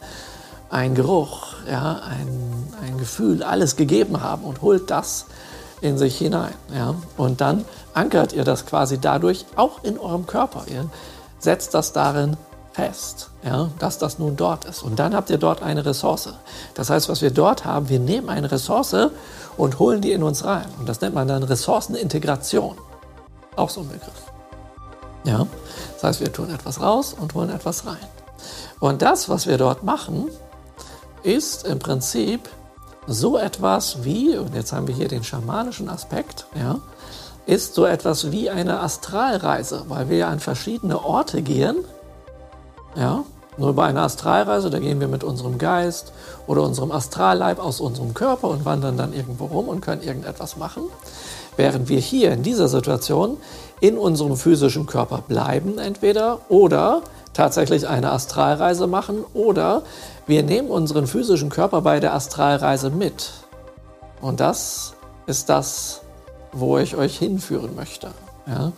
ein 0.71 0.95
Geruch, 0.95 1.55
ja, 1.71 2.01
ein, 2.09 2.75
ein 2.83 2.99
Gefühl, 2.99 3.43
alles 3.43 3.77
gegeben 3.77 4.23
haben 4.23 4.45
und 4.45 4.63
holt 4.63 4.91
das 4.91 5.27
in 5.81 5.99
sich 5.99 6.19
hinein. 6.19 6.55
Ja? 6.75 6.95
Und 7.17 7.41
dann 7.41 7.65
ankert 7.95 8.33
ihr 8.33 8.45
das 8.45 8.67
quasi 8.67 8.99
dadurch 8.99 9.47
auch 9.57 9.85
in 9.85 9.99
eurem 9.99 10.27
Körper. 10.27 10.65
Ihr 10.69 10.89
setzt 11.39 11.75
das 11.75 11.93
darin 11.93 12.37
fest, 12.77 13.31
ja, 13.43 13.71
dass 13.79 13.97
das 13.97 14.19
nun 14.19 14.37
dort 14.37 14.67
ist. 14.67 14.83
Und 14.83 14.99
dann 14.99 15.17
habt 15.17 15.31
ihr 15.31 15.39
dort 15.39 15.63
eine 15.63 15.87
Ressource. 15.87 16.29
Das 16.75 16.91
heißt, 16.91 17.09
was 17.09 17.23
wir 17.23 17.31
dort 17.31 17.65
haben, 17.65 17.89
wir 17.89 17.99
nehmen 17.99 18.29
eine 18.29 18.53
Ressource 18.53 18.95
und 19.57 19.79
holen 19.79 20.03
die 20.03 20.13
in 20.13 20.23
uns 20.23 20.45
rein. 20.45 20.67
Und 20.79 20.87
das 20.87 21.01
nennt 21.01 21.15
man 21.15 21.27
dann 21.27 21.43
Ressourcenintegration. 21.43 22.77
Auch 23.57 23.71
so 23.71 23.81
ein 23.81 23.89
Begriff. 23.89 24.31
Ja? 25.25 25.47
Das 25.95 26.05
heißt, 26.05 26.21
wir 26.21 26.31
tun 26.31 26.51
etwas 26.51 26.79
raus 26.83 27.17
und 27.19 27.33
holen 27.33 27.49
etwas 27.49 27.87
rein. 27.87 27.97
Und 28.79 29.01
das, 29.01 29.31
was 29.31 29.47
wir 29.47 29.57
dort 29.57 29.83
machen, 29.83 30.29
ist 31.23 31.67
im 31.67 31.79
Prinzip 31.79 32.47
so 33.07 33.39
etwas 33.39 34.05
wie, 34.05 34.37
und 34.37 34.55
jetzt 34.55 34.75
haben 34.75 34.87
wir 34.87 34.95
hier 34.95 35.09
den 35.09 35.25
schamanischen 35.25 35.89
Aspekt, 35.89 36.47
ja, 36.55 36.79
ist 37.47 37.75
so 37.75 37.87
etwas 37.87 38.33
wie 38.33 38.51
eine 38.51 38.81
Astralreise, 38.81 39.85
weil 39.89 40.11
wir 40.11 40.19
ja 40.19 40.29
an 40.29 40.41
verschiedene 40.41 41.03
Orte 41.03 41.41
gehen. 41.41 41.77
Ja, 42.97 43.25
nur 43.59 43.75
bei 43.75 43.87
einer 43.87 44.03
Astralreise, 44.03 44.71
da 44.71 44.79
gehen 44.79 45.01
wir 45.01 45.09
mit 45.09 45.25
unserem 45.25 45.59
Geist 45.59 46.13
oder 46.47 46.63
unserem 46.63 46.93
Astralleib 46.93 47.59
aus 47.59 47.81
unserem 47.81 48.13
Körper 48.13 48.49
und 48.49 48.65
wandern 48.65 48.97
dann 48.97 49.13
irgendwo 49.13 49.47
rum 49.47 49.69
und 49.69 49.81
können 49.81 50.03
irgendetwas 50.03 50.57
machen. 50.57 50.83
Während 51.57 51.89
wir 51.89 51.99
hier 51.99 52.33
in 52.33 52.43
dieser 52.43 52.69
Situation 52.69 53.39
in 53.81 53.97
unserem 53.97 54.37
physischen 54.37 54.87
Körper 54.87 55.23
bleiben, 55.27 55.79
entweder 55.79 56.41
oder 56.49 57.03
tatsächlich 57.33 57.89
eine 57.89 58.13
Astralreise 58.13 58.87
machen 58.87 59.25
oder 59.33 59.83
wir 60.27 60.43
nehmen 60.43 60.69
unseren 60.69 61.07
physischen 61.07 61.49
Körper 61.49 61.81
bei 61.81 62.01
der 62.01 62.15
Astralreise 62.15 62.91
mit. 62.91 63.33
Und 64.21 64.41
das 64.41 64.95
ist 65.27 65.49
das, 65.49 66.03
wo 66.53 66.79
ich 66.79 66.97
euch 66.97 67.19
hinführen 67.19 67.75
möchte. 67.75 68.09
Ja? 68.47 68.73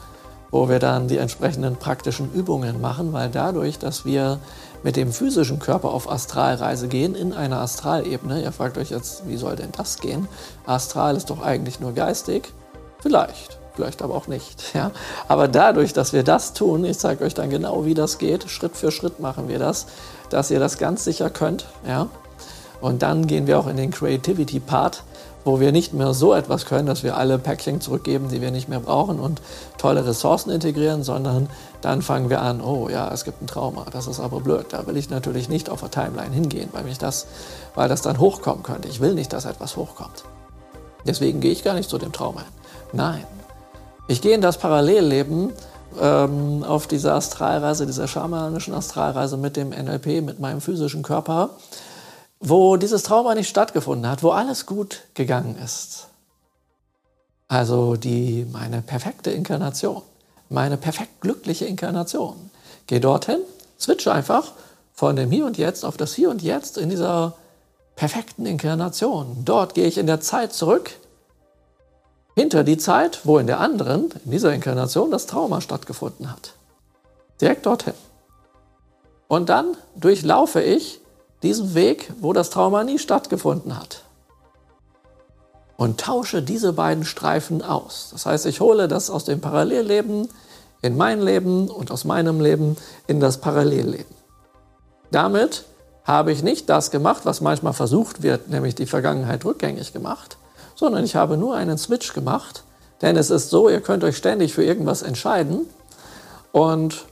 Wo 0.51 0.69
wir 0.69 0.79
dann 0.79 1.09
die 1.09 1.19
entsprechenden 1.19 1.77
praktischen 1.77 2.33
Übungen 2.33 2.81
machen, 2.81 3.12
weil 3.12 3.29
dadurch, 3.29 3.79
dass 3.79 4.05
wir 4.05 4.39
mit 4.83 4.97
dem 4.97 5.12
physischen 5.12 5.59
Körper 5.59 5.91
auf 5.91 6.11
Astralreise 6.11 6.89
gehen, 6.89 7.15
in 7.15 7.33
einer 7.33 7.61
Astralebene, 7.61 8.43
ihr 8.43 8.53
fragt 8.53 8.79
euch 8.79 8.91
jetzt, 8.91 9.29
wie 9.29 9.37
soll 9.37 9.57
denn 9.57 9.73
das 9.77 9.99
gehen? 9.99 10.29
Astral 10.66 11.16
ist 11.16 11.31
doch 11.31 11.43
eigentlich 11.43 11.81
nur 11.81 11.93
geistig. 11.93 12.53
Vielleicht 13.01 13.59
vielleicht 13.79 14.03
aber 14.03 14.16
auch 14.16 14.27
nicht. 14.27 14.75
Ja? 14.75 14.91
Aber 15.29 15.47
dadurch, 15.47 15.93
dass 15.93 16.12
wir 16.12 16.25
das 16.25 16.53
tun, 16.53 16.85
ich 16.85 16.99
zeige 16.99 17.25
euch 17.25 17.35
dann 17.35 17.49
genau, 17.49 17.85
wie 17.85 17.95
das 17.95 18.19
geht, 18.19 18.51
Schritt 18.51 18.77
für 18.77 18.91
Schritt 18.91 19.20
machen 19.20 19.49
wir 19.49 19.61
das, 19.61 19.87
dass 20.31 20.51
ihr 20.51 20.59
das 20.59 20.79
ganz 20.79 21.05
sicher 21.05 21.31
könnt. 21.31 21.66
Ja? 21.87 22.09
Und 22.81 23.03
dann 23.03 23.29
gehen 23.29 23.47
wir 23.47 23.59
auch 23.59 23.69
in 23.69 23.77
den 23.77 23.93
Creativity-Part, 23.93 25.05
wo 25.44 25.60
wir 25.60 25.73
nicht 25.73 25.94
mehr 25.94 26.15
so 26.15 26.35
etwas 26.35 26.66
können, 26.66 26.86
dass 26.86 27.02
wir 27.02 27.16
alle 27.16 27.39
Päckchen 27.39 27.81
zurückgeben, 27.81 28.28
die 28.28 28.40
wir 28.40 28.51
nicht 28.51 28.69
mehr 28.69 28.81
brauchen 28.81 29.19
und 29.19 29.40
tolle 29.78 30.06
Ressourcen 30.06 30.51
integrieren, 30.51 31.02
sondern 31.02 31.48
dann 31.81 32.02
fangen 32.02 32.28
wir 32.31 32.43
an, 32.43 32.60
oh 32.60 32.89
ja, 32.89 33.10
es 33.12 33.24
gibt 33.24 33.43
ein 33.43 33.47
Trauma, 33.47 33.86
das 33.90 34.06
ist 34.06 34.20
aber 34.20 34.40
blöd. 34.40 34.66
Da 34.70 34.86
will 34.86 34.97
ich 34.97 35.10
natürlich 35.10 35.48
nicht 35.48 35.70
auf 35.70 35.81
der 35.81 35.90
Timeline 35.90 36.35
hingehen, 36.35 36.69
weil, 36.73 36.85
mich 36.85 36.98
das, 36.98 37.27
weil 37.74 37.89
das 37.89 38.02
dann 38.02 38.19
hochkommen 38.19 38.62
könnte. 38.62 38.89
Ich 38.89 39.01
will 39.01 39.15
nicht, 39.15 39.32
dass 39.32 39.44
etwas 39.44 39.77
hochkommt. 39.77 40.24
Deswegen 41.06 41.40
gehe 41.40 41.52
ich 41.52 41.65
gar 41.65 41.74
nicht 41.74 41.89
zu 41.89 41.98
dem 41.98 42.12
Trauma. 42.12 42.43
Nein, 42.93 43.24
ich 44.09 44.23
gehe 44.23 44.35
in 44.35 44.40
das 44.40 44.59
Parallelleben 44.59 45.52
ähm, 46.01 46.65
auf 46.66 46.86
dieser 46.86 47.15
Astralreise, 47.15 47.86
dieser 47.86 48.09
schamanischen 48.09 48.74
Astralreise 48.74 49.36
mit 49.36 49.56
dem 49.56 49.70
NLP, 49.70 50.23
mit 50.23 50.40
meinem 50.40 50.60
physischen 50.60 51.02
Körper, 51.02 51.51
wo 52.40 52.77
dieses 52.77 53.02
Trauma 53.02 53.35
nicht 53.35 53.48
stattgefunden 53.48 54.09
hat, 54.09 54.23
wo 54.23 54.31
alles 54.31 54.66
gut 54.66 55.02
gegangen 55.15 55.56
ist. 55.56 56.09
Also 57.48 57.97
die, 57.97 58.47
meine 58.52 58.82
perfekte 58.82 59.31
Inkarnation, 59.31 60.02
meine 60.48 60.77
perfekt 60.77 61.20
glückliche 61.20 61.65
Inkarnation. 61.65 62.51
Geh 62.86 63.01
dorthin, 63.01 63.40
switche 63.78 64.12
einfach 64.12 64.52
von 64.93 65.16
dem 65.16 65.31
Hier 65.31 65.47
und 65.47 65.59
Jetzt 65.59 65.85
auf 65.85 65.97
das 65.97 66.15
Hier 66.15 66.31
und 66.31 66.43
Jetzt 66.43 66.78
in 66.78 66.90
dieser 66.90 67.35
perfekten 67.97 68.47
Inkarnation. 68.47 69.44
Dort 69.44 69.74
gehe 69.74 69.86
ich 69.86 69.98
in 69.98 70.06
der 70.06 70.20
Zeit 70.20 70.52
zurück 70.52 70.93
hinter 72.35 72.62
die 72.62 72.78
Zeit, 72.78 73.20
wo 73.24 73.39
in 73.39 73.48
der 73.48 73.59
anderen, 73.59 74.10
in 74.24 74.31
dieser 74.31 74.52
Inkarnation, 74.52 75.10
das 75.10 75.27
Trauma 75.27 75.60
stattgefunden 75.60 76.31
hat. 76.31 76.52
Direkt 77.40 77.66
dorthin. 77.66 77.94
Und 79.27 79.48
dann 79.48 79.77
durchlaufe 79.97 80.62
ich 80.62 81.01
diesen 81.43 81.74
Weg, 81.74 82.12
wo 82.20 82.32
das 82.32 82.51
Trauma 82.51 82.85
nie 82.85 82.98
stattgefunden 82.98 83.78
hat. 83.78 84.02
Und 85.77 86.01
tausche 86.01 86.43
diese 86.43 86.73
beiden 86.73 87.05
Streifen 87.05 87.62
aus. 87.62 88.09
Das 88.10 88.27
heißt, 88.27 88.47
ich 88.47 88.60
hole 88.60 88.89
das 88.89 89.10
aus 89.10 89.24
dem 89.24 89.40
Parallelleben 89.40 90.28
in 90.82 90.97
mein 90.97 91.20
Leben 91.20 91.69
und 91.69 91.90
aus 91.90 92.05
meinem 92.05 92.40
Leben 92.40 92.77
in 93.06 93.20
das 93.20 93.39
Parallelleben. 93.39 94.15
Damit 95.10 95.65
habe 96.05 96.32
ich 96.32 96.43
nicht 96.43 96.69
das 96.69 96.90
gemacht, 96.90 97.23
was 97.24 97.40
manchmal 97.40 97.74
versucht 97.74 98.23
wird, 98.23 98.48
nämlich 98.48 98.74
die 98.74 98.86
Vergangenheit 98.86 99.44
rückgängig 99.44 99.93
gemacht, 99.93 100.39
sondern 100.74 101.05
ich 101.05 101.16
habe 101.16 101.36
nur 101.36 101.55
einen 101.55 101.78
Switch 101.78 102.12
gemacht. 102.12 102.65
Denn 103.02 103.16
es 103.16 103.31
ist 103.31 103.51
so, 103.51 103.69
ihr 103.69 103.81
könnt 103.81 104.02
euch 104.05 104.16
ständig 104.16 104.55
für 104.55 104.65
irgendwas 104.65 105.02
entscheiden. 105.02 105.69
Und 106.51 107.05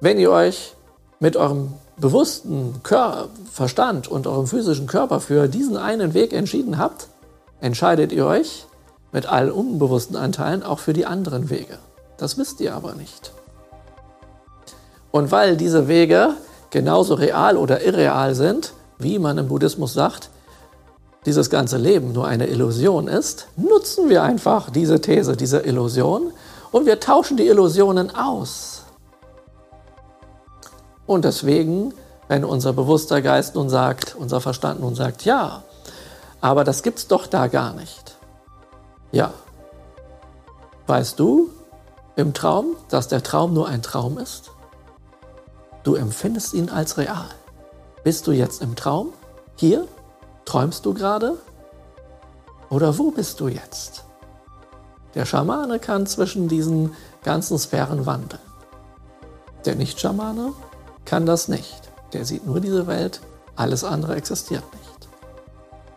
wenn 0.00 0.18
ihr 0.18 0.30
euch 0.30 0.74
mit 1.20 1.36
eurem 1.36 1.72
bewussten 1.98 2.80
Kör 2.82 3.28
Verstand 3.50 4.08
und 4.08 4.26
eurem 4.26 4.46
physischen 4.46 4.86
Körper 4.86 5.20
für 5.20 5.48
diesen 5.48 5.76
einen 5.76 6.14
Weg 6.14 6.32
entschieden 6.32 6.78
habt, 6.78 7.08
entscheidet 7.60 8.12
ihr 8.12 8.26
euch 8.26 8.66
mit 9.12 9.26
allen 9.26 9.50
unbewussten 9.50 10.16
Anteilen 10.16 10.62
auch 10.62 10.78
für 10.78 10.92
die 10.92 11.06
anderen 11.06 11.48
Wege. 11.48 11.78
Das 12.18 12.36
wisst 12.38 12.60
ihr 12.60 12.74
aber 12.74 12.94
nicht. 12.94 13.32
Und 15.10 15.30
weil 15.30 15.56
diese 15.56 15.88
Wege 15.88 16.34
genauso 16.70 17.14
real 17.14 17.56
oder 17.56 17.82
irreal 17.82 18.34
sind, 18.34 18.74
wie 18.98 19.18
man 19.18 19.38
im 19.38 19.48
Buddhismus 19.48 19.94
sagt, 19.94 20.30
dieses 21.24 21.50
ganze 21.50 21.76
Leben 21.76 22.12
nur 22.12 22.26
eine 22.26 22.46
Illusion 22.46 23.08
ist, 23.08 23.48
nutzen 23.56 24.08
wir 24.08 24.22
einfach 24.22 24.70
diese 24.70 25.00
These, 25.00 25.36
diese 25.36 25.60
Illusion 25.60 26.32
und 26.70 26.86
wir 26.86 27.00
tauschen 27.00 27.36
die 27.36 27.46
Illusionen 27.46 28.14
aus. 28.14 28.75
Und 31.06 31.24
deswegen, 31.24 31.94
wenn 32.28 32.44
unser 32.44 32.72
bewusster 32.72 33.22
Geist 33.22 33.54
nun 33.54 33.68
sagt, 33.68 34.16
unser 34.18 34.40
Verstand 34.40 34.80
nun 34.80 34.94
sagt, 34.94 35.24
ja, 35.24 35.62
aber 36.40 36.64
das 36.64 36.82
gibt's 36.82 37.06
doch 37.06 37.26
da 37.26 37.46
gar 37.46 37.72
nicht. 37.72 38.16
Ja. 39.12 39.32
Weißt 40.86 41.18
du 41.18 41.50
im 42.16 42.34
Traum, 42.34 42.76
dass 42.88 43.08
der 43.08 43.22
Traum 43.22 43.54
nur 43.54 43.68
ein 43.68 43.82
Traum 43.82 44.18
ist? 44.18 44.50
Du 45.82 45.94
empfindest 45.94 46.54
ihn 46.54 46.68
als 46.68 46.98
real. 46.98 47.28
Bist 48.02 48.26
du 48.26 48.32
jetzt 48.32 48.62
im 48.62 48.76
Traum? 48.76 49.12
Hier? 49.56 49.86
Träumst 50.44 50.84
du 50.86 50.94
gerade? 50.94 51.36
Oder 52.70 52.98
wo 52.98 53.10
bist 53.10 53.40
du 53.40 53.48
jetzt? 53.48 54.04
Der 55.14 55.24
Schamane 55.24 55.78
kann 55.78 56.06
zwischen 56.06 56.48
diesen 56.48 56.94
ganzen 57.22 57.58
Sphären 57.58 58.06
wandeln. 58.06 58.42
Der 59.64 59.76
Nicht-Schamane 59.76 60.52
kann 61.06 61.24
das 61.24 61.48
nicht. 61.48 61.80
Der 62.12 62.24
sieht 62.24 62.46
nur 62.46 62.60
diese 62.60 62.86
Welt, 62.86 63.20
alles 63.56 63.84
andere 63.84 64.16
existiert 64.16 64.64
nicht. 64.74 65.08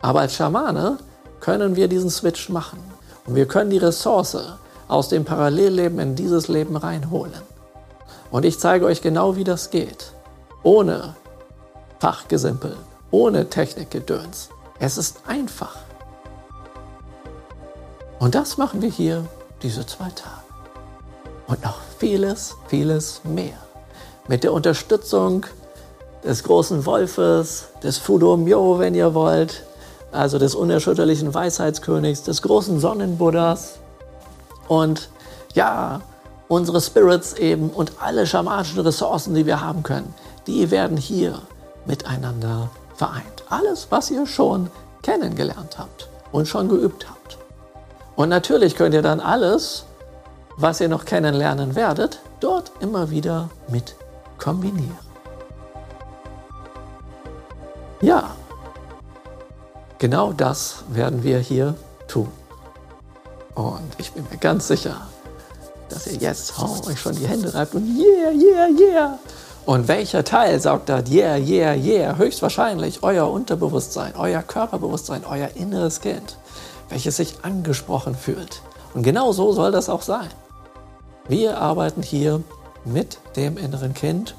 Aber 0.02 0.22
als 0.22 0.36
Schamane 0.36 0.98
können 1.42 1.76
wir 1.76 1.88
diesen 1.88 2.10
Switch 2.10 2.50
machen 2.50 2.80
und 3.26 3.36
wir 3.36 3.48
können 3.48 3.70
die 3.70 3.78
Ressource 3.78 4.38
aus 4.88 5.10
dem 5.10 5.26
Parallelleben 5.26 6.00
in 6.00 6.16
dieses 6.16 6.48
Leben 6.48 6.78
reinholen. 6.78 7.42
Und 8.32 8.46
ich 8.46 8.60
zeige 8.60 8.86
euch 8.86 9.02
genau, 9.02 9.36
wie 9.36 9.44
das 9.44 9.70
geht. 9.70 10.14
Ohne 10.64 11.16
Fachgesimpel, 12.00 12.76
ohne 13.12 13.50
Technikgedöns. 13.50 14.50
Es 14.80 14.98
ist 14.98 15.22
einfach. 15.28 15.76
Und 18.20 18.36
das 18.36 18.58
machen 18.58 18.82
wir 18.82 18.90
hier 18.90 19.26
diese 19.62 19.86
zwei 19.86 20.10
Tage. 20.10 20.44
Und 21.48 21.64
noch 21.64 21.80
vieles, 21.98 22.56
vieles 22.68 23.22
mehr. 23.24 23.58
Mit 24.30 24.44
der 24.44 24.54
Unterstützung 24.54 25.48
des 26.24 26.44
großen 26.44 26.86
Wolfes, 26.86 27.70
des 27.82 27.98
Fudomyo, 27.98 28.78
wenn 28.78 28.94
ihr 28.94 29.16
wollt, 29.16 29.64
also 30.12 30.38
des 30.38 30.54
unerschütterlichen 30.54 31.34
Weisheitskönigs, 31.34 32.22
des 32.22 32.44
großen 32.44 32.80
Sonnenbuddhas 32.80 33.80
und 34.68 35.10
ja, 35.56 36.02
unsere 36.48 36.80
Spirits 36.80 37.34
eben 37.34 37.72
und 37.72 37.94
alle 38.00 38.28
schamanischen 38.28 38.80
Ressourcen, 38.82 39.34
die 39.34 39.48
wir 39.48 39.62
haben 39.62 39.82
können, 39.82 40.14
die 40.46 40.70
werden 40.70 40.96
hier 40.96 41.42
miteinander 41.88 42.70
vereint. 42.94 43.44
Alles, 43.50 43.88
was 43.90 44.12
ihr 44.12 44.28
schon 44.28 44.70
kennengelernt 45.02 45.80
habt 45.80 46.08
und 46.32 46.48
schon 46.48 46.70
geübt 46.70 47.10
habt. 47.10 47.40
Und 48.16 48.30
natürlich 48.30 48.76
könnt 48.76 48.94
ihr 48.94 49.02
dann 49.02 49.22
alles, 49.22 49.86
was 50.56 50.80
ihr 50.82 50.88
noch 50.88 51.06
kennenlernen 51.06 51.74
werdet, 51.74 52.20
dort 52.42 52.72
immer 52.80 53.10
wieder 53.10 53.50
mit 53.70 53.96
kombinieren. 54.40 54.98
Ja, 58.02 58.32
genau 59.98 60.32
das 60.32 60.84
werden 60.90 61.24
wir 61.24 61.40
hier 61.40 61.76
tun. 62.08 62.32
Und 63.56 63.92
ich 63.98 64.14
bin 64.14 64.26
mir 64.32 64.38
ganz 64.38 64.68
sicher, 64.68 65.08
dass 65.90 66.08
ihr 66.08 66.16
jetzt 66.16 66.54
oh, 66.60 66.88
euch 66.88 67.00
schon 67.00 67.16
die 67.16 67.28
Hände 67.28 67.54
reibt 67.54 67.76
und 67.76 67.86
yeah, 67.98 68.32
yeah, 68.32 68.68
yeah. 68.80 69.20
Und 69.66 69.88
welcher 69.88 70.24
Teil 70.24 70.60
sagt 70.60 70.90
das 70.90 71.10
yeah, 71.10 71.36
yeah, 71.36 71.74
yeah? 71.74 72.18
Höchstwahrscheinlich 72.18 73.04
euer 73.04 73.30
Unterbewusstsein, 73.30 74.14
euer 74.16 74.42
Körperbewusstsein, 74.42 75.26
euer 75.26 75.50
inneres 75.56 76.00
Kind, 76.00 76.38
welches 76.88 77.18
sich 77.18 77.36
angesprochen 77.44 78.16
fühlt. 78.16 78.62
Und 78.94 79.04
genau 79.04 79.34
so 79.34 79.52
soll 79.52 79.72
das 79.72 79.90
auch 79.90 80.02
sein. 80.02 80.30
Wir 81.28 81.60
arbeiten 81.60 82.02
hier 82.02 82.42
mit 82.86 83.20
dem 83.36 83.58
inneren 83.58 83.94
Kind 83.94 84.36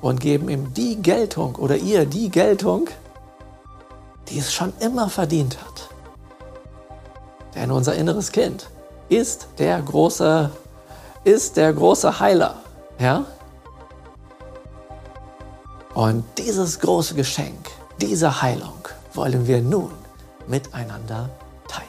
und 0.00 0.20
geben 0.20 0.48
ihm 0.48 0.74
die 0.74 0.96
Geltung 1.00 1.54
oder 1.56 1.76
ihr 1.76 2.06
die 2.06 2.28
Geltung, 2.28 2.88
die 4.28 4.38
es 4.38 4.52
schon 4.52 4.72
immer 4.80 5.08
verdient 5.08 5.58
hat. 5.60 5.88
Denn 7.54 7.70
unser 7.70 7.94
inneres 7.94 8.32
Kind 8.32 8.68
ist 9.08 9.48
der 9.58 9.80
große, 9.80 10.50
ist 11.24 11.56
der 11.56 11.72
große 11.72 12.20
Heiler. 12.20 12.56
Ja? 12.98 13.24
Und 15.94 16.24
dieses 16.38 16.80
große 16.80 17.14
Geschenk, 17.14 17.70
diese 18.00 18.42
Heilung 18.42 18.88
wollen 19.12 19.46
wir 19.46 19.62
nun 19.62 19.92
miteinander 20.48 21.30
teilen. 21.68 21.88